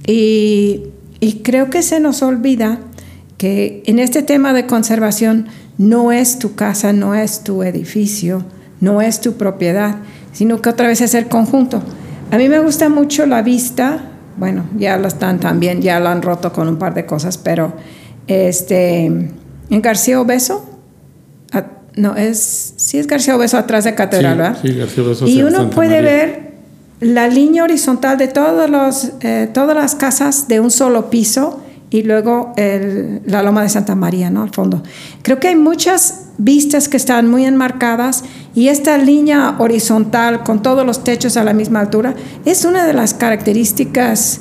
Y, 0.07 0.83
y 1.19 1.39
creo 1.43 1.69
que 1.69 1.81
se 1.81 1.99
nos 1.99 2.21
olvida 2.21 2.79
que 3.37 3.83
en 3.85 3.99
este 3.99 4.23
tema 4.23 4.53
de 4.53 4.65
conservación 4.67 5.47
no 5.77 6.13
es 6.13 6.39
tu 6.39 6.55
casa, 6.55 6.93
no 6.93 7.13
es 7.13 7.43
tu 7.43 7.63
edificio, 7.63 8.45
no 8.79 9.01
es 9.01 9.19
tu 9.19 9.33
propiedad, 9.33 9.97
sino 10.31 10.61
que 10.61 10.69
otra 10.69 10.87
vez 10.87 11.01
es 11.01 11.13
el 11.13 11.27
conjunto. 11.27 11.83
A 12.35 12.37
mí 12.37 12.49
me 12.49 12.59
gusta 12.59 12.89
mucho 12.89 13.25
la 13.25 13.41
vista, 13.41 14.11
bueno, 14.35 14.65
ya 14.77 14.97
la 14.97 15.07
están 15.07 15.39
también, 15.39 15.81
ya 15.81 16.01
la 16.01 16.11
han 16.11 16.21
roto 16.21 16.51
con 16.51 16.67
un 16.67 16.75
par 16.75 16.93
de 16.93 17.05
cosas, 17.05 17.37
pero 17.37 17.71
este, 18.27 19.05
en 19.05 19.81
García 19.81 20.19
Obeso, 20.19 20.69
no, 21.95 22.13
es, 22.17 22.73
sí 22.75 22.97
es 22.97 23.07
García 23.07 23.37
Obeso 23.37 23.57
atrás 23.57 23.85
de 23.85 23.95
Catedral, 23.95 24.37
¿verdad? 24.37 24.57
Sí, 24.61 24.73
García 24.73 25.03
Obeso. 25.05 25.25
Y 25.25 25.43
uno 25.43 25.69
puede 25.69 26.01
ver 26.01 26.51
la 26.99 27.29
línea 27.29 27.63
horizontal 27.63 28.17
de 28.17 28.27
todos 28.27 28.69
los, 28.69 29.13
eh, 29.21 29.49
todas 29.53 29.73
las 29.73 29.95
casas 29.95 30.49
de 30.49 30.59
un 30.59 30.71
solo 30.71 31.09
piso 31.09 31.63
y 31.89 32.03
luego 32.03 32.53
la 32.57 33.43
Loma 33.43 33.63
de 33.63 33.69
Santa 33.69 33.95
María, 33.95 34.29
¿no? 34.29 34.43
Al 34.43 34.49
fondo. 34.49 34.83
Creo 35.21 35.39
que 35.39 35.47
hay 35.47 35.55
muchas 35.55 36.25
vistas 36.37 36.89
que 36.89 36.97
están 36.97 37.29
muy 37.29 37.45
enmarcadas 37.45 38.25
y 38.55 38.69
esta 38.69 38.97
línea 38.97 39.55
horizontal 39.59 40.43
con 40.43 40.61
todos 40.61 40.85
los 40.85 41.03
techos 41.03 41.35
a 41.35 41.43
la 41.43 41.53
misma 41.53 41.81
altura 41.81 42.15
es 42.45 42.63
una 42.63 42.85
de 42.85 42.93
las 42.93 43.13
características 43.13 44.39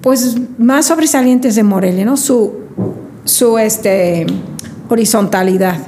pues 0.00 0.36
más 0.58 0.86
sobresalientes 0.86 1.54
de 1.54 1.62
Morelia, 1.62 2.04
¿no? 2.04 2.16
Su, 2.16 2.54
su 3.24 3.56
este, 3.58 4.26
horizontalidad. 4.88 5.78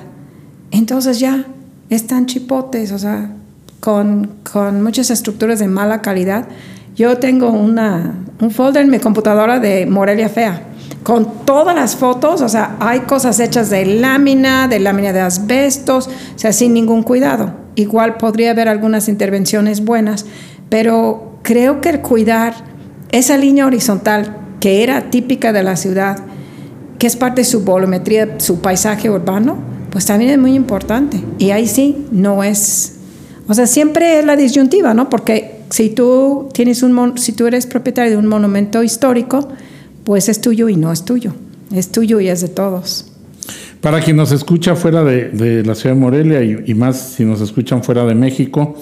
Entonces 0.71 1.19
ya 1.19 1.45
están 1.91 2.27
chipotes, 2.27 2.93
o 2.93 2.99
sea, 3.01 3.33
con, 3.81 4.31
con 4.53 4.81
muchas 4.85 5.11
estructuras 5.11 5.59
de 5.59 5.67
mala 5.67 6.01
calidad. 6.01 6.47
Yo 6.95 7.19
tengo 7.19 7.51
una, 7.51 8.15
un 8.41 8.53
folder 8.53 8.85
en 8.85 8.91
mi 8.91 9.01
computadora 9.01 9.59
de 9.59 9.87
Morelia 9.87 10.29
Fea 10.29 10.63
con 11.03 11.45
todas 11.45 11.77
las 11.77 11.97
fotos, 11.97 12.41
o 12.41 12.49
sea, 12.49 12.77
hay 12.81 13.01
cosas 13.01 13.39
hechas 13.39 13.69
de 13.71 13.85
lámina, 13.85 14.69
de 14.69 14.81
lámina 14.81 15.13
de 15.13 15.21
asbestos, 15.21 16.09
o 16.09 16.39
sea, 16.39 16.53
sin 16.53 16.73
ningún 16.73 17.03
cuidado. 17.03 17.53
Igual 17.75 18.17
podría 18.17 18.53
haber 18.53 18.69
algunas 18.69 19.09
intervenciones 19.09 19.85
buenas, 19.85 20.25
pero 20.71 21.39
creo 21.43 21.81
que 21.81 21.91
el 21.91 22.01
cuidar 22.01 22.55
esa 23.13 23.37
línea 23.37 23.67
horizontal 23.67 24.39
que 24.61 24.83
era 24.83 25.11
típica 25.11 25.53
de 25.53 25.63
la 25.63 25.77
ciudad, 25.77 26.19
que 26.99 27.07
es 27.07 27.17
parte 27.17 27.43
de 27.43 27.45
su 27.45 27.65
volumetría, 27.65 28.37
su 28.39 28.61
paisaje 28.61 29.11
urbano, 29.11 29.59
pues 29.91 30.07
también 30.07 30.31
es 30.31 30.39
muy 30.39 30.55
importante. 30.55 31.23
Y 31.39 31.51
ahí 31.51 31.67
sí, 31.67 32.07
no 32.13 32.43
es, 32.43 32.95
o 33.47 33.53
sea, 33.53 33.67
siempre 33.67 34.19
es 34.21 34.25
la 34.25 34.37
disyuntiva, 34.37 34.95
¿no? 34.95 35.11
Porque 35.11 35.61
si 35.69 35.91
tú 35.91 36.49
tienes 36.55 36.83
un, 36.83 37.19
si 37.19 37.33
tú 37.33 37.47
eres 37.47 37.67
propietario 37.67 38.13
de 38.13 38.17
un 38.17 38.27
monumento 38.27 38.83
histórico, 38.83 39.49
pues 40.05 40.29
es 40.29 40.41
tuyo 40.41 40.69
y 40.69 40.77
no 40.77 40.93
es 40.93 41.05
tuyo. 41.05 41.33
Es 41.73 41.91
tuyo 41.91 42.21
y 42.21 42.29
es 42.29 42.41
de 42.41 42.49
todos. 42.49 43.11
Para 43.81 44.01
quien 44.01 44.17
nos 44.17 44.33
escucha 44.33 44.77
fuera 44.77 45.03
de, 45.05 45.63
la 45.65 45.75
ciudad 45.75 45.95
de 45.95 46.01
Morelia 46.01 46.43
y, 46.43 46.73
más 46.75 47.15
si 47.17 47.25
nos 47.25 47.41
escuchan 47.41 47.83
fuera 47.83 48.07
de 48.07 48.15
México, 48.15 48.77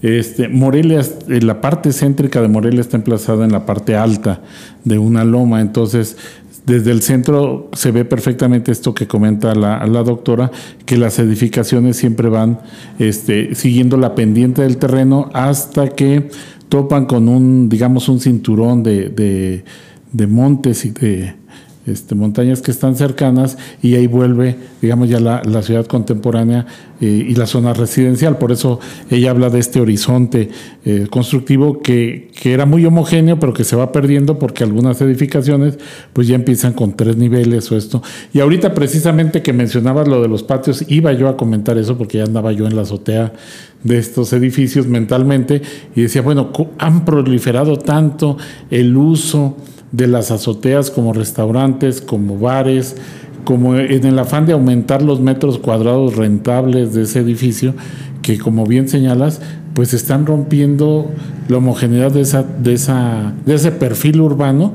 este, 0.00 0.48
Morelia, 0.48 1.00
eh, 1.28 1.40
la 1.42 1.60
parte 1.60 1.92
céntrica 1.92 2.40
de 2.40 2.48
Morelia 2.48 2.80
está 2.80 2.96
emplazada 2.96 3.44
en 3.44 3.52
la 3.52 3.66
parte 3.66 3.96
alta 3.96 4.40
de 4.84 4.96
una 4.96 5.24
loma, 5.24 5.60
entonces 5.60 6.16
desde 6.64 6.92
el 6.92 7.02
centro 7.02 7.68
se 7.72 7.90
ve 7.90 8.04
perfectamente 8.04 8.72
esto 8.72 8.94
que 8.94 9.06
comenta 9.06 9.54
la, 9.54 9.86
doctora, 10.02 10.50
que 10.86 10.96
las 10.96 11.18
edificaciones 11.18 11.96
siempre 11.96 12.28
van 12.28 12.60
este, 12.98 13.54
siguiendo 13.54 13.96
la 13.96 14.14
pendiente 14.14 14.62
del 14.62 14.76
terreno 14.76 15.30
hasta 15.34 15.88
que 15.88 16.30
topan 16.68 17.06
con 17.06 17.28
un, 17.28 17.68
digamos, 17.68 18.08
un 18.08 18.20
cinturón 18.20 18.82
de 18.82 19.08
de 19.08 19.64
montes 20.26 20.84
y 20.84 20.90
de 20.90 21.34
este, 21.88 22.14
montañas 22.14 22.60
que 22.60 22.70
están 22.70 22.96
cercanas 22.96 23.56
y 23.82 23.94
ahí 23.94 24.06
vuelve, 24.06 24.56
digamos, 24.82 25.08
ya 25.08 25.20
la, 25.20 25.62
ciudad 25.62 25.86
contemporánea 25.86 26.66
eh, 27.00 27.26
y 27.28 27.34
la 27.34 27.46
zona 27.46 27.72
residencial. 27.72 28.36
Por 28.38 28.52
eso 28.52 28.78
ella 29.10 29.30
habla 29.30 29.48
de 29.48 29.58
este 29.58 29.80
horizonte 29.80 30.50
eh, 30.84 31.06
constructivo 31.10 31.80
que, 31.80 32.30
que, 32.40 32.52
era 32.52 32.66
muy 32.66 32.84
homogéneo, 32.84 33.40
pero 33.40 33.52
que 33.52 33.64
se 33.64 33.74
va 33.74 33.90
perdiendo 33.90 34.38
porque 34.38 34.64
algunas 34.64 35.00
edificaciones 35.00 35.78
pues 36.12 36.28
ya 36.28 36.34
empiezan 36.34 36.74
con 36.74 36.94
tres 36.94 37.16
niveles 37.16 37.70
o 37.72 37.76
esto. 37.76 38.02
Y 38.32 38.40
ahorita 38.40 38.74
precisamente 38.74 39.42
que 39.42 39.52
mencionabas 39.52 40.08
lo 40.08 40.20
de 40.20 40.28
los 40.28 40.42
patios, 40.42 40.84
iba 40.88 41.12
yo 41.12 41.28
a 41.28 41.36
comentar 41.36 41.78
eso 41.78 41.96
porque 41.96 42.18
ya 42.18 42.24
andaba 42.24 42.52
yo 42.52 42.66
en 42.66 42.76
la 42.76 42.82
azotea 42.82 43.32
de 43.82 43.98
estos 43.98 44.32
edificios 44.32 44.86
mentalmente 44.86 45.62
y 45.94 46.02
decía, 46.02 46.22
bueno, 46.22 46.50
han 46.78 47.04
proliferado 47.04 47.78
tanto 47.78 48.36
el 48.70 48.96
uso 48.96 49.56
de 49.92 50.06
las 50.06 50.30
azoteas 50.30 50.90
como 50.90 51.12
restaurantes, 51.12 52.00
como 52.00 52.38
bares, 52.38 52.96
como 53.44 53.76
en 53.76 54.04
el 54.04 54.18
afán 54.18 54.46
de 54.46 54.52
aumentar 54.52 55.02
los 55.02 55.20
metros 55.20 55.58
cuadrados 55.58 56.16
rentables 56.16 56.92
de 56.92 57.02
ese 57.02 57.20
edificio, 57.20 57.74
que 58.20 58.38
como 58.38 58.66
bien 58.66 58.88
señalas, 58.88 59.40
pues 59.72 59.94
están 59.94 60.26
rompiendo 60.26 61.10
la 61.48 61.58
homogeneidad 61.58 62.12
de, 62.12 62.20
esa, 62.20 62.42
de, 62.42 62.74
esa, 62.74 63.32
de 63.46 63.54
ese 63.54 63.72
perfil 63.72 64.20
urbano, 64.20 64.74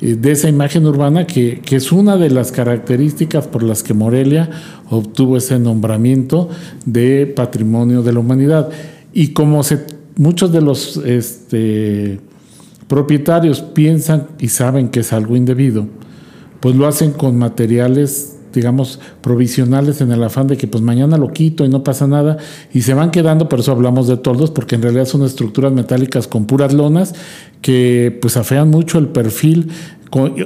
eh, 0.00 0.14
de 0.14 0.32
esa 0.32 0.48
imagen 0.48 0.86
urbana, 0.86 1.26
que, 1.26 1.60
que, 1.60 1.76
es 1.76 1.92
una 1.92 2.16
de 2.16 2.30
las 2.30 2.52
características 2.52 3.46
por 3.46 3.62
las 3.62 3.82
que 3.82 3.94
Morelia 3.94 4.48
obtuvo 4.88 5.36
ese 5.36 5.58
nombramiento 5.58 6.48
de 6.86 7.26
patrimonio 7.26 8.02
de 8.02 8.12
la 8.12 8.20
humanidad. 8.20 8.70
Y 9.12 9.28
como 9.28 9.62
se, 9.64 9.84
muchos 10.16 10.52
de 10.52 10.60
los... 10.60 10.96
Este, 10.98 12.20
propietarios 12.88 13.60
piensan 13.60 14.28
y 14.38 14.48
saben 14.48 14.88
que 14.88 15.00
es 15.00 15.12
algo 15.12 15.36
indebido, 15.36 15.86
pues 16.60 16.74
lo 16.74 16.86
hacen 16.86 17.12
con 17.12 17.38
materiales 17.38 18.38
digamos, 18.52 18.98
provisionales 19.20 20.00
en 20.00 20.10
el 20.10 20.22
afán 20.22 20.46
de 20.46 20.56
que 20.56 20.66
pues 20.66 20.82
mañana 20.82 21.16
lo 21.16 21.32
quito 21.32 21.64
y 21.64 21.68
no 21.68 21.84
pasa 21.84 22.06
nada 22.06 22.38
y 22.72 22.82
se 22.82 22.94
van 22.94 23.10
quedando, 23.10 23.48
por 23.48 23.60
eso 23.60 23.72
hablamos 23.72 24.08
de 24.08 24.16
toldos, 24.16 24.50
porque 24.50 24.74
en 24.74 24.82
realidad 24.82 25.04
son 25.04 25.22
estructuras 25.22 25.72
metálicas 25.72 26.26
con 26.26 26.46
puras 26.46 26.72
lonas 26.72 27.14
que 27.60 28.16
pues 28.20 28.36
afean 28.36 28.70
mucho 28.70 28.98
el 28.98 29.08
perfil 29.08 29.70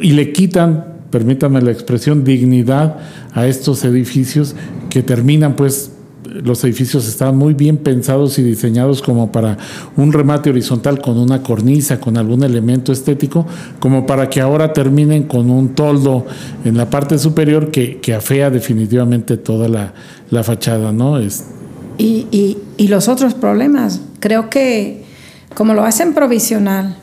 y 0.03 0.12
le 0.12 0.32
quitan, 0.32 0.84
permítanme 1.11 1.62
la 1.62 1.70
expresión, 1.70 2.24
dignidad 2.24 2.99
a 3.32 3.47
estos 3.47 3.84
edificios 3.84 4.57
que 4.90 5.03
terminan 5.03 5.57
pues 5.57 5.91
los 6.42 6.64
edificios 6.64 7.06
estaban 7.06 7.36
muy 7.36 7.54
bien 7.54 7.76
pensados 7.78 8.38
y 8.38 8.42
diseñados 8.42 9.02
como 9.02 9.30
para 9.32 9.58
un 9.96 10.12
remate 10.12 10.50
horizontal 10.50 11.00
con 11.00 11.18
una 11.18 11.42
cornisa, 11.42 12.00
con 12.00 12.16
algún 12.16 12.42
elemento 12.42 12.92
estético, 12.92 13.46
como 13.80 14.06
para 14.06 14.30
que 14.30 14.40
ahora 14.40 14.72
terminen 14.72 15.24
con 15.24 15.50
un 15.50 15.74
toldo 15.74 16.26
en 16.64 16.76
la 16.76 16.88
parte 16.90 17.18
superior 17.18 17.70
que, 17.70 18.00
afea 18.12 18.50
definitivamente 18.50 19.36
toda 19.36 19.68
la, 19.68 20.42
fachada, 20.42 20.92
¿no? 20.92 21.18
Es... 21.18 21.44
Y, 21.98 22.26
y, 22.76 22.88
los 22.88 23.08
otros 23.08 23.34
problemas, 23.34 24.00
creo 24.20 24.50
que 24.50 25.04
como 25.54 25.74
lo 25.74 25.84
hacen 25.84 26.14
provisional, 26.14 26.96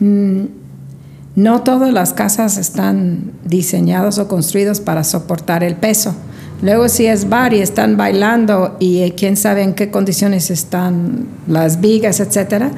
mm, 0.00 0.42
no 1.36 1.62
todas 1.62 1.92
las 1.92 2.12
casas 2.12 2.56
están 2.56 3.32
diseñadas 3.44 4.18
o 4.18 4.26
construidas 4.26 4.80
para 4.80 5.04
soportar 5.04 5.62
el 5.62 5.76
peso. 5.76 6.14
Luego 6.62 6.88
si 6.88 7.06
es 7.06 7.28
bar 7.28 7.52
y 7.52 7.60
están 7.60 7.96
bailando 7.96 8.76
y 8.80 9.00
eh, 9.00 9.14
quién 9.16 9.36
sabe 9.36 9.62
en 9.62 9.74
qué 9.74 9.90
condiciones 9.90 10.50
están 10.50 11.26
las 11.46 11.80
vigas, 11.80 12.20
etcétera. 12.20 12.70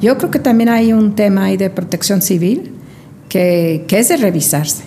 Yo 0.00 0.16
creo 0.18 0.30
que 0.30 0.38
también 0.38 0.70
hay 0.70 0.92
un 0.92 1.14
tema 1.14 1.44
ahí 1.44 1.56
de 1.56 1.70
protección 1.70 2.22
civil 2.22 2.72
que, 3.28 3.84
que 3.86 3.98
es 3.98 4.08
de 4.08 4.16
revisarse. 4.16 4.84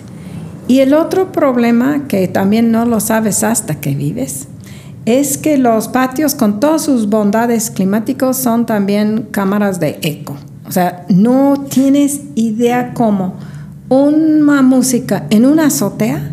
Y 0.68 0.80
el 0.80 0.94
otro 0.94 1.30
problema 1.30 2.08
que 2.08 2.26
también 2.26 2.72
no 2.72 2.84
lo 2.84 2.98
sabes 2.98 3.44
hasta 3.44 3.76
que 3.76 3.94
vives 3.94 4.48
es 5.04 5.38
que 5.38 5.56
los 5.56 5.86
patios 5.86 6.34
con 6.34 6.58
todas 6.58 6.82
sus 6.82 7.08
bondades 7.08 7.70
climáticos 7.70 8.36
son 8.36 8.66
también 8.66 9.28
cámaras 9.30 9.78
de 9.78 10.00
eco. 10.02 10.36
O 10.68 10.72
sea, 10.72 11.06
no 11.08 11.64
tienes 11.70 12.22
idea 12.34 12.92
cómo 12.92 13.34
una 13.88 14.62
música 14.62 15.26
en 15.30 15.46
una 15.46 15.66
azotea 15.66 16.32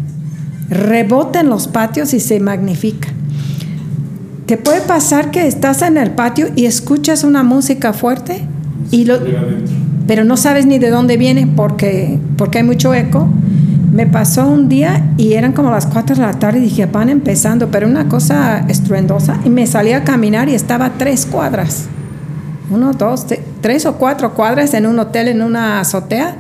rebota 0.73 1.39
en 1.39 1.49
los 1.49 1.67
patios 1.67 2.13
y 2.13 2.19
se 2.19 2.39
magnifica. 2.39 3.09
Te 4.45 4.57
puede 4.57 4.81
pasar 4.81 5.31
que 5.31 5.47
estás 5.47 5.81
en 5.81 5.97
el 5.97 6.11
patio 6.11 6.47
y 6.55 6.65
escuchas 6.65 7.23
una 7.23 7.43
música 7.43 7.93
fuerte, 7.93 8.45
y 8.91 9.05
lo, 9.05 9.19
pero 10.05 10.23
no 10.25 10.37
sabes 10.37 10.65
ni 10.65 10.79
de 10.79 10.89
dónde 10.89 11.17
viene 11.17 11.47
porque, 11.47 12.19
porque 12.37 12.59
hay 12.59 12.63
mucho 12.63 12.93
eco. 12.93 13.27
Me 13.91 14.07
pasó 14.07 14.47
un 14.47 14.69
día 14.69 15.13
y 15.17 15.33
eran 15.33 15.53
como 15.53 15.69
las 15.71 15.85
4 15.85 16.15
de 16.15 16.21
la 16.21 16.33
tarde 16.33 16.59
y 16.59 16.63
dije, 16.63 16.85
van 16.87 17.09
empezando, 17.09 17.69
pero 17.69 17.87
una 17.87 18.09
cosa 18.09 18.65
estruendosa. 18.67 19.39
Y 19.45 19.49
me 19.49 19.65
salí 19.67 19.93
a 19.93 20.03
caminar 20.03 20.49
y 20.49 20.55
estaba 20.55 20.85
a 20.85 20.93
tres 20.93 21.25
cuadras. 21.25 21.85
Uno, 22.69 22.93
dos, 22.93 23.25
tres 23.61 23.85
o 23.85 23.95
cuatro 23.95 24.33
cuadras 24.33 24.73
en 24.73 24.87
un 24.87 24.99
hotel, 24.99 25.27
en 25.27 25.41
una 25.41 25.79
azotea. 25.79 26.35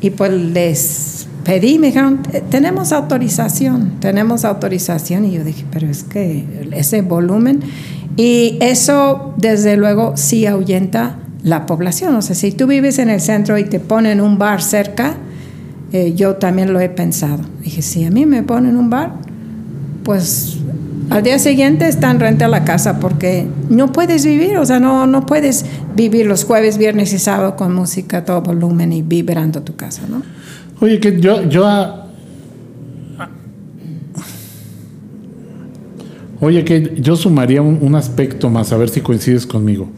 Y 0.00 0.10
pues 0.10 0.32
les 0.32 1.15
pedí, 1.46 1.78
me 1.78 1.86
dijeron, 1.86 2.18
tenemos 2.50 2.92
autorización, 2.92 3.92
tenemos 4.00 4.44
autorización. 4.44 5.24
Y 5.24 5.32
yo 5.32 5.44
dije, 5.44 5.64
pero 5.70 5.88
es 5.88 6.02
que 6.02 6.44
ese 6.72 7.02
volumen. 7.02 7.60
Y 8.16 8.58
eso, 8.60 9.32
desde 9.36 9.76
luego, 9.76 10.16
sí 10.16 10.44
ahuyenta 10.44 11.18
la 11.44 11.64
población. 11.64 12.16
O 12.16 12.22
sea, 12.22 12.34
si 12.34 12.50
tú 12.50 12.66
vives 12.66 12.98
en 12.98 13.10
el 13.10 13.20
centro 13.20 13.56
y 13.58 13.64
te 13.64 13.78
ponen 13.78 14.20
un 14.20 14.38
bar 14.38 14.60
cerca, 14.60 15.14
eh, 15.92 16.14
yo 16.16 16.34
también 16.34 16.72
lo 16.72 16.80
he 16.80 16.88
pensado. 16.88 17.44
Dije, 17.62 17.80
si 17.80 18.04
a 18.04 18.10
mí 18.10 18.26
me 18.26 18.42
ponen 18.42 18.76
un 18.76 18.90
bar, 18.90 19.12
pues 20.02 20.58
al 21.10 21.22
día 21.22 21.38
siguiente 21.38 21.86
están 21.86 22.18
renta 22.18 22.48
la 22.48 22.64
casa 22.64 22.98
porque 22.98 23.46
no 23.70 23.92
puedes 23.92 24.26
vivir, 24.26 24.56
o 24.56 24.66
sea, 24.66 24.80
no, 24.80 25.06
no 25.06 25.26
puedes 25.26 25.64
vivir 25.94 26.26
los 26.26 26.44
jueves, 26.44 26.76
viernes 26.78 27.12
y 27.12 27.20
sábado 27.20 27.54
con 27.54 27.72
música 27.72 28.18
a 28.18 28.24
todo 28.24 28.42
volumen 28.42 28.92
y 28.92 29.02
vibrando 29.02 29.62
tu 29.62 29.76
casa, 29.76 30.02
¿no? 30.10 30.22
Oye, 30.80 31.00
que 31.00 31.20
yo, 31.20 31.48
yo 31.48 31.64
Oye, 36.40 36.64
que 36.64 36.96
yo 37.00 37.16
sumaría 37.16 37.62
un, 37.62 37.94
aspecto 37.94 38.50
más, 38.50 38.72
a 38.72 38.76
ver 38.76 38.90
si 38.90 39.00
coincides 39.00 39.46
conmigo. 39.46 39.88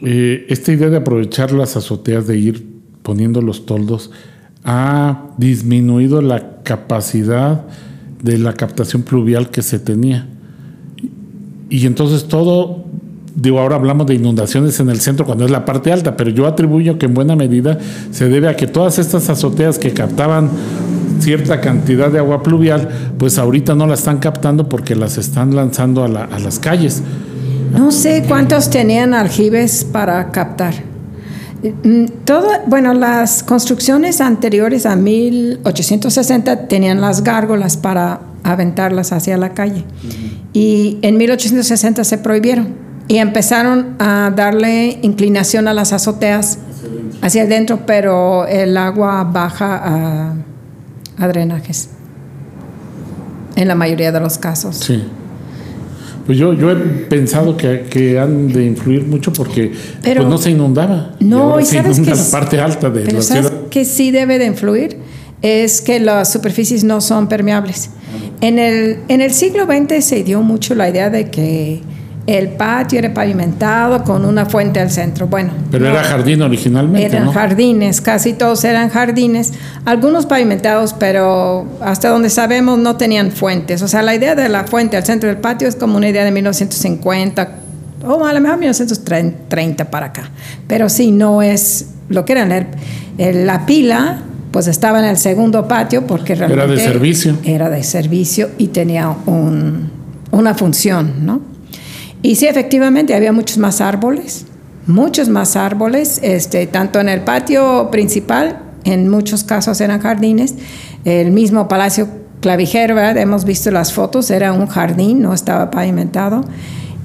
Eh, 0.00 0.46
esta 0.48 0.72
idea 0.72 0.90
de 0.90 0.96
aprovechar 0.96 1.52
las 1.52 1.76
azoteas, 1.76 2.26
de 2.26 2.36
ir 2.38 2.66
poniendo 3.02 3.40
los 3.40 3.64
toldos, 3.64 4.10
ha 4.64 5.28
disminuido 5.38 6.20
la 6.22 6.62
capacidad 6.64 7.66
de 8.20 8.38
la 8.38 8.54
captación 8.54 9.02
pluvial 9.02 9.50
que 9.50 9.62
se 9.62 9.78
tenía. 9.78 10.26
Y 11.70 11.86
entonces 11.86 12.26
todo 12.26 12.81
digo, 13.34 13.60
ahora 13.60 13.76
hablamos 13.76 14.06
de 14.06 14.14
inundaciones 14.14 14.78
en 14.80 14.90
el 14.90 15.00
centro 15.00 15.24
cuando 15.24 15.44
es 15.44 15.50
la 15.50 15.64
parte 15.64 15.92
alta, 15.92 16.16
pero 16.16 16.30
yo 16.30 16.46
atribuyo 16.46 16.98
que 16.98 17.06
en 17.06 17.14
buena 17.14 17.36
medida 17.36 17.78
se 18.10 18.28
debe 18.28 18.48
a 18.48 18.56
que 18.56 18.66
todas 18.66 18.98
estas 18.98 19.28
azoteas 19.28 19.78
que 19.78 19.92
captaban 19.92 20.50
cierta 21.20 21.60
cantidad 21.60 22.10
de 22.10 22.18
agua 22.18 22.42
pluvial, 22.42 22.88
pues 23.18 23.38
ahorita 23.38 23.74
no 23.74 23.86
la 23.86 23.94
están 23.94 24.18
captando 24.18 24.68
porque 24.68 24.96
las 24.96 25.18
están 25.18 25.54
lanzando 25.54 26.04
a, 26.04 26.08
las 26.08 26.58
calles. 26.58 27.02
No 27.72 27.90
sé 27.90 28.24
cuántos 28.26 28.68
tenían 28.68 29.14
aljibes 29.14 29.84
para 29.84 30.30
captar. 30.30 30.74
Mm, 31.62 32.06
todo, 32.24 32.48
bueno, 32.66 32.92
las 32.92 33.42
construcciones 33.44 34.20
anteriores 34.20 34.84
a 34.84 34.96
1860 34.96 36.66
tenían 36.66 37.00
las 37.00 37.22
gárgolas 37.22 37.76
para 37.76 38.20
aventarlas 38.42 39.12
hacia 39.12 39.36
la 39.36 39.54
calle. 39.54 39.84
Y 40.52 40.98
en 41.02 41.16
1860 41.16 42.04
se 42.04 42.18
prohibieron 42.18 42.81
y 43.08 43.18
empezaron 43.18 43.96
a 43.98 44.32
darle 44.34 44.98
inclinación 45.02 45.68
a 45.68 45.74
las 45.74 45.92
azoteas 45.92 46.58
hacia 47.20 47.42
adentro, 47.42 47.80
pero 47.86 48.46
el 48.46 48.76
agua 48.76 49.24
baja 49.24 50.34
a, 51.18 51.28
drenajes, 51.28 51.88
en 53.54 53.68
la 53.68 53.74
mayoría 53.74 54.10
de 54.10 54.20
los 54.20 54.38
casos. 54.38 54.76
Sí. 54.76 55.04
Pues 56.26 56.38
yo, 56.38 56.52
yo 56.52 56.70
he 56.70 56.76
pensado 56.76 57.56
que, 57.56 58.18
han 58.18 58.48
de 58.48 58.64
influir 58.64 59.04
mucho 59.06 59.32
porque 59.32 59.72
pues 60.02 60.26
no 60.26 60.38
se 60.38 60.50
inundaba. 60.50 61.14
No, 61.20 61.60
y, 61.60 61.64
se 61.64 61.78
inunda 61.78 62.14
la 62.14 62.30
parte 62.30 62.60
alta 62.60 62.90
de 62.90 63.02
pero 63.02 63.18
la 63.18 63.22
¿sabes 63.22 63.52
que 63.70 63.84
sí 63.84 64.10
debe 64.10 64.38
de 64.38 64.46
influir? 64.46 64.98
Es 65.42 65.80
que 65.80 65.98
las 65.98 66.32
superficies 66.32 66.84
no 66.84 67.00
son 67.00 67.28
permeables. 67.28 67.90
En 68.40 68.58
el, 68.58 68.98
en 69.08 69.20
el 69.20 69.32
siglo 69.32 69.66
XX 69.66 70.04
se 70.04 70.22
dio 70.22 70.42
mucho 70.42 70.74
la 70.74 70.88
idea 70.88 71.10
de 71.10 71.30
que 71.30 71.82
el 72.26 72.50
patio 72.50 72.98
era 72.98 73.12
pavimentado 73.12 74.04
con 74.04 74.24
una 74.24 74.46
fuente 74.46 74.80
al 74.80 74.90
centro. 74.90 75.26
Bueno. 75.26 75.52
Pero 75.70 75.88
era 75.88 76.04
jardín 76.04 76.42
originalmente. 76.42 77.06
Eran 77.06 77.32
jardines, 77.32 78.00
casi 78.00 78.32
todos 78.32 78.64
eran 78.64 78.90
jardines. 78.90 79.52
Algunos 79.84 80.26
pavimentados, 80.26 80.94
pero 80.94 81.66
hasta 81.80 82.08
donde 82.08 82.30
sabemos 82.30 82.78
no 82.78 82.96
tenían 82.96 83.32
fuentes. 83.32 83.82
O 83.82 83.88
sea, 83.88 84.02
la 84.02 84.14
idea 84.14 84.34
de 84.34 84.48
la 84.48 84.64
fuente 84.64 84.96
al 84.96 85.04
centro 85.04 85.28
del 85.28 85.38
patio 85.38 85.68
es 85.68 85.76
como 85.76 85.96
una 85.96 86.08
idea 86.08 86.24
de 86.24 86.30
1950 86.30 87.58
o 88.04 88.24
a 88.24 88.32
lo 88.32 88.40
mejor 88.40 88.58
1930 88.58 89.90
para 89.90 90.06
acá. 90.06 90.30
Pero 90.66 90.88
sí, 90.88 91.10
no 91.10 91.42
es 91.42 91.90
lo 92.08 92.24
que 92.24 92.32
era 92.32 92.66
la 93.18 93.66
pila 93.66 94.22
pues 94.52 94.66
estaba 94.66 94.98
en 94.98 95.06
el 95.06 95.16
segundo 95.16 95.66
patio 95.66 96.06
porque 96.06 96.34
realmente 96.34 96.64
era 96.64 96.72
de 96.72 96.78
servicio. 96.78 97.38
Era 97.42 97.70
de 97.70 97.82
servicio 97.82 98.50
y 98.58 98.68
tenía 98.68 99.08
un, 99.26 99.90
una 100.30 100.54
función, 100.54 101.24
¿no? 101.24 101.51
Y 102.22 102.36
sí, 102.36 102.46
efectivamente, 102.46 103.14
había 103.14 103.32
muchos 103.32 103.58
más 103.58 103.80
árboles, 103.80 104.46
muchos 104.86 105.28
más 105.28 105.56
árboles, 105.56 106.20
este, 106.22 106.66
tanto 106.66 107.00
en 107.00 107.08
el 107.08 107.22
patio 107.22 107.88
principal, 107.90 108.62
en 108.84 109.08
muchos 109.08 109.44
casos 109.44 109.80
eran 109.80 110.00
jardines, 110.00 110.54
el 111.04 111.32
mismo 111.32 111.68
Palacio 111.68 112.08
Clavijero, 112.40 112.98
hemos 112.98 113.44
visto 113.44 113.70
las 113.70 113.92
fotos, 113.92 114.30
era 114.30 114.52
un 114.52 114.66
jardín, 114.66 115.22
no 115.22 115.34
estaba 115.34 115.70
pavimentado. 115.70 116.44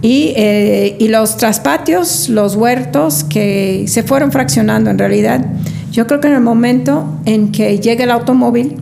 Y, 0.02 0.34
eh, 0.36 0.96
y, 1.00 1.08
los 1.08 1.38
traspatios, 1.38 2.30
los 2.30 2.56
huertos 2.56 3.24
que 3.24 3.86
se 3.88 4.04
fueron 4.04 4.32
fraccionando 4.32 4.92
en 4.92 5.00
realidad. 5.00 5.44
Yo 5.92 6.06
creo 6.06 6.20
que 6.20 6.28
en 6.28 6.36
el 6.36 6.42
momento 6.42 7.06
en 7.26 7.52
que 7.52 7.80
llegue 7.80 8.04
el 8.04 8.12
automóvil 8.12 8.78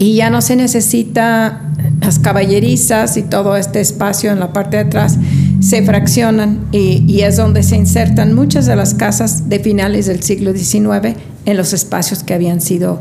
y 0.00 0.14
ya 0.14 0.30
no 0.30 0.40
se 0.40 0.56
necesita 0.56 1.60
las 2.00 2.18
caballerizas 2.18 3.18
y 3.18 3.22
todo 3.22 3.54
este 3.56 3.82
espacio 3.82 4.32
en 4.32 4.40
la 4.40 4.50
parte 4.50 4.78
de 4.78 4.84
atrás, 4.84 5.18
se 5.60 5.82
fraccionan 5.82 6.60
y, 6.72 7.04
y 7.06 7.20
es 7.20 7.36
donde 7.36 7.62
se 7.62 7.76
insertan 7.76 8.34
muchas 8.34 8.64
de 8.64 8.76
las 8.76 8.94
casas 8.94 9.50
de 9.50 9.58
finales 9.58 10.06
del 10.06 10.22
siglo 10.22 10.54
XIX 10.54 11.18
en 11.44 11.56
los 11.58 11.74
espacios 11.74 12.24
que 12.24 12.32
habían 12.32 12.62
sido 12.62 12.98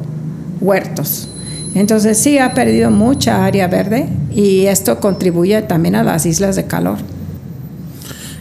huertos. 0.59 1.29
Entonces 1.73 2.17
sí 2.17 2.37
ha 2.37 2.53
perdido 2.53 2.91
mucha 2.91 3.45
área 3.45 3.69
verde 3.69 4.09
y 4.35 4.65
esto 4.65 4.99
contribuye 4.99 5.61
también 5.61 5.95
a 5.95 6.03
las 6.03 6.25
islas 6.25 6.57
de 6.57 6.65
calor. 6.65 6.97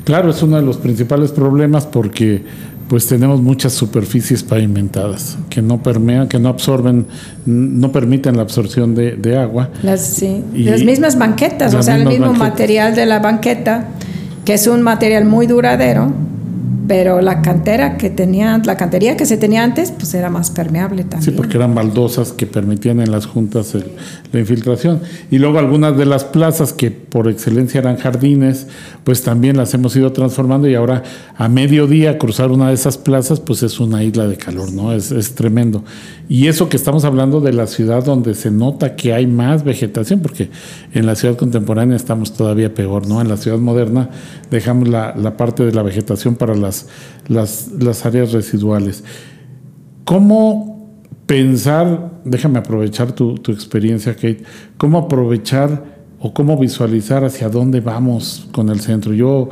Claro, 0.03 0.31
es 0.31 0.43
uno 0.43 0.57
de 0.57 0.63
los 0.63 0.79
principales 0.79 1.31
problemas 1.31 1.87
porque 1.87 2.45
pues 2.89 3.07
tenemos 3.07 3.43
muchas 3.43 3.75
superficies 3.75 4.43
pavimentadas 4.43 5.37
que 5.51 5.61
no 5.61 5.83
permean, 5.83 6.29
que 6.29 6.39
no 6.39 6.49
absorben, 6.49 7.07
no 7.45 7.93
permiten 7.93 8.37
la 8.37 8.43
absorción 8.43 8.95
de, 8.95 9.37
agua. 9.39 9.71
Las, 9.83 10.07
sí. 10.07 10.43
las 10.55 10.83
mismas 10.83 11.19
banquetas, 11.19 11.75
o 11.75 11.83
sea, 11.83 11.97
el 11.97 12.07
mismo 12.07 12.33
material 12.33 12.95
de 12.95 13.07
la 13.07 13.19
banqueta, 13.19 13.89
que 14.45 14.55
es 14.55 14.67
un 14.67 14.83
material 14.83 15.27
muy 15.27 15.47
duradero, 15.47 16.13
pero 16.89 17.21
la 17.21 17.43
cantera 17.43 17.99
que 17.99 18.09
tenían, 18.09 18.63
la 18.65 18.77
cantería 18.79 19.15
que 19.15 19.27
se 19.27 19.37
tenía 19.37 19.63
antes, 19.63 19.93
pues 19.93 20.15
era 20.15 20.31
más 20.31 20.51
permeable 20.51 21.05
también. 21.05 21.23
Sí, 21.23 21.31
porque 21.33 21.59
eran 21.59 21.75
baldosas 21.75 22.33
que 22.33 22.47
permitían 22.47 23.01
en 23.01 23.11
las 23.11 23.27
juntas 23.27 23.77
la 24.33 24.41
infiltración. 24.41 25.03
Y 25.31 25.39
luego 25.39 25.59
algunas 25.59 25.99
de 25.99 26.07
las 26.07 26.25
plazas 26.25 26.73
que 26.73 26.91
por 26.91 27.29
excelencia 27.29 27.81
eran 27.81 27.99
jardines, 27.99 28.69
pues 29.05 29.23
también 29.23 29.59
las 29.59 29.75
hemos 29.75 29.95
ido 29.97 30.13
transformando 30.13 30.67
y 30.67 30.75
ahora 30.75 31.03
a 31.37 31.49
mediodía 31.49 32.17
cruzar 32.17 32.51
una 32.51 32.69
de 32.69 32.75
esas 32.75 32.97
plazas, 32.97 33.39
pues 33.39 33.63
es 33.63 33.79
una 33.81 34.03
isla 34.03 34.27
de 34.27 34.39
calor, 34.39 34.73
¿no? 34.73 34.95
Es, 34.95 35.13
es 35.13 35.35
tremendo. 35.35 35.85
Y 36.31 36.47
eso 36.47 36.71
que 36.71 36.79
estamos 36.79 37.05
hablando 37.05 37.43
de 37.43 37.53
la 37.53 37.67
ciudad 37.67 38.03
donde 38.03 38.35
se 38.35 38.51
nota 38.51 38.97
que 38.97 39.13
hay 39.13 39.27
más 39.27 39.63
vegetación, 39.63 40.21
porque 40.21 40.51
en 40.95 41.05
la 41.05 41.15
ciudad 41.17 41.37
contemporánea 41.37 41.97
estamos 41.97 42.33
todavía 42.33 42.73
peor, 42.73 43.07
¿no? 43.07 43.21
En 43.21 43.29
la 43.29 43.37
ciudad 43.37 43.59
moderna 43.59 44.09
dejamos 44.51 44.89
la, 44.89 45.15
la 45.17 45.37
parte 45.37 45.65
de 45.65 45.73
la 45.73 45.83
vegetación 45.83 46.37
para 46.37 46.55
las 46.55 46.78
las, 47.29 48.07
áreas 48.07 48.33
residuales. 48.33 49.05
¿Cómo 50.05 50.91
pensar, 51.27 52.21
déjame 52.25 52.59
aprovechar 52.59 53.13
tu, 53.13 53.35
experiencia, 53.49 54.15
Kate, 54.15 54.43
cómo 54.77 54.99
aprovechar 54.99 55.99
o 56.21 56.33
cómo 56.33 56.59
visualizar 56.59 57.25
hacia 57.25 57.49
dónde 57.49 57.81
vamos 57.81 58.49
con 58.53 58.71
el 58.71 58.81
centro? 58.81 59.13
Yo 59.13 59.51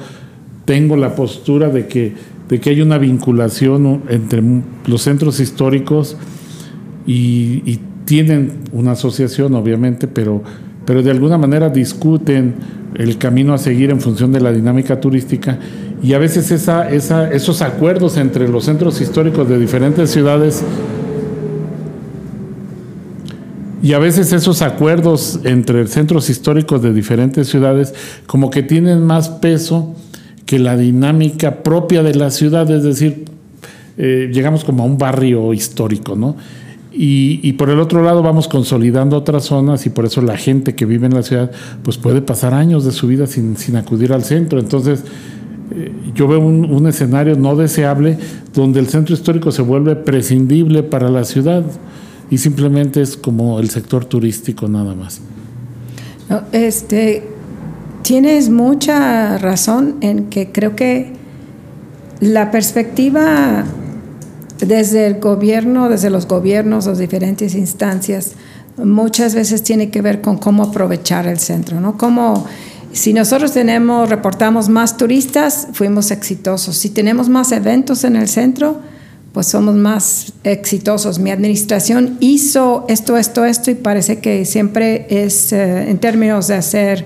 tengo 0.64 0.97
la 0.97 1.14
postura 1.14 1.68
de 1.68 1.87
que, 1.87 2.14
de 2.49 2.61
que 2.61 2.70
hay 2.70 2.81
una 2.81 2.99
vinculación 2.99 4.03
entre 4.09 4.43
los 4.87 5.03
centros 5.03 5.41
históricos 5.41 6.16
y, 7.07 7.81
tienen 8.07 8.61
una 8.70 8.93
asociación, 8.93 9.57
obviamente, 9.57 10.07
pero, 10.07 10.41
pero 10.85 11.03
de 11.03 11.11
alguna 11.11 11.39
manera 11.39 11.70
discuten 11.70 12.55
el 12.95 13.18
camino 13.18 13.53
a 13.53 13.59
seguir 13.59 13.91
en 13.91 14.01
función 14.01 14.31
de 14.31 14.41
la 14.41 14.53
dinámica 14.53 15.01
turística 15.01 15.59
y 16.03 16.13
a 16.13 16.19
veces 16.19 16.51
esos 16.51 17.63
acuerdos 17.63 18.17
entre 18.17 18.49
los 18.49 18.65
centros 18.65 19.01
históricos 19.01 19.49
de 19.49 19.59
diferentes 19.59 20.11
ciudades 20.11 20.63
y 23.83 23.93
a 23.93 23.99
veces 23.99 24.33
esos 24.33 24.63
acuerdos 24.63 25.41
entre 25.45 25.87
centros 25.87 26.29
históricos 26.29 26.83
de 26.83 26.93
diferentes 26.93 27.49
ciudades 27.49 27.95
como 28.27 28.51
que 28.51 28.63
tienen 28.63 29.05
más 29.05 29.29
peso 29.29 29.95
que 30.45 30.59
la 30.59 30.77
dinámica 30.77 31.63
propia 31.63 32.03
de 32.03 32.15
la 32.15 32.31
ciudad, 32.31 32.71
es 32.71 32.85
decir, 32.85 33.25
eh, 33.99 34.31
llegamos 34.33 34.65
como 34.65 34.83
a 34.83 34.87
un 34.87 34.99
barrio 34.99 35.53
histórico, 35.53 36.15
¿no? 36.17 36.37
Y, 36.99 37.53
por 37.53 37.69
el 37.69 37.79
otro 37.79 38.03
lado 38.03 38.23
vamos 38.23 38.49
consolidando 38.49 39.19
otras 39.19 39.45
zonas 39.45 39.85
y 39.85 39.91
por 39.91 40.07
eso 40.07 40.23
la 40.23 40.39
gente 40.39 40.75
que 40.75 40.87
vive 40.87 41.05
en 41.05 41.15
la 41.15 41.23
ciudad 41.23 41.51
pues 41.83 41.99
puede 41.99 42.23
pasar 42.23 42.55
años 42.55 42.87
de 42.87 42.93
su 42.93 43.07
vida 43.07 43.27
sin, 43.27 43.59
sin 43.59 43.77
acudir 43.77 44.15
al 44.15 44.25
centro. 44.25 44.59
Entonces 44.59 45.05
yo 46.14 46.29
veo 46.29 46.41
un, 46.41 46.87
escenario 46.87 47.37
no 47.37 47.57
deseable 47.57 48.19
donde 48.55 48.81
el 48.81 48.89
centro 48.89 49.14
histórico 49.14 49.53
se 49.53 49.62
vuelve 49.62 49.97
prescindible 49.97 50.83
para 50.83 51.09
la 51.09 51.25
ciudad 51.25 51.64
y 52.31 52.39
simplemente 52.39 53.03
es 53.03 53.17
como 53.17 53.59
el 53.59 53.71
sector 53.71 54.05
turístico 54.05 54.69
nada 54.69 54.95
más. 54.95 55.21
este, 56.53 57.25
tienes 58.03 58.51
mucha 58.51 59.39
razón 59.39 59.97
en 60.01 60.27
que 60.27 60.53
creo 60.53 60.77
que 60.77 61.12
la 62.21 62.51
perspectiva 62.51 63.64
desde 64.59 65.07
el 65.07 65.21
gobierno, 65.21 65.89
desde 65.89 66.11
los 66.11 66.27
gobiernos, 66.27 66.87
las 66.87 66.99
diferentes 66.99 67.55
instancias, 67.55 68.33
muchas 68.77 69.35
veces 69.35 69.62
tiene 69.62 69.91
que 69.91 70.03
ver 70.03 70.21
con 70.21 70.39
cómo 70.39 70.64
aprovechar 70.64 71.27
el 71.27 71.39
centro, 71.39 71.81
¿no? 71.81 71.97
Cómo, 71.97 72.47
si 72.97 73.13
nosotros 73.13 73.53
tenemos, 73.53 74.09
reportamos 74.09 74.71
más 74.71 74.97
turistas, 74.97 75.69
fuimos 75.75 76.11
exitosos. 76.11 76.79
Si 76.79 76.89
tenemos 76.89 77.29
más 77.29 77.53
eventos 77.53 78.05
en 78.05 78.17
el 78.17 78.27
centro, 78.27 78.81
pues 79.35 79.49
somos 79.49 79.75
más 79.75 80.33
exitosos. 80.45 81.19
Mi 81.19 81.31
administración 81.31 82.17
hizo 82.21 82.87
esto, 82.89 83.19
esto, 83.19 83.45
esto 83.45 83.71
y 83.71 83.75
parece 83.75 84.21
que 84.21 84.47
siempre 84.47 85.07
es 85.11 85.53
eh, 85.53 85.91
en 85.91 85.99
términos 85.99 86.49
de 86.49 86.55
hacer 86.55 87.05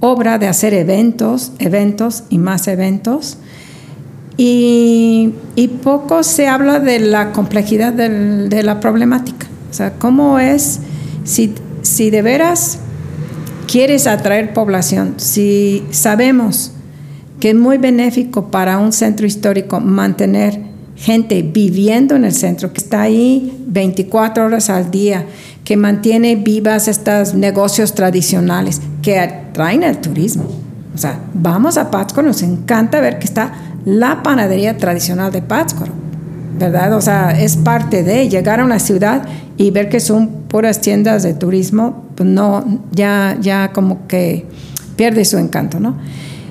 obra, 0.00 0.38
de 0.38 0.48
hacer 0.48 0.74
eventos, 0.74 1.52
eventos 1.60 2.24
y 2.28 2.38
más 2.38 2.66
eventos. 2.66 3.38
Y, 4.36 5.32
poco 5.84 6.24
se 6.24 6.48
habla 6.48 6.80
de 6.80 6.98
la 6.98 7.30
complejidad 7.30 7.92
de 7.92 8.62
la 8.64 8.80
problemática. 8.80 9.46
O 9.70 9.74
sea, 9.74 9.92
cómo 9.92 10.40
es, 10.40 10.80
si, 11.22 11.54
si 11.82 12.10
de 12.10 12.22
veras 12.22 12.80
quieres 13.70 14.08
atraer 14.08 14.52
población, 14.52 15.14
si 15.18 15.84
sabemos 15.92 16.72
que 17.38 17.50
es 17.50 17.54
muy 17.54 17.78
benéfico 17.78 18.50
para 18.50 18.78
un 18.78 18.92
centro 18.92 19.28
histórico 19.28 19.78
mantener 19.78 20.60
gente 20.96 21.42
viviendo 21.42 22.16
en 22.16 22.24
el 22.24 22.32
centro, 22.32 22.72
que 22.72 22.80
está 22.80 23.02
ahí 23.02 23.64
24 23.68 24.44
horas 24.44 24.70
al 24.70 24.90
día, 24.90 25.24
que 25.62 25.76
mantiene 25.76 26.34
vivas 26.34 26.88
estos 26.88 27.34
negocios 27.34 27.94
tradicionales, 27.94 28.80
que 29.02 29.20
atraen 29.20 29.84
el 29.84 29.98
turismo. 29.98 30.46
O 30.92 30.98
sea, 30.98 31.20
vamos 31.32 31.78
a 31.78 31.92
Pátzcuaro, 31.92 32.26
nos 32.26 32.42
encanta 32.42 33.00
ver 33.00 33.20
que 33.20 33.24
está 33.24 33.52
la 33.84 34.24
panadería 34.24 34.76
tradicional 34.78 35.30
de 35.30 35.42
Pátzcuaro, 35.42 35.92
¿verdad? 36.60 36.92
O 36.94 37.00
sea, 37.00 37.30
es 37.30 37.56
parte 37.56 38.02
de 38.02 38.28
llegar 38.28 38.60
a 38.60 38.64
una 38.64 38.78
ciudad 38.78 39.22
y 39.56 39.70
ver 39.70 39.88
que 39.88 40.00
son 40.00 40.28
puras 40.48 40.80
tiendas 40.80 41.22
de 41.22 41.34
turismo, 41.34 42.04
pues 42.14 42.28
no, 42.28 42.82
ya, 42.92 43.36
ya 43.40 43.72
como 43.72 44.06
que 44.06 44.46
pierde 44.96 45.24
su 45.24 45.38
encanto, 45.38 45.80
¿no? 45.80 45.96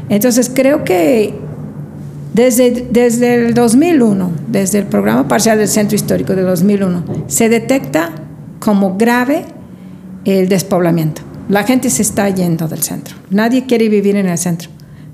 Entonces 0.09 0.51
creo 0.53 0.83
que 0.83 1.33
desde, 2.33 2.87
desde 2.91 3.35
el 3.35 3.53
2001, 3.53 4.31
desde 4.47 4.79
el 4.79 4.85
programa 4.85 5.27
parcial 5.27 5.57
del 5.57 5.67
Centro 5.67 5.95
Histórico 5.95 6.35
de 6.35 6.41
2001, 6.41 7.03
se 7.27 7.49
detecta 7.49 8.11
como 8.59 8.97
grave 8.97 9.45
el 10.25 10.49
despoblamiento. 10.49 11.21
La 11.47 11.63
gente 11.63 11.89
se 11.89 12.01
está 12.01 12.29
yendo 12.29 12.67
del 12.67 12.83
centro. 12.83 13.15
Nadie 13.29 13.65
quiere 13.65 13.89
vivir 13.89 14.15
en 14.15 14.27
el 14.27 14.37
centro 14.37 14.69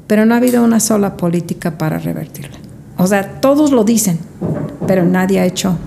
pero 0.08 0.26
no 0.26 0.34
ha 0.34 0.38
habido 0.38 0.64
una 0.64 0.80
sola 0.80 1.18
política 1.18 1.78
para 1.78 1.98
revertirla. 1.98 2.58
O 2.98 3.08
sea, 3.08 3.42
todos 3.42 3.72
lo 3.72 3.84
dicen, 3.84 4.20
pero 4.88 5.06
nadie 5.06 5.40
ha 5.40 5.46
hecho 5.46 5.78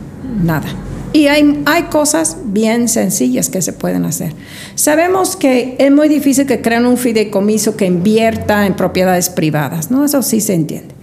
nada. 0.43 0.69
Y 1.13 1.27
hay, 1.27 1.63
hay 1.65 1.85
cosas 1.85 2.37
bien 2.45 2.89
sencillas 2.89 3.49
que 3.49 3.63
se 3.63 3.73
pueden 3.73 4.05
hacer. 4.05 4.33
Sabemos 4.75 5.37
que 5.37 5.77
es 5.79 5.91
muy 5.91 6.09
difícil 6.09 6.47
que 6.47 6.61
crean 6.61 6.85
un 6.85 6.99
fideicomiso 6.99 7.77
que 7.77 7.87
invierta 7.87 8.67
en 8.67 8.75
propiedades 8.75 9.31
privadas, 9.31 9.91
¿no? 9.91 10.05
Eso 10.05 10.23
sí 10.23 10.41
se 10.41 10.55
entiende. 10.55 10.95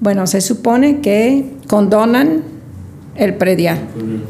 Bueno, 0.00 0.26
se 0.26 0.40
supone 0.40 1.00
que 1.00 1.44
condonan 1.66 2.42
el 3.16 3.34
predial, 3.34 3.78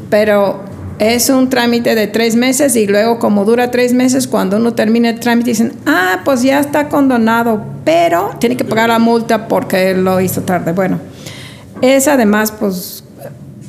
pero 0.09 0.65
es 0.99 1.29
un 1.29 1.49
trámite 1.49 1.95
de 1.95 2.07
tres 2.07 2.35
meses 2.35 2.75
y 2.75 2.87
luego 2.87 3.17
como 3.17 3.45
dura 3.45 3.71
tres 3.71 3.93
meses, 3.93 4.27
cuando 4.27 4.57
uno 4.57 4.73
termina 4.73 5.09
el 5.09 5.19
trámite 5.19 5.51
dicen, 5.51 5.73
ah, 5.85 6.19
pues 6.25 6.41
ya 6.43 6.59
está 6.59 6.89
condonado, 6.89 7.63
pero 7.85 8.31
tiene 8.39 8.57
que 8.57 8.65
pagar 8.65 8.89
la 8.89 8.99
multa 8.99 9.47
porque 9.47 9.93
lo 9.93 10.19
hizo 10.19 10.41
tarde. 10.41 10.73
Bueno, 10.73 10.99
es 11.81 12.07
además, 12.07 12.51
pues 12.51 13.03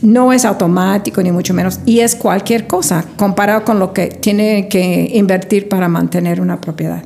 no 0.02 0.32
es 0.32 0.44
automático 0.44 1.22
ni 1.22 1.30
mucho 1.30 1.54
menos 1.54 1.80
y 1.86 2.00
es 2.00 2.16
cualquier 2.16 2.66
cosa 2.66 3.04
comparado 3.16 3.64
con 3.64 3.78
lo 3.78 3.92
que 3.92 4.08
tiene 4.08 4.68
que 4.68 5.10
invertir 5.14 5.68
para 5.68 5.88
mantener 5.88 6.40
una 6.40 6.60
propiedad. 6.60 7.04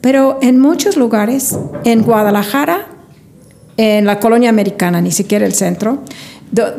Pero 0.00 0.38
en 0.42 0.58
muchos 0.58 0.96
lugares, 0.96 1.56
en 1.84 2.02
Guadalajara, 2.02 2.88
en 3.76 4.04
la 4.04 4.20
colonia 4.20 4.50
americana, 4.50 5.00
ni 5.00 5.12
siquiera 5.12 5.46
el 5.46 5.54
centro, 5.54 6.02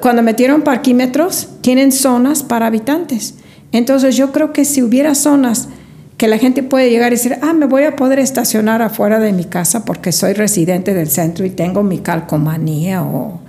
cuando 0.01 0.21
metieron 0.21 0.61
parquímetros, 0.61 1.49
tienen 1.61 1.91
zonas 1.91 2.43
para 2.43 2.67
habitantes. 2.67 3.35
Entonces 3.71 4.15
yo 4.15 4.31
creo 4.31 4.53
que 4.53 4.65
si 4.65 4.81
hubiera 4.81 5.13
zonas 5.13 5.69
que 6.17 6.27
la 6.27 6.37
gente 6.37 6.63
puede 6.63 6.89
llegar 6.89 7.11
y 7.11 7.15
decir, 7.15 7.37
ah, 7.41 7.53
me 7.53 7.67
voy 7.67 7.83
a 7.83 7.95
poder 7.95 8.17
estacionar 8.19 8.81
afuera 8.81 9.19
de 9.19 9.33
mi 9.33 9.45
casa 9.45 9.85
porque 9.85 10.11
soy 10.11 10.33
residente 10.33 10.93
del 10.93 11.09
centro 11.09 11.45
y 11.45 11.51
tengo 11.51 11.83
mi 11.83 11.99
calcomanía, 11.99 13.03
o, 13.03 13.39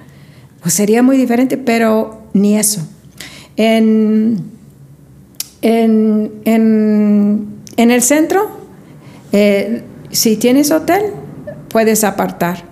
pues 0.68 0.76
sería 0.76 1.02
muy 1.02 1.16
diferente, 1.16 1.56
pero 1.56 2.24
ni 2.34 2.58
eso. 2.58 2.86
En, 3.56 4.36
en, 5.62 6.30
en, 6.44 7.90
el 7.90 8.02
centro, 8.02 8.50
eh, 9.32 9.82
si 10.10 10.36
tienes 10.36 10.70
hotel, 10.70 11.04
puedes 11.70 12.04
apartar. 12.04 12.64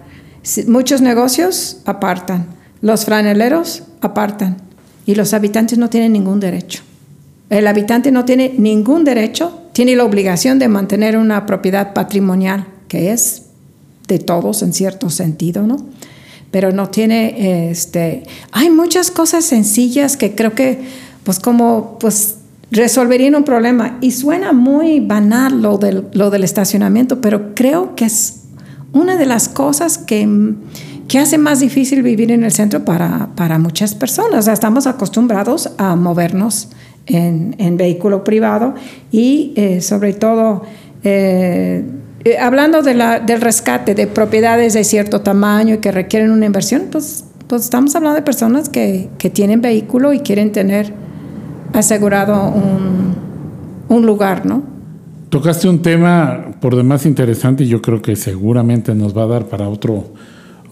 muchos 0.67 1.01
negocios 1.01 1.79
apartan. 1.87 2.49
Los 2.83 3.07
franeleros 3.07 3.85
apartan. 4.03 4.59
Y 5.07 5.15
los 5.15 5.33
habitantes 5.33 5.79
no 5.79 5.89
tienen 5.89 6.13
ningún 6.13 6.39
derecho. 6.39 6.83
El 7.49 7.67
habitante 7.67 8.13
no 8.13 8.27
tiene 8.27 8.53
ningún 8.59 9.05
derecho, 9.05 9.59
tiene 9.73 9.97
la 9.97 10.05
obligación 10.05 10.59
de 10.59 10.69
mantener 10.69 11.17
una 11.17 11.47
propiedad 11.47 11.95
patrimonial, 11.95 12.67
que 12.89 13.13
es 13.13 13.45
de 14.07 14.19
todos 14.19 14.63
en 14.63 14.75
cierto 14.75 15.09
sentido, 15.09 15.67
¿no? 15.67 15.79
Pero 16.57 16.73
no 16.73 16.89
tiene, 16.89 17.69
este, 17.71 18.23
hay 18.51 18.71
muchas 18.71 19.11
cosas 19.11 19.45
sencillas 19.45 20.17
que 20.17 20.35
creo 20.35 20.55
que, 20.55 20.79
pues 21.23 21.39
como, 21.39 21.99
pues 22.01 22.37
resolverían 22.71 23.35
un 23.35 23.45
problema. 23.45 23.99
Y 24.01 24.13
suena 24.13 24.55
muy 24.55 25.01
banal 25.01 25.61
lo 25.61 25.77
del, 25.77 26.07
lo 26.15 26.31
del 26.31 26.45
estacionamiento, 26.45 27.21
pero 27.21 27.55
creo 27.55 27.95
que 27.95 28.07
es 28.07 28.45
una 28.95 29.19
de 29.19 29.27
las 29.27 29.51
cosas 29.51 29.99
que 29.99 30.55
¿Qué 31.09 31.19
hace 31.19 31.37
más 31.37 31.61
difícil 31.61 32.03
vivir 32.03 32.33
en 32.33 32.43
el 32.43 32.53
centro 32.53 32.87
para, 32.87 33.29
para 33.37 33.59
muchas 33.59 33.95
personas. 33.95 34.49
estamos 34.49 34.87
acostumbrados 34.87 35.71
a 35.77 35.95
movernos 35.95 36.71
en, 37.05 37.55
en 37.59 37.77
vehículo 37.77 38.25
privado 38.25 38.75
y 39.13 39.53
eh, 39.57 39.83
sobre 39.83 40.15
todo 40.15 40.63
eh, 41.05 41.85
eh, 42.27 42.39
hablando 42.39 42.83
de 42.83 42.93
la, 42.95 43.21
del 43.21 43.41
rescate 43.41 43.95
de 43.95 44.09
propiedades 44.09 44.75
de 44.75 44.83
cierto 44.83 45.21
tamaño 45.21 45.77
y 45.77 45.79
que 45.79 45.93
requieren 45.93 46.33
una 46.33 46.45
inversión, 46.45 46.89
pues, 46.91 47.25
pues 47.47 47.63
estamos 47.63 47.95
hablando 47.95 48.17
de 48.17 48.23
personas 48.23 48.69
que, 48.69 49.11
que 49.17 49.31
tienen 49.31 49.61
vehículo 49.61 50.13
y 50.13 50.19
quieren 50.19 50.51
tener 50.51 50.93
asegurado 51.73 52.49
un, 52.49 53.15
un 53.89 54.07
lugar, 54.07 54.45
¿no? 54.45 54.65
Tocaste 55.29 55.69
un 55.69 55.83
tema 55.83 56.47
por 56.61 56.75
demás 56.75 57.07
interesante 57.07 57.63
y 57.63 57.69
yo 57.69 57.81
creo 57.81 58.03
que 58.03 58.17
seguramente 58.17 58.93
nos 58.93 59.17
va 59.17 59.23
a 59.23 59.27
dar 59.27 59.45
para 59.47 59.69
otro 59.69 60.07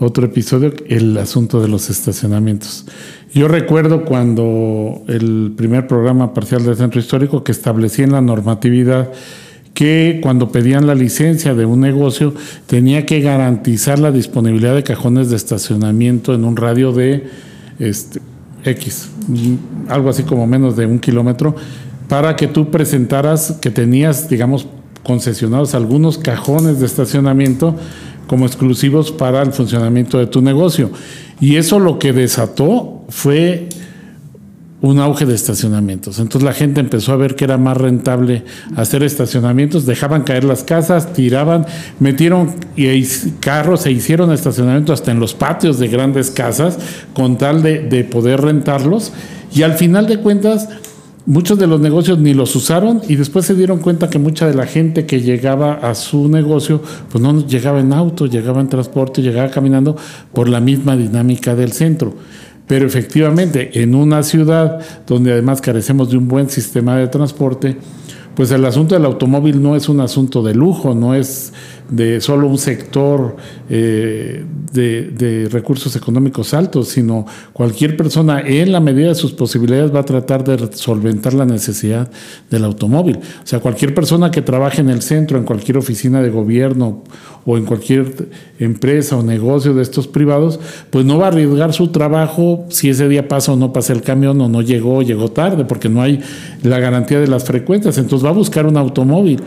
otro 0.01 0.27
episodio, 0.27 0.73
el 0.89 1.17
asunto 1.19 1.61
de 1.61 1.69
los 1.69 1.89
estacionamientos. 1.89 2.85
Yo 3.33 3.47
recuerdo 3.47 4.05
cuando 4.05 5.03
el 5.07 5.53
primer 5.57 5.87
programa 5.87 6.35
parcial 6.35 6.65
del 6.65 6.77
centro 6.77 7.01
histórico 7.01 7.45
que 7.45 7.53
establecía 7.53 8.05
en 8.05 8.13
la 8.13 8.21
normatividad 8.21 9.13
que 9.75 10.21
cuando 10.23 10.51
pedían 10.51 10.87
la 10.87 10.95
licencia 10.95 11.55
de 11.55 11.67
un 11.67 11.81
negocio 11.81 12.33
tenía 12.67 13.05
que 13.05 13.21
garantizar 13.21 13.99
la 13.99 14.13
disponibilidad 14.13 14.75
de 14.75 14.85
cajones 14.85 15.31
de 15.31 15.37
estacionamiento 15.37 16.33
en 16.33 16.45
un 16.45 16.57
radio 16.57 16.93
de 16.93 17.25
este, 17.81 18.21
X, 18.65 19.11
algo 19.89 20.11
así 20.11 20.23
como 20.23 20.47
menos 20.47 20.77
de 20.77 20.87
un 20.87 21.01
kilómetro, 21.01 21.57
para 22.09 22.37
que 22.37 22.47
tú 22.47 22.71
presentaras 22.71 23.59
que 23.61 23.71
tenías, 23.71 24.29
digamos, 24.29 24.67
concesionados 25.03 25.75
algunos 25.75 26.19
cajones 26.19 26.81
de 26.81 26.87
estacionamiento 26.87 27.77
como 28.27 28.47
exclusivos 28.47 29.13
para 29.13 29.43
el 29.43 29.53
funcionamiento 29.53 30.19
de 30.19 30.27
tu 30.27 30.41
negocio. 30.41 30.91
Y 31.41 31.57
eso 31.57 31.79
lo 31.79 31.99
que 31.99 32.13
desató 32.13 33.05
fue 33.09 33.69
un 34.85 34.99
auge 34.99 35.25
de 35.25 35.35
estacionamientos. 35.35 36.19
Entonces 36.19 36.43
la 36.43 36.53
gente 36.53 36.79
empezó 36.79 37.13
a 37.13 37.17
ver 37.17 37.37
que 37.37 37.45
era 37.45 37.57
más 37.57 37.77
rentable 37.77 38.45
hacer 38.77 39.03
estacionamientos, 39.03 39.87
dejaban 39.87 40.25
caer 40.25 40.45
las 40.45 40.63
casas, 40.63 41.15
tiraban, 41.15 41.65
metieron 42.01 42.55
carros 43.41 43.87
e 43.87 43.93
hicieron 43.93 44.31
estacionamientos 44.31 45.01
hasta 45.01 45.11
en 45.11 45.21
los 45.21 45.33
patios 45.33 45.79
de 45.79 45.89
grandes 45.89 46.31
casas 46.31 46.79
con 47.15 47.39
tal 47.39 47.63
de, 47.63 47.81
de 47.81 48.05
poder 48.05 48.43
rentarlos. 48.43 49.13
Y 49.55 49.63
al 49.63 49.73
final 49.73 50.07
de 50.07 50.19
cuentas, 50.19 50.69
Muchos 51.27 51.59
de 51.59 51.67
los 51.67 51.81
negocios 51.81 52.19
ni 52.19 52.35
los 52.35 52.55
usaron 52.55 53.01
y 53.09 53.17
después 53.17 53.47
se 53.47 53.55
dieron 53.55 53.79
cuenta 53.79 54.11
que 54.11 54.19
mucha 54.19 54.47
de 54.47 54.53
la 54.53 54.67
gente 54.67 55.07
que 55.07 55.23
llegaba 55.23 55.73
a 55.73 55.95
su 55.95 56.29
negocio, 56.29 56.83
pues 57.11 57.25
no 57.25 57.47
llegaba 57.47 57.81
en 57.81 57.95
auto, 57.95 58.27
llegaba 58.27 58.61
en 58.61 58.69
transporte, 58.69 59.23
llegaba 59.23 59.51
caminando 59.51 59.97
por 60.35 60.51
la 60.51 60.61
misma 60.61 60.99
dinámica 60.99 61.55
del 61.55 61.73
centro. 61.73 62.13
Pero 62.67 62.87
efectivamente, 62.87 63.83
en 63.83 63.95
una 63.95 64.23
ciudad 64.23 64.81
donde 65.07 65.33
además 65.33 65.61
carecemos 65.61 66.11
de 66.11 66.17
un 66.17 66.29
buen 66.29 66.49
sistema 66.49 66.97
de 66.97 67.09
transporte, 67.09 67.77
pues 68.35 68.51
el 68.51 68.65
asunto 68.65 68.95
del 68.95 69.05
automóvil 69.05 69.63
no 69.63 69.77
es 69.77 69.89
un 69.89 70.01
asunto 70.01 70.43
de 70.43 70.55
lujo, 70.55 70.95
no 70.95 71.15
es 71.15 71.53
de 71.89 72.21
solo 72.21 72.47
un 72.47 72.59
sector 72.59 73.37
eh, 73.69 74.45
de, 74.73 75.49
recursos 75.51 75.95
económicos 75.95 76.55
altos, 76.55 76.89
sino 76.89 77.27
cualquier 77.53 77.97
persona 77.97 78.41
en 78.41 78.73
la 78.73 78.81
medida 78.81 79.09
de 79.09 79.15
sus 79.15 79.33
posibilidades 79.33 79.95
va 79.95 80.01
a 80.01 80.05
tratar 80.05 80.45
de 80.45 80.75
solventar 80.75 81.35
la 81.35 81.45
necesidad 81.45 82.11
del 82.51 82.65
automóvil. 82.65 83.19
O 83.19 83.47
sea, 83.47 83.61
cualquier 83.61 83.95
persona 83.95 84.31
que 84.31 84.43
trabaje 84.43 84.81
en 84.81 84.89
el 84.89 85.03
centro, 85.03 85.39
en 85.39 85.45
cualquier 85.45 85.77
oficina 85.77 86.23
de 86.23 86.31
gobierno 86.31 87.05
o 87.45 87.57
en 87.57 87.67
cualquier 87.67 88.29
empresa 88.59 89.17
o 89.17 89.23
negocio 89.23 89.75
de 89.75 89.83
estos 89.83 90.09
privados, 90.09 90.59
pues 90.91 91.05
no 91.05 91.19
va 91.19 91.27
a 91.27 91.29
arriesgar 91.29 91.73
su 91.73 91.89
trabajo 91.89 92.65
si 92.71 92.89
ese 92.89 93.09
día 93.09 93.29
pasa 93.29 93.53
o 93.53 93.57
no 93.57 93.73
pasa 93.73 93.93
el 93.93 94.03
camión 94.03 94.41
o 94.41 94.49
no 94.49 94.63
llegó 94.63 94.99
o 94.99 95.03
llegó 95.03 95.31
tarde, 95.31 95.65
porque 95.65 95.89
no 95.89 96.03
hay 96.03 96.21
la 96.63 96.79
garantía 96.79 97.21
de 97.21 97.29
las 97.29 97.45
frecuencias. 97.45 97.99
Entonces 97.99 98.25
va 98.25 98.31
a 98.31 98.35
buscar 98.35 98.67
un 98.67 98.77
automóvil. 98.77 99.43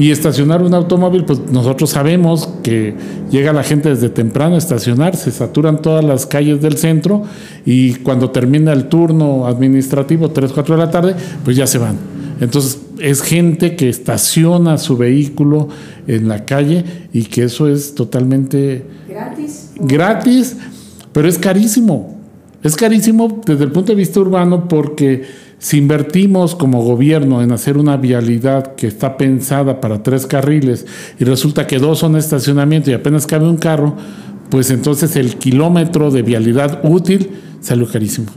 Y 0.00 0.10
estacionar 0.12 0.62
un 0.62 0.72
automóvil, 0.72 1.26
pues 1.26 1.40
nosotros 1.52 1.90
sabemos 1.90 2.48
que 2.62 2.94
llega 3.30 3.52
la 3.52 3.62
gente 3.62 3.90
desde 3.90 4.08
temprano 4.08 4.54
a 4.54 4.58
estacionar, 4.58 5.14
se 5.14 5.30
saturan 5.30 5.82
todas 5.82 6.02
las 6.02 6.24
calles 6.24 6.62
del 6.62 6.78
centro 6.78 7.24
y 7.66 7.96
cuando 7.96 8.30
termina 8.30 8.72
el 8.72 8.86
turno 8.86 9.46
administrativo, 9.46 10.30
3, 10.30 10.52
4 10.54 10.74
de 10.74 10.82
la 10.86 10.90
tarde, 10.90 11.14
pues 11.44 11.54
ya 11.54 11.66
se 11.66 11.76
van. 11.76 11.98
Entonces 12.40 12.80
es 12.98 13.20
gente 13.20 13.76
que 13.76 13.90
estaciona 13.90 14.78
su 14.78 14.96
vehículo 14.96 15.68
en 16.06 16.28
la 16.28 16.46
calle 16.46 16.82
y 17.12 17.24
que 17.24 17.42
eso 17.42 17.68
es 17.68 17.94
totalmente 17.94 18.86
gratis. 19.06 19.72
Gratis, 19.76 20.56
pero 21.12 21.28
es 21.28 21.36
carísimo. 21.36 22.16
Es 22.62 22.74
carísimo 22.74 23.42
desde 23.44 23.64
el 23.64 23.70
punto 23.70 23.92
de 23.92 23.96
vista 23.96 24.18
urbano 24.18 24.66
porque 24.66 25.49
si 25.60 25.76
invertimos 25.76 26.54
como 26.54 26.82
gobierno 26.82 27.42
en 27.42 27.52
hacer 27.52 27.76
una 27.76 27.98
vialidad 27.98 28.74
que 28.76 28.86
está 28.86 29.18
pensada 29.18 29.78
para 29.80 30.02
tres 30.02 30.26
carriles 30.26 30.86
y 31.18 31.24
resulta 31.24 31.66
que 31.66 31.78
dos 31.78 31.98
son 31.98 32.16
estacionamiento 32.16 32.90
y 32.90 32.94
apenas 32.94 33.26
cabe 33.26 33.46
un 33.46 33.58
carro, 33.58 33.94
pues 34.48 34.70
entonces 34.70 35.16
el 35.16 35.36
kilómetro 35.36 36.10
de 36.10 36.22
vialidad 36.22 36.80
útil 36.82 37.30
salió 37.60 37.86
carísimo. 37.86 38.28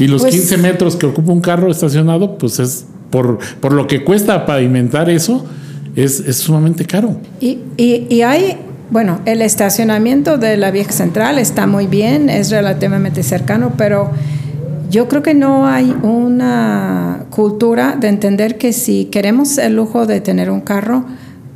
Y 0.00 0.08
los 0.08 0.24
15 0.24 0.48
pues 0.48 0.60
metros 0.60 0.96
que 0.96 1.06
ocupa 1.06 1.30
un 1.30 1.40
carro 1.40 1.70
estacionado, 1.70 2.36
pues 2.38 2.58
es 2.58 2.86
por, 3.10 3.38
por 3.60 3.72
lo 3.72 3.86
que 3.86 4.02
cuesta 4.02 4.44
pavimentar 4.44 5.08
eso, 5.08 5.46
es, 5.94 6.18
es 6.20 6.38
sumamente 6.38 6.84
caro. 6.84 7.20
Y, 7.40 7.60
y, 7.76 8.08
y 8.10 8.22
hay 8.22 8.58
bueno, 8.90 9.20
el 9.26 9.42
estacionamiento 9.42 10.38
de 10.38 10.56
la 10.56 10.70
vieja 10.70 10.92
central 10.92 11.38
está 11.38 11.66
muy 11.66 11.86
bien, 11.86 12.30
es 12.30 12.50
relativamente 12.50 13.22
cercano, 13.22 13.74
pero 13.76 14.10
yo 14.90 15.08
creo 15.08 15.22
que 15.22 15.34
no 15.34 15.66
hay 15.66 15.94
una 16.02 17.24
cultura 17.30 17.96
de 17.98 18.08
entender 18.08 18.58
que 18.58 18.72
si 18.72 19.06
queremos 19.06 19.58
el 19.58 19.76
lujo 19.76 20.06
de 20.06 20.20
tener 20.20 20.50
un 20.50 20.60
carro, 20.60 21.04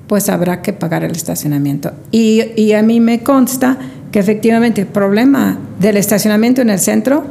pues 0.07 0.29
habrá 0.29 0.63
que 0.63 0.73
pagar 0.73 1.05
el 1.05 1.13
estacionamiento. 1.13 1.93
Y, 2.11 2.43
y 2.57 2.73
a 2.73 2.83
mí 2.83 3.01
me 3.01 3.23
consta 3.23 3.79
que 4.11 4.19
efectivamente 4.19 4.83
el 4.83 4.87
problema 4.87 5.59
del 5.81 5.97
estacionamiento 5.97 6.61
en 6.61 6.71
el 6.71 6.79
centro 6.79 7.25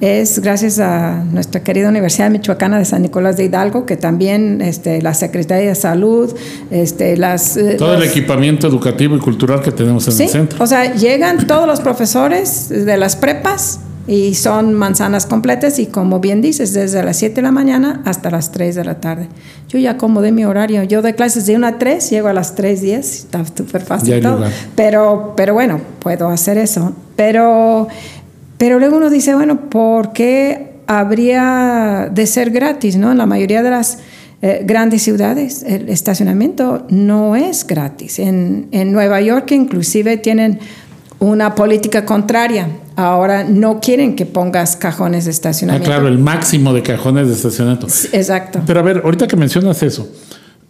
es 0.00 0.40
gracias 0.40 0.80
a 0.80 1.22
nuestra 1.30 1.62
querida 1.62 1.88
Universidad 1.88 2.28
Michoacana 2.28 2.76
de 2.76 2.84
San 2.84 3.02
Nicolás 3.02 3.36
de 3.36 3.44
Hidalgo, 3.44 3.86
que 3.86 3.96
también 3.96 4.60
este, 4.60 5.00
la 5.00 5.14
Secretaría 5.14 5.68
de 5.68 5.74
Salud, 5.76 6.34
este, 6.72 7.16
las... 7.16 7.56
Eh, 7.56 7.76
Todo 7.78 7.94
el 7.94 8.02
equipamiento 8.02 8.66
educativo 8.66 9.14
y 9.14 9.20
cultural 9.20 9.62
que 9.62 9.70
tenemos 9.70 10.08
en 10.08 10.20
el 10.20 10.28
centro. 10.28 10.64
O 10.64 10.66
sea, 10.66 10.92
llegan 10.94 11.46
todos 11.46 11.68
los 11.68 11.80
profesores 11.80 12.68
de 12.68 12.96
las 12.96 13.14
prepas 13.14 13.78
y 14.06 14.34
son 14.34 14.74
manzanas 14.74 15.26
completas 15.26 15.78
y 15.78 15.86
como 15.86 16.18
bien 16.18 16.42
dices, 16.42 16.72
desde 16.72 17.02
las 17.02 17.16
7 17.18 17.36
de 17.36 17.42
la 17.42 17.52
mañana 17.52 18.02
hasta 18.04 18.30
las 18.30 18.50
3 18.50 18.74
de 18.74 18.84
la 18.84 19.00
tarde. 19.00 19.28
Yo 19.68 19.78
ya 19.78 19.92
acomodé 19.92 20.32
mi 20.32 20.44
horario. 20.44 20.82
Yo 20.82 21.02
doy 21.02 21.12
clases 21.12 21.46
de 21.46 21.54
1 21.54 21.66
a 21.66 21.78
3, 21.78 22.10
llego 22.10 22.28
a 22.28 22.32
las 22.32 22.56
3.10, 22.56 22.98
está 22.98 23.44
súper 23.44 23.82
fácil 23.82 24.20
todo. 24.20 24.44
Pero, 24.74 25.34
pero 25.36 25.54
bueno, 25.54 25.80
puedo 26.00 26.28
hacer 26.28 26.58
eso. 26.58 26.94
Pero, 27.14 27.88
Pero 28.58 28.78
luego 28.78 28.96
uno 28.96 29.08
dice, 29.08 29.34
bueno, 29.34 29.70
¿por 29.70 30.12
qué 30.12 30.72
habría 30.86 32.10
de 32.12 32.26
ser 32.26 32.50
gratis? 32.50 32.96
¿no? 32.96 33.12
En 33.12 33.18
la 33.18 33.26
mayoría 33.26 33.62
de 33.62 33.70
las 33.70 33.98
eh, 34.44 34.62
grandes 34.64 35.02
ciudades 35.02 35.62
el 35.62 35.88
estacionamiento 35.88 36.86
no 36.88 37.36
es 37.36 37.64
gratis. 37.64 38.18
En, 38.18 38.66
en 38.72 38.90
Nueva 38.90 39.20
York 39.20 39.52
inclusive 39.52 40.16
tienen 40.16 40.58
una 41.20 41.54
política 41.54 42.04
contraria. 42.04 42.66
Ahora 42.96 43.44
no 43.44 43.80
quieren 43.80 44.16
que 44.16 44.26
pongas 44.26 44.76
cajones 44.76 45.24
de 45.24 45.30
Ah, 45.30 45.32
estacionamiento. 45.32 45.86
claro, 45.88 46.08
el 46.08 46.18
máximo 46.18 46.72
de 46.74 46.82
cajones 46.82 47.28
de 47.28 47.34
estacionamiento. 47.34 47.88
Sí, 47.88 48.08
Exacto. 48.12 48.60
Pero 48.66 48.80
a 48.80 48.82
ver, 48.82 49.02
ahorita 49.04 49.26
que 49.26 49.36
mencionas 49.36 49.82
eso, 49.82 50.08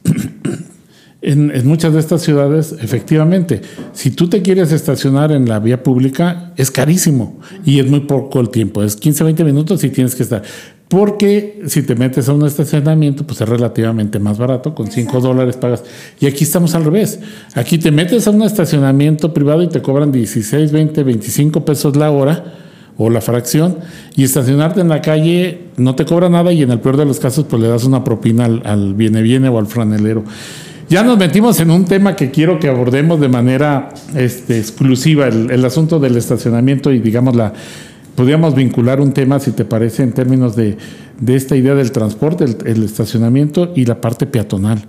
en, 1.23 1.51
en 1.55 1.67
muchas 1.67 1.93
de 1.93 2.01
estas 2.01 2.23
ciudades, 2.23 2.75
efectivamente, 2.81 3.63
si 3.93 4.11
tú 4.11 4.29
te 4.29 4.43
quieres 4.43 4.73
estacionar 4.73 5.31
en 5.33 5.49
la 5.49 5.59
vía 5.61 5.83
pública, 5.83 6.53
es 6.57 6.71
carísimo 6.71 7.39
y 7.65 7.79
es 7.79 7.87
muy 7.89 8.01
poco 8.01 8.41
el 8.41 8.51
tiempo, 8.51 8.83
es 8.83 8.97
15, 8.97 9.25
20 9.25 9.45
minutos 9.45 9.85
y 9.85 9.91
tienes 9.91 10.15
que 10.15 10.23
estar. 10.25 10.43
Porque 10.93 11.63
si 11.69 11.83
te 11.85 11.95
metes 11.95 12.29
a 12.29 12.35
un 12.35 12.45
estacionamiento, 12.45 13.27
pues 13.27 13.41
es 13.41 13.49
relativamente 13.49 14.19
más 14.19 14.37
barato, 14.37 14.75
con 14.75 14.91
5 14.91 15.21
dólares 15.23 15.57
pagas. 15.57 15.83
Y 16.21 16.27
aquí 16.27 16.45
estamos 16.45 16.75
al 16.75 16.85
revés. 16.85 17.19
Aquí 17.55 17.79
te 17.79 17.91
metes 17.91 18.27
a 18.27 18.31
un 18.31 18.43
estacionamiento 18.43 19.33
privado 19.33 19.63
y 19.63 19.71
te 19.71 19.81
cobran 19.81 20.13
16, 20.13 20.71
20, 20.71 21.03
25 21.03 21.65
pesos 21.65 21.97
la 21.97 22.11
hora 22.11 22.45
o 22.99 23.09
la 23.09 23.23
fracción 23.23 23.79
y 24.17 24.25
estacionarte 24.25 24.83
en 24.83 24.91
la 24.91 25.01
calle 25.01 25.63
no 25.79 25.95
te 25.95 26.05
cobra 26.05 26.29
nada 26.29 26.53
y 26.53 26.61
en 26.61 26.71
el 26.71 26.81
peor 26.81 26.99
de 26.99 27.07
los 27.07 27.19
casos 27.19 27.47
pues 27.49 27.63
le 27.63 27.69
das 27.69 27.85
una 27.85 28.05
propina 28.05 28.45
al, 28.45 28.61
al 28.67 28.93
viene 28.93 29.23
viene 29.23 29.49
o 29.49 29.59
al 29.59 29.69
franelero. 29.69 30.25
Ya 30.91 31.03
nos 31.03 31.17
metimos 31.17 31.59
en 31.61 31.71
un 31.71 31.87
tema 31.87 32.17
que 32.17 32.31
quiero 32.31 32.59
que 32.59 32.69
abordemos 32.69 33.19
de 33.19 33.31
manera 33.31 33.89
este, 34.15 34.59
exclusiva, 34.59 35.27
el, 35.27 35.51
el 35.51 35.65
asunto 35.65 35.99
del 35.99 36.19
estacionamiento 36.19 36.93
y 36.93 36.99
digamos 36.99 37.35
la 37.35 37.55
podríamos 38.15 38.55
vincular 38.55 39.01
un 39.01 39.13
tema, 39.13 39.39
si 39.39 39.53
te 39.53 39.65
parece, 39.65 40.03
en 40.03 40.13
términos 40.13 40.57
de, 40.57 40.77
de 41.21 41.35
esta 41.35 41.57
idea 41.57 41.75
del 41.75 41.93
transporte, 41.93 42.45
el, 42.45 42.83
estacionamiento 42.83 43.73
y 43.75 43.85
la 43.85 44.01
parte 44.01 44.27
peatonal, 44.27 44.85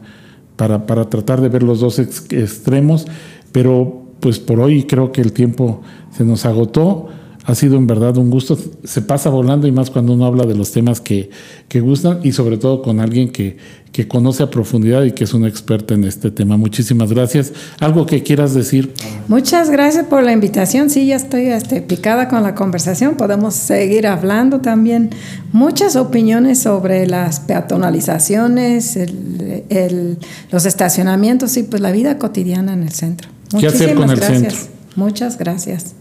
para, 0.55 0.85
para 0.85 1.09
tratar 1.09 1.41
de 1.41 1.49
ver 1.49 1.63
los 1.63 1.79
dos 1.79 1.99
ex- 1.99 2.31
extremos, 2.31 3.07
pero 3.51 4.03
pues 4.19 4.39
por 4.39 4.59
hoy 4.59 4.83
creo 4.83 5.11
que 5.11 5.21
el 5.21 5.33
tiempo 5.33 5.81
se 6.15 6.23
nos 6.23 6.45
agotó. 6.45 7.07
Ha 7.45 7.55
sido 7.55 7.75
en 7.75 7.87
verdad 7.87 8.15
un 8.17 8.29
gusto, 8.29 8.57
se 8.85 9.01
pasa 9.01 9.29
volando 9.29 9.67
y 9.67 9.71
más 9.73 9.89
cuando 9.89 10.13
uno 10.13 10.25
habla 10.25 10.45
de 10.45 10.55
los 10.55 10.71
temas 10.71 11.01
que, 11.01 11.29
que 11.67 11.81
gustan 11.81 12.19
y 12.23 12.31
sobre 12.31 12.57
todo 12.57 12.81
con 12.81 13.01
alguien 13.01 13.31
que, 13.33 13.57
que 13.91 14.07
conoce 14.07 14.43
a 14.43 14.49
profundidad 14.49 15.03
y 15.03 15.11
que 15.11 15.25
es 15.25 15.33
un 15.33 15.45
experto 15.45 15.93
en 15.93 16.05
este 16.05 16.31
tema. 16.31 16.55
Muchísimas 16.55 17.11
gracias. 17.11 17.51
¿Algo 17.81 18.05
que 18.05 18.23
quieras 18.23 18.53
decir? 18.53 18.93
Muchas 19.27 19.69
gracias 19.69 20.05
por 20.05 20.23
la 20.23 20.31
invitación. 20.31 20.89
Sí, 20.89 21.05
ya 21.07 21.17
estoy 21.17 21.47
este, 21.47 21.81
picada 21.81 22.29
con 22.29 22.43
la 22.43 22.55
conversación. 22.55 23.15
Podemos 23.15 23.55
seguir 23.55 24.07
hablando 24.07 24.61
también. 24.61 25.09
Muchas 25.51 25.97
opiniones 25.97 26.59
sobre 26.59 27.07
las 27.07 27.41
peatonalizaciones, 27.41 28.95
el- 28.95 29.63
el- 29.69 30.17
los 30.51 30.65
estacionamientos 30.65 31.57
y 31.57 31.63
pues 31.63 31.81
la 31.81 31.91
vida 31.91 32.17
cotidiana 32.17 32.71
en 32.73 32.83
el 32.83 32.91
centro. 32.93 33.29
¿Qué 33.59 33.67
hacer 33.67 33.95
con 33.95 34.09
el 34.09 34.15
gracias. 34.15 34.39
centro? 34.41 34.57
Muchas 34.95 35.37
gracias. 35.37 35.95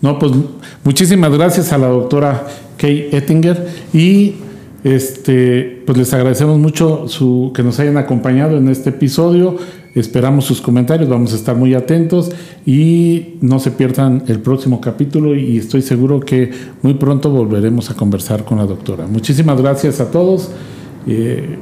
No, 0.00 0.18
pues 0.18 0.32
muchísimas 0.84 1.32
gracias 1.32 1.72
a 1.72 1.78
la 1.78 1.88
doctora 1.88 2.46
Kay 2.76 3.08
Ettinger 3.12 3.66
y 3.92 4.34
este, 4.84 5.82
pues 5.84 5.98
les 5.98 6.14
agradecemos 6.14 6.58
mucho 6.58 7.08
su, 7.08 7.50
que 7.54 7.62
nos 7.64 7.80
hayan 7.80 7.96
acompañado 7.96 8.56
en 8.56 8.68
este 8.68 8.90
episodio. 8.90 9.56
Esperamos 9.94 10.44
sus 10.44 10.60
comentarios, 10.60 11.08
vamos 11.08 11.32
a 11.32 11.36
estar 11.36 11.56
muy 11.56 11.74
atentos 11.74 12.30
y 12.64 13.38
no 13.40 13.58
se 13.58 13.72
pierdan 13.72 14.22
el 14.28 14.38
próximo 14.38 14.80
capítulo 14.80 15.34
y 15.34 15.56
estoy 15.56 15.82
seguro 15.82 16.20
que 16.20 16.50
muy 16.82 16.94
pronto 16.94 17.30
volveremos 17.30 17.90
a 17.90 17.94
conversar 17.94 18.44
con 18.44 18.58
la 18.58 18.66
doctora. 18.66 19.06
Muchísimas 19.06 19.60
gracias 19.60 20.00
a 20.00 20.10
todos. 20.10 20.50
eh, 21.06 21.58